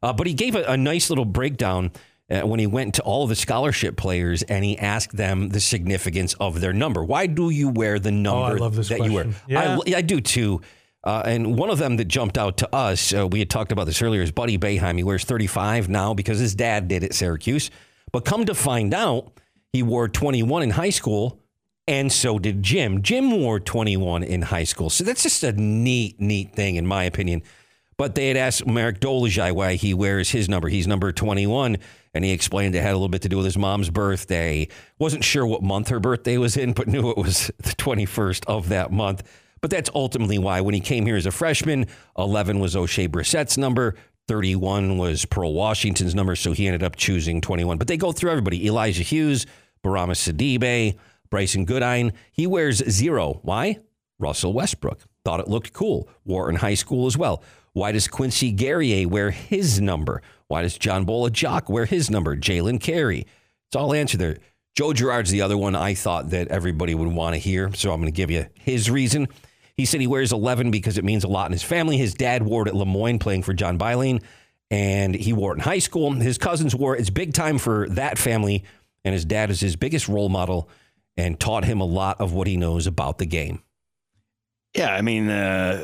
uh, 0.02 0.14
but 0.14 0.28
he 0.28 0.34
gave 0.34 0.56
a, 0.56 0.64
a 0.64 0.78
nice 0.78 1.10
little 1.10 1.26
breakdown 1.26 1.92
uh, 2.30 2.42
when 2.42 2.60
he 2.60 2.68
went 2.68 2.96
to 2.96 3.02
all 3.04 3.28
the 3.28 3.36
scholarship 3.36 3.98
players 3.98 4.44
and 4.44 4.64
he 4.64 4.78
asked 4.78 5.16
them 5.16 5.50
the 5.50 5.60
significance 5.60 6.36
of 6.36 6.62
their 6.62 6.72
number. 6.72 7.04
Why 7.04 7.28
do 7.28 7.50
you 7.50 7.68
wear 7.68 8.00
the 8.00 8.12
number 8.12 8.58
love 8.58 8.76
this 8.76 8.88
that 8.88 9.04
you 9.04 9.12
wear? 9.12 9.24
question. 9.26 9.42
Yeah. 9.48 9.78
I, 9.86 9.98
I 9.98 10.02
do 10.02 10.22
too. 10.22 10.62
Uh, 11.04 11.22
and 11.26 11.58
one 11.58 11.70
of 11.70 11.80
them 11.80 11.98
that 11.98 12.06
jumped 12.06 12.38
out 12.38 12.58
to 12.58 12.74
us, 12.74 13.14
uh, 13.14 13.28
we 13.28 13.40
had 13.40 13.50
talked 13.50 13.74
about 13.74 13.88
this 13.88 14.02
earlier, 14.02 14.22
is 14.22 14.32
Buddy 14.32 14.58
Boeheim. 14.58 14.96
He 14.96 15.04
wears 15.04 15.26
35 15.26 15.90
now 15.90 16.14
because 16.14 16.40
his 16.40 16.56
dad 16.56 16.88
did 16.88 17.04
at 17.04 17.14
Syracuse. 17.14 17.70
But 18.14 18.24
come 18.24 18.46
to 18.46 18.56
find 18.56 18.94
out, 18.94 19.34
he 19.74 19.84
wore 19.84 20.08
21 20.08 20.64
in 20.64 20.70
high 20.70 20.92
school, 20.92 21.42
and 21.88 22.12
so 22.12 22.40
did 22.40 22.64
Jim. 22.64 23.02
Jim 23.02 23.32
wore 23.32 23.60
21 23.60 24.24
in 24.24 24.44
high 24.44 24.64
school. 24.64 24.90
So 24.90 25.04
that's 25.04 25.24
just 25.24 25.44
a 25.44 25.52
neat, 25.52 26.22
neat 26.22 26.54
thing, 26.54 26.76
in 26.76 26.88
my 26.88 27.04
opinion. 27.04 27.42
But 27.98 28.16
they 28.16 28.28
had 28.28 28.38
asked 28.38 28.66
Marek 28.66 29.00
Dolezaj 29.00 29.52
why 29.52 29.76
he 29.76 29.94
wears 29.94 30.30
his 30.30 30.48
number. 30.48 30.70
He's 30.70 30.88
number 30.88 31.12
21. 31.12 31.78
And 32.14 32.24
he 32.24 32.32
explained 32.32 32.76
it 32.76 32.82
had 32.82 32.92
a 32.92 32.94
little 32.94 33.10
bit 33.10 33.24
to 33.24 33.30
do 33.30 33.38
with 33.38 33.46
his 33.46 33.58
mom's 33.58 33.90
birthday. 33.90 34.68
Wasn't 35.00 35.24
sure 35.24 35.46
what 35.46 35.64
month 35.64 35.90
her 35.90 36.00
birthday 36.00 36.38
was 36.38 36.56
in, 36.56 36.74
but 36.74 36.88
knew 36.88 37.10
it 37.10 37.18
was 37.18 37.52
the 37.58 37.72
21st 37.72 38.46
of 38.46 38.70
that 38.70 38.92
month. 38.92 39.24
But 39.62 39.72
that's 39.72 39.90
ultimately 39.96 40.38
why 40.38 40.62
when 40.62 40.74
he 40.74 40.82
came 40.82 41.06
here 41.06 41.16
as 41.16 41.26
a 41.26 41.32
freshman, 41.32 41.88
11 42.18 42.60
was 42.60 42.76
Oshae 42.76 43.10
Brissett's 43.10 43.58
number, 43.58 43.96
31 44.28 44.98
was 44.98 45.26
Pearl 45.26 45.54
Washington's 45.54 46.16
number, 46.16 46.36
so 46.36 46.54
he 46.54 46.68
ended 46.68 46.84
up 46.84 46.96
choosing 46.96 47.42
21. 47.42 47.78
But 47.78 47.88
they 47.88 47.98
go 47.98 48.12
through 48.12 48.32
everybody 48.32 48.66
Elijah 48.66 49.04
Hughes, 49.04 49.46
Bourama 49.84 50.16
Sidibe, 50.16 50.98
Brycen 51.30 51.66
Goodine. 51.66 52.14
He 52.32 52.48
wears 52.48 52.78
zero. 52.90 53.40
Why? 53.44 53.80
Russell 54.20 54.54
Westbrook. 54.54 55.00
Thought 55.26 55.42
it 55.42 55.48
looked 55.48 55.74
cool. 55.74 56.08
In 56.26 56.56
high 56.56 56.74
school 56.76 57.08
as 57.08 57.18
well. 57.18 57.44
Why 57.74 57.92
does 57.92 58.08
Quincy 58.08 58.52
Guerrier 58.52 59.08
wear 59.08 59.32
his 59.32 59.82
number? 59.82 60.22
Why 60.48 60.62
does 60.62 60.78
John 60.78 61.06
Bol 61.06 61.30
Ajak 61.30 61.70
wear 61.70 61.86
his 61.86 62.10
number? 62.10 62.38
Jalen 62.38 62.80
Carey. 62.80 63.26
It's 63.68 63.76
all 63.76 63.94
answered 63.94 64.20
there. 64.20 64.38
Joe 64.76 64.94
Girard's 64.94 65.32
the 65.32 65.42
other 65.42 65.58
one 65.58 65.76
I 65.76 65.94
thought 65.94 66.30
that 66.32 66.48
everybody 66.48 66.96
would 66.96 67.08
want 67.08 67.34
to 67.34 67.40
hear, 67.40 67.74
so 67.74 67.92
I'm 67.92 68.00
going 68.00 68.12
to 68.12 68.16
give 68.16 68.32
you 68.32 68.48
his 68.56 68.90
reason. 68.90 69.28
He 69.76 69.86
said 69.86 70.02
he 70.02 70.08
wears 70.08 70.32
11 70.32 70.72
because 70.72 70.98
it 70.98 71.04
means 71.04 71.24
a 71.24 71.28
lot 71.28 71.48
in 71.48 71.52
his 71.52 71.64
family. 71.64 71.98
His 71.98 72.14
dad 72.14 72.44
wore 72.44 72.64
it 72.64 72.68
at 72.68 72.76
Le 72.76 72.86
Moyne 72.86 73.20
playing 73.20 73.44
for 73.44 73.54
John 73.54 73.80
Beilein, 73.80 74.22
and 74.70 75.16
he 75.16 75.34
wore 75.34 75.52
it 75.52 75.56
in 75.56 75.62
high 75.62 75.80
school. 75.80 76.12
His 76.14 76.38
cousins 76.38 76.76
wore 76.76 76.96
it. 76.96 77.02
It's 77.02 77.10
big 77.10 77.34
time 77.34 77.58
for 77.58 77.90
that 77.90 78.18
family, 78.18 78.64
and 79.04 79.14
his 79.14 79.26
dad 79.26 79.50
is 79.50 79.60
his 79.60 79.76
biggest 79.76 80.08
role 80.08 80.30
model 80.30 80.70
and 81.18 81.40
taught 81.40 81.66
him 81.66 81.82
a 81.82 81.86
lot 81.86 82.22
of 82.22 82.34
what 82.34 82.48
he 82.48 82.58
knows 82.58 82.88
about 82.88 83.18
the 83.18 83.26
game. 83.26 83.62
Yeah, 84.76 84.94
I 84.94 85.02
mean, 85.02 85.30
uh, 85.30 85.84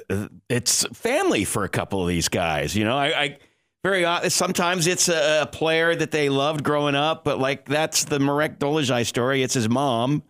it's 0.49 0.86
family 0.93 1.45
for 1.45 1.63
a 1.63 1.69
couple 1.69 2.02
of 2.02 2.08
these 2.08 2.28
guys. 2.28 2.75
You 2.75 2.86
know, 2.86 2.97
I, 2.97 3.21
I 3.21 3.38
very 3.84 4.30
sometimes 4.30 4.88
it's 4.88 5.10
a, 5.10 5.43
a 5.43 5.45
player 5.45 5.95
that 5.95 6.12
they 6.12 6.30
loved 6.30 6.63
growing 6.63 6.95
up, 6.95 7.23
but 7.23 7.39
like 7.39 7.65
that's 7.65 8.06
the 8.06 8.19
Marek 8.19 8.60
Dolezaj 8.60 9.06
story. 9.06 9.43
It's 9.43 9.54
his 9.54 9.69
mom, 9.69 10.23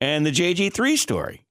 and 0.00 0.26
the 0.26 0.30
JG 0.30 0.72
three 0.72 0.96
story. 0.96 1.41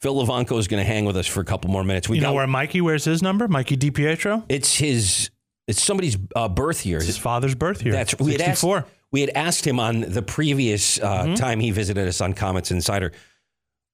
Phil 0.00 0.14
Lovanco 0.14 0.58
is 0.58 0.68
going 0.68 0.82
to 0.82 0.86
hang 0.86 1.04
with 1.04 1.16
us 1.16 1.26
for 1.26 1.40
a 1.40 1.44
couple 1.44 1.70
more 1.70 1.84
minutes. 1.84 2.08
We 2.08 2.16
You 2.16 2.22
know 2.22 2.34
where 2.34 2.46
Mikey 2.46 2.80
wears 2.80 3.04
his 3.04 3.22
number? 3.22 3.48
Mikey 3.48 3.76
DiPietro? 3.76 4.44
it's 4.48 4.76
his 4.76 5.30
it's 5.66 5.82
somebody's 5.82 6.18
uh, 6.36 6.48
birth 6.48 6.84
year. 6.84 6.98
It's 6.98 7.06
his 7.06 7.16
father's 7.18 7.54
birth 7.54 7.82
year. 7.84 7.94
That's 7.94 8.18
we 8.18 8.32
had 8.32 8.42
asked 8.42 8.60
64. 8.60 8.84
we 9.12 9.20
had 9.22 9.30
asked 9.34 9.66
him 9.66 9.80
on 9.80 10.00
the 10.02 10.20
previous 10.22 11.00
uh, 11.00 11.34
time 11.36 11.58
he 11.60 11.70
visited 11.70 12.06
us 12.06 12.20
on 12.20 12.34
Comets 12.34 12.70
Insider. 12.70 13.12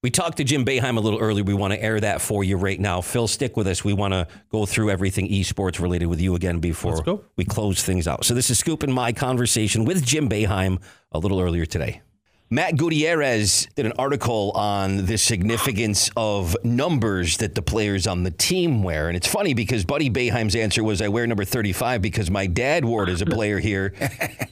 We 0.03 0.11
talked 0.11 0.39
to 0.39 0.45
Jim 0.45 0.65
Boeheim 0.65 0.97
a 0.97 1.01
little 1.01 1.21
earlier. 1.21 1.45
We 1.45 1.53
want 1.53 1.75
to 1.75 1.83
air 1.83 2.01
that 2.01 2.23
for 2.23 2.43
you 2.43 2.57
right 2.57 2.81
now. 2.81 3.03
Phil, 3.03 3.29
stick 3.29 3.55
with 3.57 3.67
us. 3.67 3.85
We 3.85 3.93
want 3.93 4.15
to 4.15 4.27
go 4.49 4.65
through 4.65 4.91
everything 4.91 5.29
esports 5.29 5.79
related 5.79 6.07
with 6.07 6.23
you 6.23 6.35
again 6.35 6.59
before 6.59 7.05
we 7.37 7.45
close 7.45 7.83
things 7.85 8.09
out. 8.09 8.25
So 8.25 8.33
this 8.33 8.49
is 8.51 8.59
Scoop 8.59 8.83
and 8.83 8.93
my 8.95 9.13
conversation 9.13 9.85
with 9.85 10.03
Jim 10.05 10.27
Boeheim 10.29 10.81
a 11.13 11.19
little 11.19 11.39
earlier 11.39 11.67
today. 11.67 12.01
Matt 12.53 12.77
Gutierrez 12.77 13.69
did 13.77 13.87
an 13.87 13.93
article 13.97 14.51
on 14.57 15.07
the 15.07 15.17
significance 15.17 16.11
of 16.17 16.57
numbers 16.65 17.37
that 17.37 17.55
the 17.55 17.63
players 17.63 18.09
on 18.09 18.25
the 18.25 18.33
team 18.33 18.83
wear. 18.83 19.07
And 19.07 19.17
it's 19.17 19.29
funny 19.29 19.55
because 19.55 19.85
Buddy 19.85 20.11
Boeheim's 20.11 20.57
answer 20.57 20.83
was 20.83 21.01
I 21.01 21.07
wear 21.07 21.29
number 21.29 21.45
35 21.45 22.03
because 22.03 22.29
my 22.29 22.49
dad 22.49 22.85
wore 22.85 23.05
it 23.05 23.09
as 23.09 23.23
a 23.23 23.27
player 23.37 23.61
here. 23.61 23.95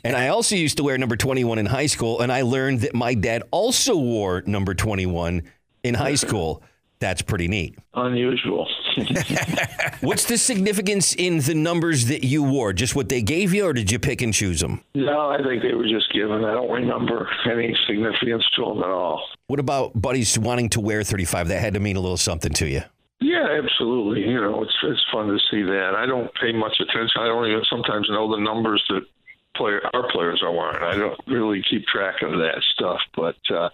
and 0.04 0.16
I 0.16 0.28
also 0.28 0.54
used 0.54 0.76
to 0.76 0.84
wear 0.84 0.96
number 0.96 1.16
21 1.16 1.58
in 1.58 1.66
high 1.66 1.86
school. 1.86 2.20
And 2.20 2.30
I 2.30 2.42
learned 2.42 2.82
that 2.82 2.94
my 2.94 3.14
dad 3.14 3.42
also 3.50 3.96
wore 3.96 4.44
number 4.46 4.74
21 4.74 5.42
in 5.82 5.94
high 5.94 6.14
school. 6.14 6.62
That's 7.00 7.22
pretty 7.22 7.46
neat. 7.48 7.78
Unusual. 7.94 8.68
What's 10.00 10.24
the 10.24 10.36
significance 10.36 11.14
in 11.14 11.38
the 11.38 11.54
numbers 11.54 12.06
that 12.06 12.24
you 12.24 12.42
wore? 12.42 12.72
Just 12.72 12.96
what 12.96 13.08
they 13.08 13.22
gave 13.22 13.54
you, 13.54 13.66
or 13.66 13.72
did 13.72 13.90
you 13.92 13.98
pick 13.98 14.20
and 14.22 14.34
choose 14.34 14.60
them? 14.60 14.82
no, 14.94 15.30
I 15.30 15.38
think 15.42 15.62
they 15.62 15.74
were 15.74 15.86
just 15.86 16.12
given. 16.12 16.44
I 16.44 16.54
don't 16.54 16.70
remember 16.70 17.28
any 17.50 17.76
significance 17.86 18.44
to 18.56 18.64
them 18.64 18.78
at 18.78 18.90
all. 18.90 19.22
What 19.46 19.60
about 19.60 20.00
buddies 20.00 20.36
wanting 20.38 20.68
to 20.70 20.80
wear 20.80 21.02
35? 21.04 21.48
That 21.48 21.60
had 21.60 21.74
to 21.74 21.80
mean 21.80 21.96
a 21.96 22.00
little 22.00 22.16
something 22.16 22.52
to 22.54 22.66
you. 22.68 22.82
Yeah, 23.20 23.60
absolutely. 23.62 24.22
You 24.22 24.40
know, 24.40 24.62
it's 24.62 24.76
it's 24.84 25.04
fun 25.12 25.26
to 25.28 25.38
see 25.50 25.62
that. 25.62 25.94
I 25.96 26.06
don't 26.06 26.32
pay 26.34 26.52
much 26.52 26.76
attention. 26.80 27.20
I 27.20 27.26
don't 27.26 27.46
even 27.46 27.62
sometimes 27.68 28.08
know 28.10 28.30
the 28.30 28.40
numbers 28.40 28.82
that 28.90 29.02
player 29.56 29.80
our 29.92 30.08
players 30.12 30.40
are 30.42 30.52
wearing. 30.52 30.82
I 30.82 30.96
don't 30.96 31.18
really 31.26 31.62
keep 31.68 31.84
track 31.86 32.22
of 32.22 32.32
that 32.32 32.62
stuff, 32.74 33.00
but 33.16 33.36
uh, 33.52 33.70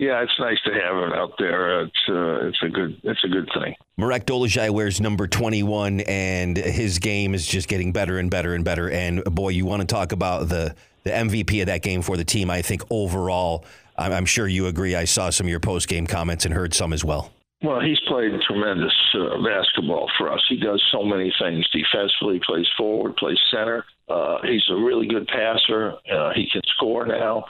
yeah, 0.00 0.22
it's 0.22 0.32
nice 0.38 0.56
to 0.64 0.72
have 0.72 0.96
it 0.96 1.12
out 1.12 1.34
there. 1.38 1.82
It's 1.82 2.08
uh, 2.08 2.46
it's 2.46 2.62
a 2.62 2.68
good 2.70 2.98
it's 3.02 3.22
a 3.22 3.28
good 3.28 3.50
thing. 3.52 3.74
Marek 3.98 4.24
Dolezaj 4.24 4.70
wears 4.70 4.98
number 4.98 5.26
21, 5.26 6.00
and 6.00 6.56
his 6.56 6.98
game 6.98 7.34
is 7.34 7.46
just 7.46 7.68
getting 7.68 7.92
better 7.92 8.18
and 8.18 8.30
better 8.30 8.54
and 8.54 8.64
better. 8.64 8.90
And 8.90 9.22
boy, 9.24 9.50
you 9.50 9.66
want 9.66 9.82
to 9.82 9.86
talk 9.86 10.12
about 10.12 10.48
the, 10.48 10.74
the 11.04 11.10
MVP 11.10 11.60
of 11.60 11.66
that 11.66 11.82
game 11.82 12.00
for 12.00 12.16
the 12.16 12.24
team. 12.24 12.50
I 12.50 12.62
think 12.62 12.82
overall, 12.88 13.66
I'm, 13.98 14.10
I'm 14.10 14.24
sure 14.24 14.48
you 14.48 14.68
agree. 14.68 14.96
I 14.96 15.04
saw 15.04 15.28
some 15.28 15.46
of 15.46 15.50
your 15.50 15.60
post 15.60 15.86
game 15.86 16.06
comments 16.06 16.46
and 16.46 16.54
heard 16.54 16.72
some 16.72 16.94
as 16.94 17.04
well. 17.04 17.30
Well, 17.62 17.80
he's 17.80 18.00
played 18.08 18.32
tremendous 18.48 18.94
uh, 19.12 19.36
basketball 19.44 20.10
for 20.16 20.32
us. 20.32 20.42
He 20.48 20.56
does 20.56 20.82
so 20.90 21.02
many 21.02 21.30
things 21.38 21.68
defensively, 21.68 22.40
plays 22.46 22.66
forward, 22.78 23.16
plays 23.16 23.38
center. 23.50 23.84
Uh, 24.08 24.38
he's 24.44 24.64
a 24.70 24.76
really 24.76 25.06
good 25.06 25.28
passer. 25.28 25.92
Uh, 26.10 26.30
he 26.34 26.48
can 26.50 26.62
score 26.74 27.04
now. 27.04 27.44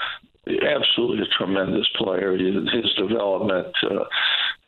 Absolutely 0.47 1.23
a 1.23 1.37
tremendous 1.37 1.87
player. 1.97 2.33
His 2.37 2.95
development 2.97 3.75
uh, 3.85 4.05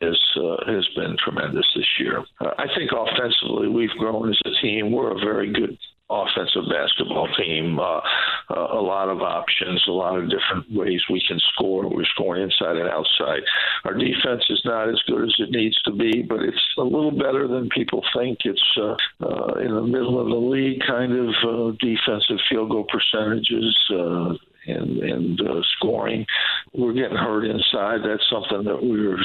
uh, 0.03 0.57
has 0.67 0.87
been 0.95 1.15
tremendous 1.23 1.65
this 1.75 1.87
year. 1.99 2.23
Uh, 2.39 2.51
I 2.57 2.65
think 2.75 2.91
offensively, 2.91 3.67
we've 3.67 3.89
grown 3.97 4.29
as 4.29 4.39
a 4.45 4.61
team. 4.61 4.91
We're 4.91 5.17
a 5.17 5.19
very 5.19 5.51
good 5.51 5.77
offensive 6.09 6.63
basketball 6.69 7.27
team. 7.37 7.79
Uh, 7.79 8.01
uh, 8.49 8.67
a 8.73 8.81
lot 8.81 9.09
of 9.09 9.21
options, 9.21 9.81
a 9.87 9.91
lot 9.91 10.17
of 10.17 10.29
different 10.29 10.71
ways 10.71 11.01
we 11.09 11.23
can 11.27 11.39
score. 11.53 11.87
We're 11.87 12.05
scoring 12.13 12.43
inside 12.43 12.77
and 12.77 12.89
outside. 12.89 13.41
Our 13.85 13.93
defense 13.93 14.43
is 14.49 14.61
not 14.65 14.89
as 14.89 15.01
good 15.07 15.23
as 15.23 15.33
it 15.39 15.49
needs 15.51 15.81
to 15.83 15.91
be, 15.91 16.21
but 16.21 16.41
it's 16.41 16.61
a 16.77 16.83
little 16.83 17.11
better 17.11 17.47
than 17.47 17.69
people 17.69 18.03
think. 18.15 18.39
It's 18.43 18.77
uh, 18.77 18.95
uh, 19.25 19.53
in 19.59 19.73
the 19.73 19.81
middle 19.81 20.19
of 20.19 20.27
the 20.27 20.35
league 20.35 20.81
kind 20.85 21.13
of 21.13 21.29
uh, 21.43 21.75
defensive 21.79 22.39
field 22.49 22.69
goal 22.69 22.85
percentages. 22.85 23.77
Uh, 23.89 24.33
and 24.67 24.97
and 24.99 25.41
uh, 25.41 25.61
scoring, 25.77 26.25
we're 26.73 26.93
getting 26.93 27.17
hurt 27.17 27.45
inside. 27.45 27.99
That's 28.03 28.23
something 28.31 28.63
that 28.65 28.81
we 28.81 29.07
were 29.07 29.19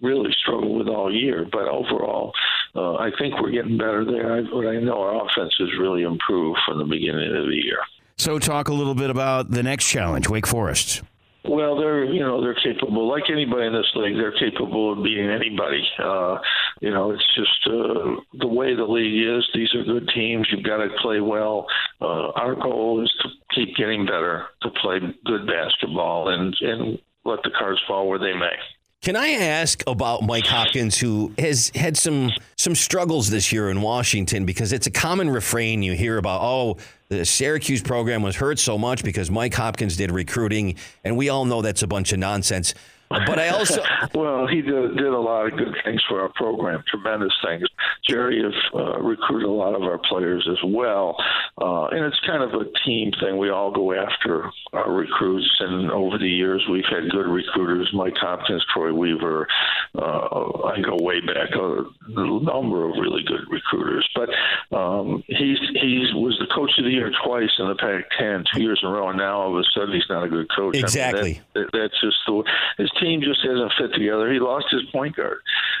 really 0.00 0.30
struggled 0.42 0.78
with 0.78 0.88
all 0.88 1.12
year. 1.12 1.46
But 1.50 1.68
overall, 1.68 2.32
uh, 2.74 2.94
I 2.94 3.10
think 3.18 3.40
we're 3.40 3.50
getting 3.50 3.78
better 3.78 4.04
there. 4.04 4.36
I, 4.36 4.42
but 4.42 4.66
I 4.66 4.78
know 4.80 5.00
our 5.00 5.26
offense 5.26 5.54
has 5.58 5.68
really 5.78 6.02
improved 6.02 6.58
from 6.66 6.78
the 6.78 6.84
beginning 6.84 7.34
of 7.36 7.46
the 7.46 7.60
year. 7.62 7.78
So, 8.16 8.38
talk 8.38 8.68
a 8.68 8.74
little 8.74 8.96
bit 8.96 9.10
about 9.10 9.50
the 9.50 9.62
next 9.62 9.86
challenge, 9.86 10.28
Wake 10.28 10.46
Forest. 10.46 11.02
Well, 11.48 11.76
they're 11.76 12.04
you 12.04 12.20
know 12.20 12.40
they're 12.42 12.54
capable. 12.54 13.08
Like 13.08 13.24
anybody 13.30 13.66
in 13.66 13.72
this 13.72 13.90
league, 13.94 14.16
they're 14.16 14.38
capable 14.38 14.92
of 14.92 15.02
beating 15.02 15.30
anybody. 15.30 15.82
Uh, 15.98 16.38
you 16.80 16.90
know, 16.90 17.10
it's 17.10 17.26
just 17.34 17.66
uh, 17.66 18.20
the 18.38 18.46
way 18.46 18.74
the 18.74 18.84
league 18.84 19.26
is. 19.26 19.48
These 19.54 19.74
are 19.74 19.82
good 19.82 20.08
teams. 20.14 20.46
You've 20.52 20.64
got 20.64 20.78
to 20.78 20.88
play 21.00 21.20
well. 21.20 21.66
Uh, 22.00 22.30
our 22.32 22.54
goal 22.54 23.02
is 23.02 23.12
to 23.22 23.28
keep 23.54 23.74
getting 23.76 24.04
better, 24.04 24.46
to 24.62 24.70
play 24.82 24.98
good 25.24 25.46
basketball, 25.46 26.28
and 26.28 26.54
and 26.60 26.98
let 27.24 27.42
the 27.42 27.50
cards 27.58 27.80
fall 27.88 28.08
where 28.08 28.18
they 28.18 28.34
may. 28.34 28.54
Can 29.00 29.14
I 29.14 29.28
ask 29.28 29.82
about 29.86 30.22
Mike 30.22 30.46
Hopkins, 30.46 30.98
who 30.98 31.32
has 31.38 31.70
had 31.74 31.96
some 31.96 32.32
some 32.56 32.74
struggles 32.74 33.30
this 33.30 33.52
year 33.52 33.70
in 33.70 33.80
Washington? 33.80 34.44
Because 34.44 34.72
it's 34.72 34.88
a 34.88 34.90
common 34.90 35.30
refrain 35.30 35.82
you 35.82 35.92
hear 35.92 36.18
about. 36.18 36.42
Oh, 36.42 36.76
the 37.10 37.24
Syracuse 37.24 37.82
program 37.82 38.22
was 38.22 38.36
hurt 38.36 38.58
so 38.58 38.76
much 38.76 39.02
because 39.02 39.30
Mike 39.30 39.54
Hopkins 39.54 39.96
did 39.96 40.10
recruiting, 40.10 40.76
and 41.04 41.16
we 41.16 41.28
all 41.30 41.44
know 41.44 41.62
that's 41.62 41.82
a 41.82 41.86
bunch 41.86 42.12
of 42.12 42.18
nonsense. 42.18 42.74
But 43.10 43.38
I 43.38 43.48
also 43.48 43.82
well, 44.14 44.46
he 44.46 44.60
did, 44.60 44.96
did 44.96 45.06
a 45.06 45.18
lot 45.18 45.46
of 45.46 45.58
good 45.58 45.74
things 45.84 46.02
for 46.08 46.20
our 46.20 46.28
program, 46.34 46.82
tremendous 46.88 47.32
things. 47.44 47.64
Jerry 48.06 48.42
has 48.42 48.54
uh, 48.74 49.00
recruited 49.00 49.48
a 49.48 49.52
lot 49.52 49.74
of 49.74 49.82
our 49.82 49.98
players 49.98 50.46
as 50.50 50.58
well, 50.64 51.16
uh, 51.60 51.86
and 51.86 52.04
it's 52.04 52.20
kind 52.26 52.42
of 52.42 52.52
a 52.60 52.64
team 52.84 53.12
thing. 53.20 53.38
We 53.38 53.50
all 53.50 53.70
go 53.70 53.92
after 53.92 54.50
our 54.72 54.92
recruits, 54.92 55.50
and 55.60 55.90
over 55.90 56.18
the 56.18 56.28
years 56.28 56.64
we've 56.70 56.84
had 56.84 57.10
good 57.10 57.26
recruiters: 57.26 57.90
Mike 57.94 58.16
Hopkins, 58.20 58.64
Troy 58.74 58.92
Weaver. 58.92 59.46
Uh, 59.94 60.68
I 60.68 60.80
go 60.80 60.96
way 61.00 61.20
back 61.20 61.50
a 61.54 61.84
number 62.08 62.84
of 62.84 62.96
really 62.98 63.22
good 63.24 63.44
recruiters, 63.50 64.08
but 64.14 64.28
um, 64.76 65.22
he's 65.26 65.58
he 65.80 66.10
was 66.14 66.36
the 66.38 66.46
coach 66.54 66.72
of 66.78 66.84
the 66.84 66.90
year 66.90 67.10
twice 67.24 67.50
in 67.58 67.68
the 67.68 67.74
Pac-10, 67.74 68.44
two 68.52 68.62
years 68.62 68.80
in 68.82 68.88
a 68.88 68.92
row, 68.92 69.08
and 69.08 69.18
now 69.18 69.40
all 69.40 69.52
of 69.52 69.58
a 69.58 69.64
sudden 69.74 69.94
he's 69.94 70.08
not 70.08 70.24
a 70.24 70.28
good 70.28 70.46
coach. 70.54 70.76
Exactly. 70.76 71.20
I 71.20 71.24
mean, 71.24 71.40
that, 71.54 71.60
that, 71.72 71.78
that's 71.78 72.00
just 72.00 72.16
the 72.26 72.44
his 72.76 72.90
team 73.00 73.20
just 73.20 73.40
hasn't 73.42 73.72
fit 73.78 73.92
together. 73.94 74.32
He 74.32 74.38
lost 74.38 74.66
his 74.70 74.82
point 74.92 75.16
guard. 75.16 75.38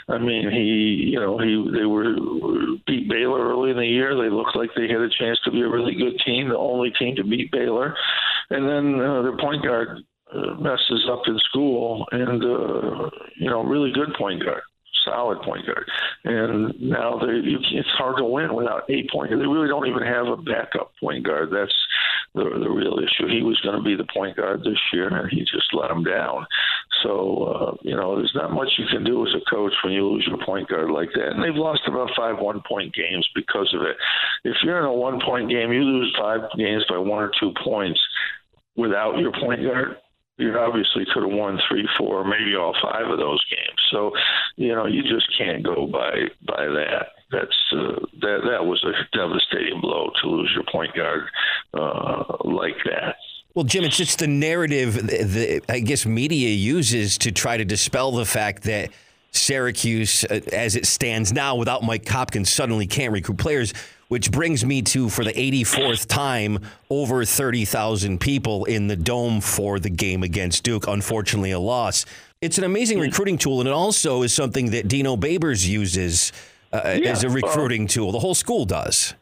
I 0.08 0.18
mean, 0.18 0.50
he 0.50 1.10
you 1.12 1.20
know 1.20 1.38
he 1.38 1.68
they 1.76 1.84
were 1.84 2.14
beat 2.86 3.08
Baylor 3.08 3.48
early 3.48 3.70
in 3.70 3.76
the 3.76 3.86
year. 3.86 4.16
They 4.16 4.30
looked 4.30 4.56
like 4.56 4.70
they 4.74 4.88
had 4.88 5.00
a 5.00 5.10
chance 5.18 5.38
to 5.44 5.50
be 5.50 5.60
a 5.60 5.68
really 5.68 5.94
good 5.94 6.18
team, 6.24 6.48
the 6.48 6.56
only 6.56 6.90
team 6.98 7.16
to 7.16 7.24
beat 7.24 7.52
Baylor, 7.52 7.94
and 8.50 8.68
then 8.68 9.00
uh, 9.00 9.22
their 9.22 9.36
point 9.36 9.62
guard 9.62 9.98
uh, 10.34 10.54
messes 10.54 11.08
up 11.10 11.22
in 11.26 11.38
school, 11.50 12.06
and 12.12 12.42
uh, 12.42 13.10
you 13.36 13.50
know, 13.50 13.62
really 13.64 13.92
good 13.92 14.14
point 14.16 14.42
guard 14.44 14.62
solid 15.04 15.42
point 15.42 15.66
guard. 15.66 15.88
And 16.24 16.80
now 16.80 17.18
they, 17.18 17.40
it's 17.76 17.88
hard 17.96 18.16
to 18.18 18.24
win 18.24 18.54
without 18.54 18.88
a 18.88 19.06
point 19.12 19.30
guard. 19.30 19.40
They 19.40 19.46
really 19.46 19.68
don't 19.68 19.86
even 19.86 20.02
have 20.02 20.26
a 20.26 20.36
backup 20.36 20.92
point 21.00 21.24
guard. 21.24 21.50
That's 21.50 21.74
the, 22.34 22.44
the 22.44 22.70
real 22.70 22.98
issue. 22.98 23.28
He 23.28 23.42
was 23.42 23.60
going 23.60 23.76
to 23.76 23.82
be 23.82 23.96
the 23.96 24.08
point 24.12 24.36
guard 24.36 24.60
this 24.60 24.78
year, 24.92 25.08
and 25.08 25.30
he 25.30 25.40
just 25.40 25.72
let 25.72 25.90
him 25.90 26.04
down. 26.04 26.46
So, 27.02 27.44
uh, 27.44 27.76
you 27.82 27.94
know, 27.94 28.16
there's 28.16 28.34
not 28.34 28.52
much 28.52 28.68
you 28.78 28.86
can 28.90 29.04
do 29.04 29.26
as 29.26 29.34
a 29.34 29.50
coach 29.50 29.72
when 29.84 29.92
you 29.92 30.06
lose 30.06 30.26
your 30.26 30.44
point 30.44 30.68
guard 30.68 30.90
like 30.90 31.10
that. 31.14 31.32
And 31.32 31.42
they've 31.42 31.54
lost 31.54 31.82
about 31.86 32.10
five 32.16 32.38
one 32.38 32.62
point 32.68 32.94
games 32.94 33.28
because 33.34 33.72
of 33.74 33.82
it. 33.82 33.96
If 34.44 34.56
you're 34.62 34.78
in 34.78 34.84
a 34.84 34.92
one 34.92 35.20
point 35.24 35.50
game, 35.50 35.72
you 35.72 35.82
lose 35.82 36.14
five 36.18 36.40
games 36.56 36.84
by 36.88 36.98
one 36.98 37.22
or 37.22 37.30
two 37.38 37.52
points 37.62 38.00
without 38.76 39.18
your 39.18 39.32
point 39.32 39.62
guard 39.62 39.96
you 40.38 40.56
obviously 40.56 41.04
could 41.12 41.24
have 41.24 41.32
won 41.32 41.58
three, 41.68 41.86
four, 41.98 42.24
maybe 42.24 42.54
all 42.54 42.74
five 42.80 43.10
of 43.10 43.18
those 43.18 43.44
games. 43.50 43.78
So, 43.90 44.12
you 44.56 44.74
know, 44.74 44.86
you 44.86 45.02
just 45.02 45.26
can't 45.36 45.62
go 45.62 45.86
by 45.86 46.28
by 46.46 46.64
that. 46.66 47.08
That's 47.30 47.56
uh, 47.72 48.00
that 48.20 48.40
that 48.50 48.64
was 48.64 48.82
a 48.84 49.16
devastating 49.16 49.80
blow 49.80 50.10
to 50.22 50.28
lose 50.28 50.50
your 50.54 50.64
point 50.70 50.94
guard 50.94 51.24
uh, 51.74 52.36
like 52.44 52.76
that. 52.84 53.16
Well, 53.54 53.64
Jim, 53.64 53.82
it's 53.84 53.96
just 53.96 54.20
the 54.20 54.28
narrative 54.28 54.94
that 54.94 55.62
I 55.68 55.80
guess 55.80 56.06
media 56.06 56.50
uses 56.50 57.18
to 57.18 57.32
try 57.32 57.56
to 57.56 57.64
dispel 57.64 58.12
the 58.12 58.24
fact 58.24 58.62
that 58.62 58.90
Syracuse, 59.32 60.24
uh, 60.24 60.40
as 60.52 60.76
it 60.76 60.86
stands 60.86 61.32
now, 61.32 61.56
without 61.56 61.82
Mike 61.82 62.08
Hopkins, 62.08 62.50
suddenly 62.50 62.86
can't 62.86 63.12
recruit 63.12 63.38
players. 63.38 63.74
Which 64.08 64.30
brings 64.30 64.64
me 64.64 64.80
to, 64.82 65.08
for 65.10 65.22
the 65.22 65.32
84th 65.32 66.06
time, 66.06 66.60
over 66.88 67.24
30,000 67.24 68.18
people 68.18 68.64
in 68.64 68.86
the 68.86 68.96
dome 68.96 69.40
for 69.40 69.78
the 69.78 69.90
game 69.90 70.22
against 70.22 70.64
Duke. 70.64 70.86
Unfortunately, 70.86 71.50
a 71.50 71.58
loss. 71.58 72.06
It's 72.40 72.56
an 72.56 72.64
amazing 72.64 73.00
recruiting 73.00 73.36
tool, 73.36 73.60
and 73.60 73.68
it 73.68 73.72
also 73.72 74.22
is 74.22 74.32
something 74.32 74.70
that 74.70 74.88
Dino 74.88 75.16
Babers 75.16 75.68
uses 75.68 76.32
uh, 76.72 76.96
Yeah, 76.98 77.10
as 77.10 77.22
a 77.22 77.28
recruiting 77.28 77.86
tool. 77.86 78.12
The 78.12 78.20
whole 78.20 78.34
school 78.34 78.64
does. 78.64 79.14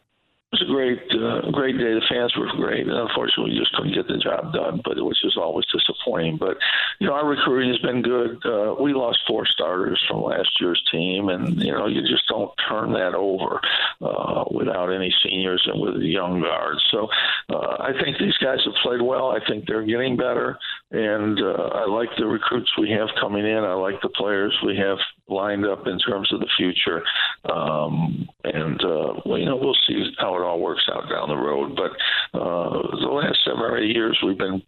It 0.53 0.61
was 0.61 0.69
a 0.69 0.71
great, 0.71 0.99
uh, 1.11 1.51
great 1.51 1.77
day. 1.77 1.93
The 1.93 2.07
fans 2.07 2.33
were 2.37 2.47
great. 2.55 2.87
And 2.87 2.95
unfortunately, 2.95 3.51
we 3.51 3.59
just 3.59 3.73
couldn't 3.73 3.93
get 3.93 4.07
the 4.07 4.17
job 4.17 4.53
done, 4.53 4.79
but 4.85 4.95
was 4.95 5.19
just 5.21 5.35
always 5.35 5.65
disappointing. 5.65 6.37
But 6.37 6.55
you 6.99 7.07
know, 7.07 7.13
our 7.13 7.27
recruiting 7.27 7.69
has 7.69 7.79
been 7.79 8.01
good. 8.01 8.39
Uh, 8.45 8.75
we 8.79 8.93
lost 8.93 9.19
four 9.27 9.45
starters 9.45 10.01
from 10.07 10.23
last 10.23 10.49
year's 10.61 10.81
team, 10.89 11.27
and 11.27 11.61
you 11.61 11.73
know, 11.73 11.87
you 11.87 11.99
just 12.01 12.27
don't 12.29 12.51
turn 12.69 12.93
that 12.93 13.13
over 13.13 13.59
uh, 13.99 14.45
without 14.49 14.87
any 14.87 15.13
seniors 15.21 15.67
and 15.67 15.81
with 15.81 16.01
young 16.01 16.39
guards. 16.39 16.81
So 16.91 17.09
uh, 17.49 17.83
I 17.83 17.91
think 18.01 18.17
these 18.17 18.37
guys 18.37 18.59
have 18.63 18.75
played 18.83 19.01
well. 19.01 19.31
I 19.31 19.39
think 19.45 19.67
they're 19.67 19.85
getting 19.85 20.15
better, 20.15 20.57
and 20.91 21.37
uh, 21.41 21.75
I 21.75 21.87
like 21.87 22.09
the 22.17 22.25
recruits 22.25 22.71
we 22.77 22.91
have 22.91 23.09
coming 23.19 23.45
in. 23.45 23.65
I 23.65 23.73
like 23.73 24.01
the 24.01 24.15
players 24.15 24.57
we 24.65 24.77
have 24.77 24.97
lined 25.29 25.65
up 25.65 25.87
in 25.87 25.99
terms 25.99 26.31
of 26.31 26.39
the 26.39 26.49
future. 26.57 27.03
Um, 27.51 28.27
and, 28.43 28.79
uh, 28.83 29.13
well, 29.25 29.37
you 29.37 29.45
know, 29.45 29.57
we'll 29.57 29.77
see 29.87 30.11
how 30.19 30.35
it 30.35 30.41
all 30.41 30.59
works 30.59 30.87
out 30.93 31.09
down 31.09 31.29
the 31.29 31.35
road. 31.35 31.75
But 31.75 31.91
uh, 32.39 32.81
the 32.99 33.11
last 33.11 33.39
seven 33.45 33.61
or 33.61 33.77
eight 33.77 33.95
years, 33.95 34.17
we've 34.25 34.37
been 34.37 34.61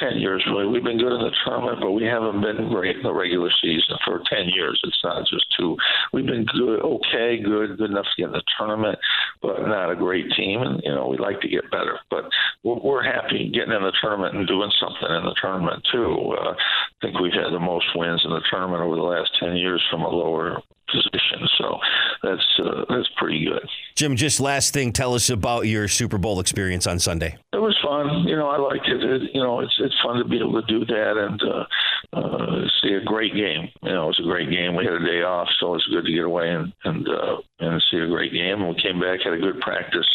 10 0.00 0.18
years 0.18 0.44
really. 0.48 0.66
We've 0.66 0.82
been 0.82 0.98
good 0.98 1.12
in 1.12 1.20
the 1.20 1.36
tournament, 1.44 1.78
but 1.80 1.92
we 1.92 2.04
haven't 2.04 2.40
been 2.40 2.68
great 2.68 2.96
in 2.96 3.02
the 3.02 3.12
regular 3.12 3.50
season 3.62 3.96
for 4.04 4.22
10 4.28 4.48
years. 4.48 4.80
It's 4.84 5.00
not 5.04 5.26
just 5.28 5.44
two. 5.58 5.76
We've 6.12 6.26
been 6.26 6.46
good, 6.46 6.80
okay, 6.80 7.38
good, 7.38 7.76
good 7.78 7.90
enough 7.90 8.06
to 8.16 8.22
get 8.22 8.26
in 8.26 8.32
the 8.32 8.42
tournament, 8.58 8.98
but 9.42 9.60
not 9.68 9.92
a 9.92 9.96
great 9.96 10.26
team. 10.36 10.62
And, 10.62 10.80
you 10.82 10.94
know, 10.94 11.08
we'd 11.08 11.20
like 11.20 11.40
to 11.42 11.48
get 11.48 11.70
better. 11.70 11.98
But 12.10 12.24
we're, 12.64 12.80
we're 12.80 13.04
happy 13.04 13.50
getting 13.52 13.74
in 13.74 13.82
the 13.82 13.92
tournament 14.00 14.36
and 14.36 14.48
doing 14.48 14.72
something 14.80 15.14
in 15.14 15.24
the 15.24 15.36
tournament, 15.40 15.86
too. 15.92 16.34
Uh, 16.40 16.52
I 16.52 17.06
think 17.06 17.20
we've 17.20 17.32
had 17.32 17.52
the 17.52 17.60
most 17.60 17.86
wins 17.94 18.22
in 18.24 18.30
the 18.30 18.42
tournament 18.50 18.82
over 18.82 18.96
the 18.96 19.02
last 19.02 19.30
10 19.38 19.56
years 19.56 19.84
from 19.90 20.02
a 20.02 20.08
lower 20.08 20.62
position. 20.92 21.48
So 21.58 21.78
that's 22.22 22.60
uh, 22.62 22.84
that's 22.88 23.08
pretty 23.16 23.44
good. 23.44 23.68
Jim, 23.96 24.16
just 24.16 24.40
last 24.40 24.72
thing, 24.72 24.92
tell 24.92 25.14
us 25.14 25.30
about 25.30 25.66
your 25.66 25.88
Super 25.88 26.18
Bowl 26.18 26.40
experience 26.40 26.86
on 26.86 26.98
Sunday. 26.98 27.36
It 27.52 27.58
was 27.58 27.76
fun. 27.82 28.26
You 28.26 28.36
know, 28.36 28.48
I 28.48 28.58
liked 28.58 28.88
it. 28.88 29.02
it 29.02 29.30
you 29.34 29.42
know, 29.42 29.60
it's 29.60 29.74
it's 29.80 29.94
fun 30.02 30.16
to 30.16 30.24
be 30.24 30.38
able 30.38 30.60
to 30.60 30.66
do 30.66 30.84
that 30.86 31.16
and 31.16 31.42
uh, 31.42 32.18
uh, 32.18 32.68
see 32.82 32.94
a 32.94 33.04
great 33.04 33.34
game. 33.34 33.68
You 33.82 33.92
know, 33.92 34.04
it 34.04 34.18
was 34.18 34.20
a 34.20 34.28
great 34.28 34.50
game. 34.50 34.74
We 34.74 34.84
had 34.84 34.94
a 34.94 35.04
day 35.04 35.22
off, 35.22 35.48
so 35.58 35.74
it's 35.74 35.86
good 35.86 36.04
to 36.04 36.12
get 36.12 36.24
away 36.24 36.50
and 36.50 36.72
and 36.84 37.08
uh, 37.08 37.36
and 37.60 37.82
see 37.90 37.98
a 37.98 38.08
great 38.08 38.32
game. 38.32 38.60
And 38.62 38.68
we 38.68 38.82
came 38.82 39.00
back, 39.00 39.20
had 39.22 39.34
a 39.34 39.38
good 39.38 39.60
practice. 39.60 40.08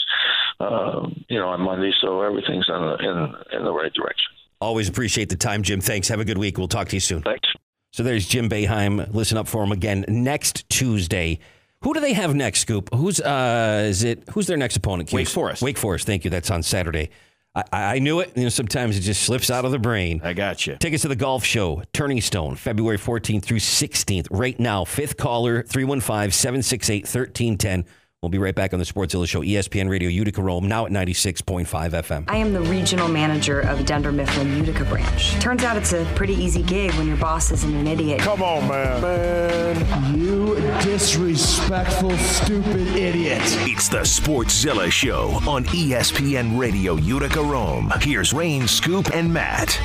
Uh, 0.59 1.07
you 1.28 1.38
know, 1.38 1.49
on 1.49 1.61
Monday, 1.61 1.91
so 1.99 2.21
everything's 2.21 2.69
in 2.69 2.76
the, 2.76 2.95
in 2.99 3.59
in 3.59 3.65
the 3.65 3.73
right 3.73 3.93
direction. 3.93 4.32
Always 4.61 4.88
appreciate 4.88 5.30
the 5.30 5.36
time, 5.36 5.63
Jim. 5.63 5.82
Thanks. 5.82 6.07
Have 6.07 6.21
a 6.21 6.26
good 6.26 6.38
week. 6.38 6.57
We'll 6.57 6.69
talk 6.69 6.88
to 6.89 6.95
you 6.95 7.01
soon. 7.01 7.21
Thanks. 7.21 7.47
So 7.95 8.03
there's 8.03 8.27
Jim 8.27 8.49
Boeheim. 8.49 9.13
Listen 9.13 9.37
up 9.37 9.47
for 9.47 9.63
him 9.63 9.71
again 9.71 10.03
next 10.09 10.69
Tuesday. 10.69 11.39
Who 11.83 11.93
do 11.93 12.01
they 12.01 12.11
have 12.11 12.35
next, 12.35 12.59
Scoop? 12.59 12.93
Who's 12.93 13.21
uh 13.21 13.85
is 13.87 14.03
it 14.03 14.27
who's 14.31 14.47
their 14.47 14.57
next 14.57 14.75
opponent? 14.75 15.13
Wake 15.13 15.27
Cuse? 15.27 15.33
Forest. 15.33 15.61
Wake 15.61 15.77
Forest, 15.77 16.05
thank 16.05 16.25
you. 16.25 16.29
That's 16.29 16.51
on 16.51 16.61
Saturday. 16.61 17.09
I, 17.55 17.63
I 17.71 17.99
knew 17.99 18.19
it. 18.19 18.33
You 18.35 18.43
know, 18.43 18.49
sometimes 18.49 18.97
it 18.97 18.99
just 18.99 19.21
slips 19.23 19.49
out 19.49 19.63
of 19.63 19.71
the 19.71 19.79
brain. 19.79 20.19
I 20.25 20.33
got 20.33 20.67
you. 20.67 20.75
Tickets 20.75 21.03
to 21.03 21.07
the 21.07 21.15
golf 21.15 21.45
show, 21.45 21.83
Turning 21.93 22.19
Stone, 22.19 22.57
February 22.57 22.97
14th 22.97 23.43
through 23.43 23.59
16th. 23.59 24.27
Right 24.29 24.59
now, 24.59 24.83
fifth 24.83 25.15
caller, 25.15 25.63
315 25.63 26.31
768 26.31 27.03
1310. 27.03 27.85
We'll 28.26 28.32
be 28.32 28.39
right 28.39 28.55
back 28.55 28.73
on 28.73 28.80
the 28.80 28.86
Sportszilla 28.86 29.28
Show, 29.28 29.43
E 29.43 29.53
ESPN 29.53 29.88
Radio 29.88 30.09
Utica 30.09 30.41
Rome, 30.41 30.67
now 30.67 30.88
at 30.88 30.91
96.5 30.91 31.67
FM. 31.67 32.23
I 32.28 32.38
am 32.38 32.53
the 32.53 32.61
regional 32.61 33.07
manager 33.07 33.59
of 33.59 33.86
Dunder 33.86 34.11
Mifflin 34.11 34.57
Utica 34.57 34.84
branch. 34.86 35.34
Turns 35.34 35.63
out 35.63 35.78
it's 35.78 35.93
a 35.93 36.05
pretty 36.15 36.34
easy 36.34 36.63
gig 36.63 36.91
when 36.93 37.05
your 37.05 37.17
boss 37.17 37.51
isn't 37.51 37.76
an 37.76 37.86
idiot. 37.86 38.21
Come 38.21 38.41
on, 38.41 38.67
man. 38.67 38.99
Man, 39.03 40.19
you 40.19 40.55
disrespectful, 40.82 42.17
stupid 42.17 42.88
idiot. 42.95 43.41
It's 43.43 43.89
the 43.89 43.99
Sportszilla 43.99 44.91
Show 44.91 45.39
on 45.47 45.65
ESPN 45.65 46.57
Radio 46.57 46.95
Utica 46.95 47.43
Rome. 47.43 47.93
Here's 48.01 48.34
Rain, 48.34 48.67
Scoop, 48.67 49.13
and 49.13 49.32
Matt. 49.32 49.80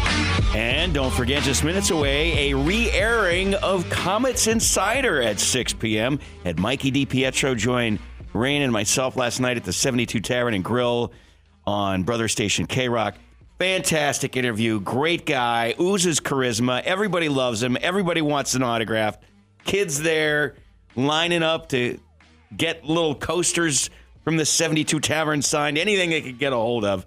And 0.56 0.94
don't 0.94 1.12
forget, 1.12 1.42
just 1.42 1.62
minutes 1.62 1.90
away, 1.90 2.50
a 2.50 2.56
re 2.56 2.90
airing 2.92 3.52
of 3.56 3.90
Comets 3.90 4.46
Insider 4.46 5.20
at 5.20 5.38
6 5.38 5.74
p.m. 5.74 6.18
Had 6.42 6.58
Mikey 6.58 6.90
DiPietro 6.90 7.54
join 7.54 7.98
Rain 8.32 8.62
and 8.62 8.72
myself 8.72 9.16
last 9.16 9.40
night 9.40 9.56
at 9.56 9.64
the 9.64 9.72
72 9.72 10.20
Tavern 10.20 10.54
and 10.54 10.64
Grill 10.64 11.12
on 11.66 12.02
Brother 12.04 12.28
Station 12.28 12.66
K 12.66 12.88
Rock. 12.88 13.16
Fantastic 13.58 14.36
interview. 14.36 14.80
Great 14.80 15.26
guy. 15.26 15.74
Oozes 15.78 16.20
charisma. 16.20 16.82
Everybody 16.82 17.28
loves 17.28 17.62
him. 17.62 17.76
Everybody 17.80 18.22
wants 18.22 18.54
an 18.54 18.62
autograph. 18.62 19.18
Kids 19.64 20.00
there 20.00 20.54
lining 20.96 21.42
up 21.42 21.68
to 21.70 21.98
get 22.56 22.84
little 22.84 23.14
coasters 23.14 23.90
from 24.24 24.36
the 24.36 24.46
72 24.46 24.98
Tavern 25.00 25.42
signed. 25.42 25.76
Anything 25.76 26.10
they 26.10 26.22
could 26.22 26.38
get 26.38 26.52
a 26.52 26.56
hold 26.56 26.84
of. 26.84 27.04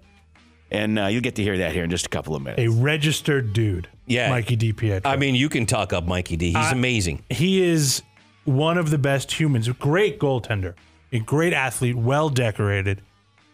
And 0.70 0.98
uh, 0.98 1.06
you'll 1.06 1.22
get 1.22 1.36
to 1.36 1.42
hear 1.42 1.58
that 1.58 1.72
here 1.72 1.84
in 1.84 1.90
just 1.90 2.06
a 2.06 2.08
couple 2.08 2.34
of 2.34 2.42
minutes. 2.42 2.60
A 2.62 2.68
registered 2.68 3.52
dude. 3.52 3.88
Yeah. 4.06 4.30
Mikey 4.30 4.56
DiPietro. 4.56 5.02
I 5.04 5.16
mean, 5.16 5.34
you 5.34 5.48
can 5.48 5.66
talk 5.66 5.92
up 5.92 6.04
Mikey 6.04 6.36
D. 6.36 6.46
He's 6.48 6.56
I- 6.56 6.72
amazing. 6.72 7.22
he 7.30 7.62
is 7.62 8.02
one 8.44 8.78
of 8.78 8.90
the 8.90 8.98
best 8.98 9.32
humans. 9.32 9.68
Great 9.70 10.18
goaltender, 10.20 10.74
a 11.14 11.20
great 11.20 11.52
athlete, 11.52 11.94
well 11.94 12.28
decorated, 12.28 13.00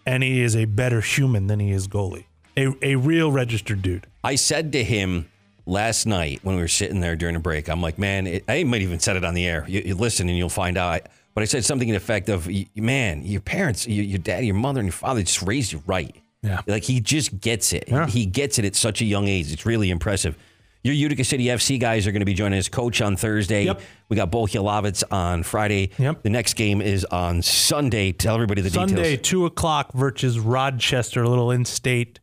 and 0.06 0.22
he 0.22 0.40
is 0.40 0.56
a 0.56 0.64
better 0.64 1.00
human 1.02 1.46
than 1.46 1.60
he 1.60 1.70
is 1.70 1.86
goalie. 1.86 2.24
A, 2.56 2.72
a 2.82 2.96
real 2.96 3.30
registered 3.30 3.82
dude. 3.82 4.06
I 4.24 4.34
said 4.34 4.72
to 4.72 4.82
him 4.82 5.30
last 5.66 6.06
night 6.06 6.40
when 6.42 6.56
we 6.56 6.62
were 6.62 6.68
sitting 6.68 7.00
there 7.00 7.16
during 7.16 7.36
a 7.36 7.40
break, 7.40 7.68
I'm 7.68 7.82
like, 7.82 7.98
man, 7.98 8.26
it, 8.26 8.44
I 8.48 8.64
might 8.64 8.80
even 8.82 8.98
said 8.98 9.16
it 9.16 9.24
on 9.24 9.34
the 9.34 9.46
air. 9.46 9.64
You, 9.68 9.82
you 9.84 9.94
listen 9.94 10.28
and 10.28 10.36
you'll 10.36 10.48
find 10.48 10.78
out. 10.78 11.02
But 11.34 11.42
I 11.42 11.44
said 11.44 11.64
something 11.64 11.88
in 11.88 11.94
effect 11.94 12.28
of, 12.28 12.48
man, 12.74 13.22
your 13.24 13.40
parents, 13.40 13.86
your, 13.86 14.04
your 14.04 14.18
dad, 14.18 14.44
your 14.44 14.56
mother, 14.56 14.80
and 14.80 14.88
your 14.88 14.92
father 14.92 15.22
just 15.22 15.42
raised 15.42 15.70
you 15.70 15.82
right. 15.86 16.16
Yeah. 16.42 16.62
Like 16.66 16.82
he 16.82 17.00
just 17.00 17.40
gets 17.40 17.72
it. 17.72 17.84
Yeah. 17.86 18.06
He 18.06 18.26
gets 18.26 18.58
it 18.58 18.64
at 18.64 18.74
such 18.74 19.00
a 19.00 19.04
young 19.04 19.28
age. 19.28 19.52
It's 19.52 19.66
really 19.66 19.90
impressive. 19.90 20.36
Your 20.82 20.94
Utica 20.94 21.24
City 21.24 21.44
FC 21.44 21.78
guys 21.78 22.06
are 22.06 22.12
going 22.12 22.20
to 22.20 22.26
be 22.26 22.32
joining 22.34 22.58
us. 22.58 22.68
Coach 22.68 23.02
on 23.02 23.16
Thursday. 23.16 23.64
Yep. 23.64 23.80
We 24.08 24.16
got 24.16 24.30
Bo 24.30 24.44
Hilovitz 24.46 25.02
on 25.10 25.42
Friday. 25.42 25.90
Yep. 25.98 26.22
The 26.22 26.30
next 26.30 26.54
game 26.54 26.80
is 26.80 27.04
on 27.04 27.42
Sunday. 27.42 28.12
Tell 28.12 28.34
everybody 28.34 28.62
the 28.62 28.70
Sunday, 28.70 28.94
details. 29.16 29.28
two 29.28 29.44
o'clock 29.46 29.92
versus 29.92 30.38
Rochester. 30.40 31.22
A 31.22 31.28
little 31.28 31.50
in-state 31.50 32.20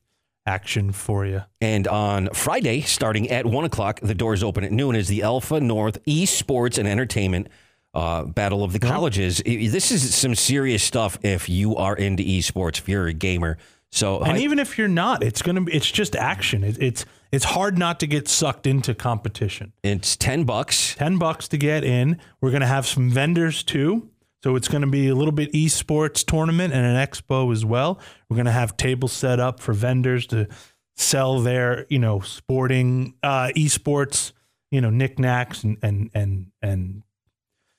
action 0.48 0.92
for 0.92 1.26
you. 1.26 1.44
And 1.62 1.88
on 1.88 2.30
Friday, 2.34 2.82
starting 2.82 3.30
at 3.30 3.46
1 3.46 3.66
o'clock, 3.66 4.00
the 4.02 4.16
doors 4.16 4.42
open 4.44 4.64
at 4.64 4.72
noon, 4.72 4.96
is 4.96 5.08
the 5.08 5.22
Alpha 5.24 5.60
North 5.60 6.04
Esports 6.06 6.78
and 6.80 6.88
Entertainment 6.88 7.50
uh, 7.94 8.24
Battle 8.24 8.64
of 8.64 8.74
the 8.74 8.80
Colleges. 8.80 9.42
This 9.46 9.92
is 9.92 10.16
some 10.16 10.34
serious 10.36 10.84
stuff 10.84 11.20
if 11.22 11.48
you 11.50 11.76
are 11.76 11.96
into 11.96 12.24
esports, 12.24 12.80
if 12.80 12.88
you're 12.90 13.08
a 13.08 13.14
gamer. 13.14 13.58
So, 13.92 14.20
And 14.22 14.38
I- 14.38 14.40
even 14.42 14.58
if 14.60 14.78
you're 14.78 14.88
not, 14.88 15.22
it's 15.24 15.42
gonna 15.42 15.62
be. 15.62 15.74
It's 15.74 15.90
just 15.90 16.16
action. 16.16 16.64
It, 16.64 16.78
it's 16.82 17.06
it's 17.32 17.46
hard 17.46 17.78
not 17.78 18.00
to 18.00 18.08
get 18.08 18.28
sucked 18.28 18.68
into 18.68 18.94
competition. 18.94 19.74
it's 19.84 20.16
10 20.16 20.44
bucks. 20.44 20.96
Ten 20.96 21.18
bucks 21.18 21.48
to 21.50 21.58
get 21.58 21.84
in. 21.84 22.20
We're 22.42 22.52
gonna 22.52 22.68
have 22.68 22.88
some 22.88 23.10
vendors 23.10 23.64
too. 23.64 24.10
So 24.44 24.56
it's 24.56 24.68
going 24.68 24.82
to 24.82 24.88
be 24.88 25.08
a 25.08 25.16
little 25.16 25.32
bit 25.32 25.52
esports 25.54 26.24
tournament 26.24 26.74
and 26.74 26.86
an 26.86 26.96
expo 26.96 27.52
as 27.52 27.66
well. 27.66 28.00
We're 28.30 28.36
going 28.36 28.46
to 28.46 28.52
have 28.52 28.78
tables 28.78 29.12
set 29.12 29.40
up 29.40 29.60
for 29.60 29.74
vendors 29.74 30.28
to 30.28 30.48
sell 30.96 31.42
their, 31.42 31.86
you 31.90 32.00
know, 32.00 32.20
sporting 32.20 33.16
uh, 33.24 33.50
esports, 33.56 34.32
you 34.72 34.80
know, 34.80 34.90
knickknacks 34.90 35.64
and 35.64 35.78
and 35.82 36.10
and 36.14 36.52
and 36.62 37.04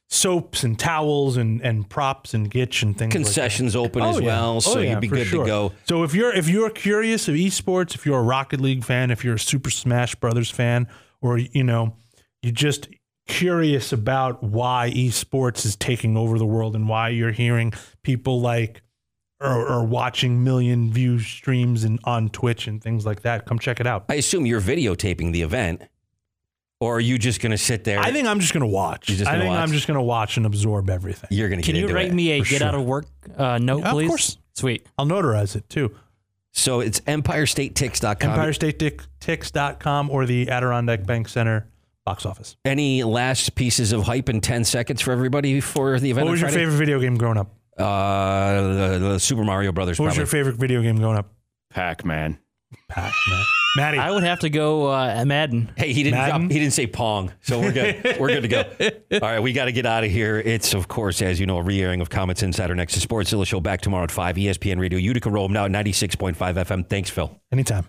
soaps 0.08 0.64
and 0.64 0.78
towels 0.78 1.36
and 1.36 1.60
and 1.60 1.88
props 1.88 2.34
and 2.34 2.50
gitch 2.50 2.82
and 2.82 2.96
things. 2.96 3.12
Concessions 3.12 3.76
like 3.76 3.92
that. 3.92 4.00
open 4.00 4.02
as 4.02 4.18
oh, 4.18 4.24
well, 4.24 4.60
so 4.60 4.78
oh, 4.78 4.82
you'd 4.82 5.00
be 5.00 5.08
good 5.08 5.28
to 5.28 5.44
go. 5.44 5.72
So 5.86 6.02
if 6.02 6.14
you're 6.14 6.32
if 6.32 6.48
you're 6.48 6.70
curious 6.70 7.28
of 7.28 7.34
esports, 7.34 7.94
if 7.94 8.06
you're 8.06 8.18
a 8.18 8.22
Rocket 8.22 8.60
League 8.60 8.84
fan, 8.84 9.10
if 9.10 9.24
you're 9.24 9.34
a 9.34 9.40
Super 9.40 9.70
Smash 9.70 10.14
Brothers 10.14 10.50
fan, 10.50 10.88
or 11.20 11.38
you 11.38 11.62
know, 11.62 11.96
you're 12.42 12.52
just 12.52 12.88
curious 13.26 13.92
about 13.92 14.42
why 14.42 14.90
esports 14.94 15.66
is 15.66 15.76
taking 15.76 16.16
over 16.16 16.38
the 16.38 16.46
world 16.46 16.74
and 16.74 16.88
why 16.88 17.10
you're 17.10 17.32
hearing 17.32 17.72
people 18.02 18.40
like 18.40 18.82
or, 19.40 19.68
or 19.68 19.84
watching 19.84 20.42
million 20.42 20.92
view 20.92 21.20
streams 21.20 21.84
and 21.84 22.00
on 22.04 22.28
Twitch 22.30 22.66
and 22.66 22.82
things 22.82 23.06
like 23.06 23.22
that, 23.22 23.46
come 23.46 23.58
check 23.58 23.78
it 23.80 23.86
out. 23.86 24.06
I 24.08 24.14
assume 24.14 24.46
you're 24.46 24.60
videotaping 24.60 25.32
the 25.32 25.42
event, 25.42 25.82
or 26.80 26.96
are 26.96 27.00
you 27.00 27.18
just 27.18 27.40
going 27.40 27.50
to 27.52 27.58
sit 27.58 27.84
there? 27.84 27.98
I 27.98 28.12
think 28.12 28.26
I'm 28.28 28.40
just 28.40 28.52
gonna 28.52 28.66
watch. 28.66 29.08
You're 29.08 29.18
just 29.18 29.28
I 29.28 29.34
gonna 29.34 29.44
think 29.44 29.50
watch? 29.54 29.62
I'm 29.68 29.72
just 29.72 29.86
gonna 29.86 30.02
watch 30.02 30.36
and 30.36 30.46
absorb 30.46 30.90
everything. 30.90 31.28
you're 31.30 31.48
going 31.48 31.60
to 31.60 31.66
get 31.66 31.70
it. 31.70 31.72
Can 31.72 31.74
get 31.74 31.80
you 31.80 31.86
into 31.86 31.94
write 31.94 32.08
it. 32.10 32.14
me 32.14 32.30
a 32.32 32.42
for 32.42 32.50
get 32.50 32.62
out 32.62 32.74
of 32.74 32.84
work 32.84 33.06
uh, 33.36 33.58
note, 33.58 33.80
Yeah, 33.80 33.86
of 33.88 33.92
please? 33.92 34.08
course. 34.08 34.38
Sweet. 34.54 34.86
I'll 34.96 35.06
notarize 35.06 35.54
it 35.56 35.68
too. 35.68 35.94
So 36.52 36.80
it's 36.80 37.00
EmpireStateTix.com. 37.00 38.30
EmpireStateTix.com 38.38 40.10
or 40.10 40.26
the 40.26 40.48
Adirondack 40.50 41.04
Bank 41.04 41.28
Center 41.28 41.68
box 42.04 42.24
office. 42.26 42.56
Any 42.64 43.04
last 43.04 43.54
pieces 43.54 43.92
of 43.92 44.02
hype 44.04 44.28
in 44.28 44.40
10 44.40 44.64
seconds 44.64 45.00
for 45.00 45.12
everybody 45.12 45.60
for 45.60 46.00
the 46.00 46.10
event? 46.10 46.24
What 46.24 46.28
on 46.28 46.32
was 46.32 46.40
your 46.40 46.48
Friday? 46.50 46.64
favorite 46.64 46.78
video 46.78 47.00
game 47.00 47.16
growing 47.16 47.36
up? 47.38 47.54
Uh, 47.76 48.62
the, 48.62 48.98
the 48.98 49.18
Super 49.20 49.44
Mario 49.44 49.70
Brothers. 49.72 49.98
What 50.00 50.06
was 50.06 50.14
probably. 50.14 50.20
your 50.22 50.26
favorite 50.26 50.56
video 50.56 50.82
game 50.82 50.96
growing 50.96 51.16
up? 51.18 51.32
Pac 51.70 52.04
Man. 52.04 52.38
Pac 52.88 53.12
Man. 53.28 53.44
Maddie. 53.76 53.98
I 53.98 54.10
would 54.10 54.22
have 54.22 54.40
to 54.40 54.50
go 54.50 54.86
uh, 54.86 55.24
Madden. 55.26 55.70
Hey, 55.76 55.92
he 55.92 56.02
didn't. 56.02 56.18
Madden? 56.18 56.40
Drop, 56.42 56.52
he 56.52 56.58
didn't 56.58 56.72
say 56.72 56.86
Pong, 56.86 57.32
so 57.42 57.60
we're 57.60 57.72
good. 57.72 58.16
we're 58.20 58.28
good 58.28 58.42
to 58.42 58.48
go. 58.48 58.64
All 59.12 59.20
right, 59.20 59.40
we 59.40 59.52
got 59.52 59.66
to 59.66 59.72
get 59.72 59.86
out 59.86 60.04
of 60.04 60.10
here. 60.10 60.38
It's 60.38 60.74
of 60.74 60.88
course, 60.88 61.22
as 61.22 61.38
you 61.38 61.46
know, 61.46 61.58
a 61.58 61.62
re-airing 61.62 62.00
of 62.00 62.10
Comets 62.10 62.42
Insider 62.42 62.74
next 62.74 62.98
to 63.00 63.06
Sportszilla 63.06 63.46
Show 63.46 63.60
back 63.60 63.80
tomorrow 63.80 64.04
at 64.04 64.10
five. 64.10 64.36
ESPN 64.36 64.80
Radio 64.80 64.98
Utica 64.98 65.30
Rome 65.30 65.52
now 65.52 65.66
at 65.66 65.70
ninety 65.70 65.92
six 65.92 66.14
point 66.16 66.36
five 66.36 66.56
FM. 66.56 66.88
Thanks, 66.88 67.10
Phil. 67.10 67.38
Anytime. 67.52 67.86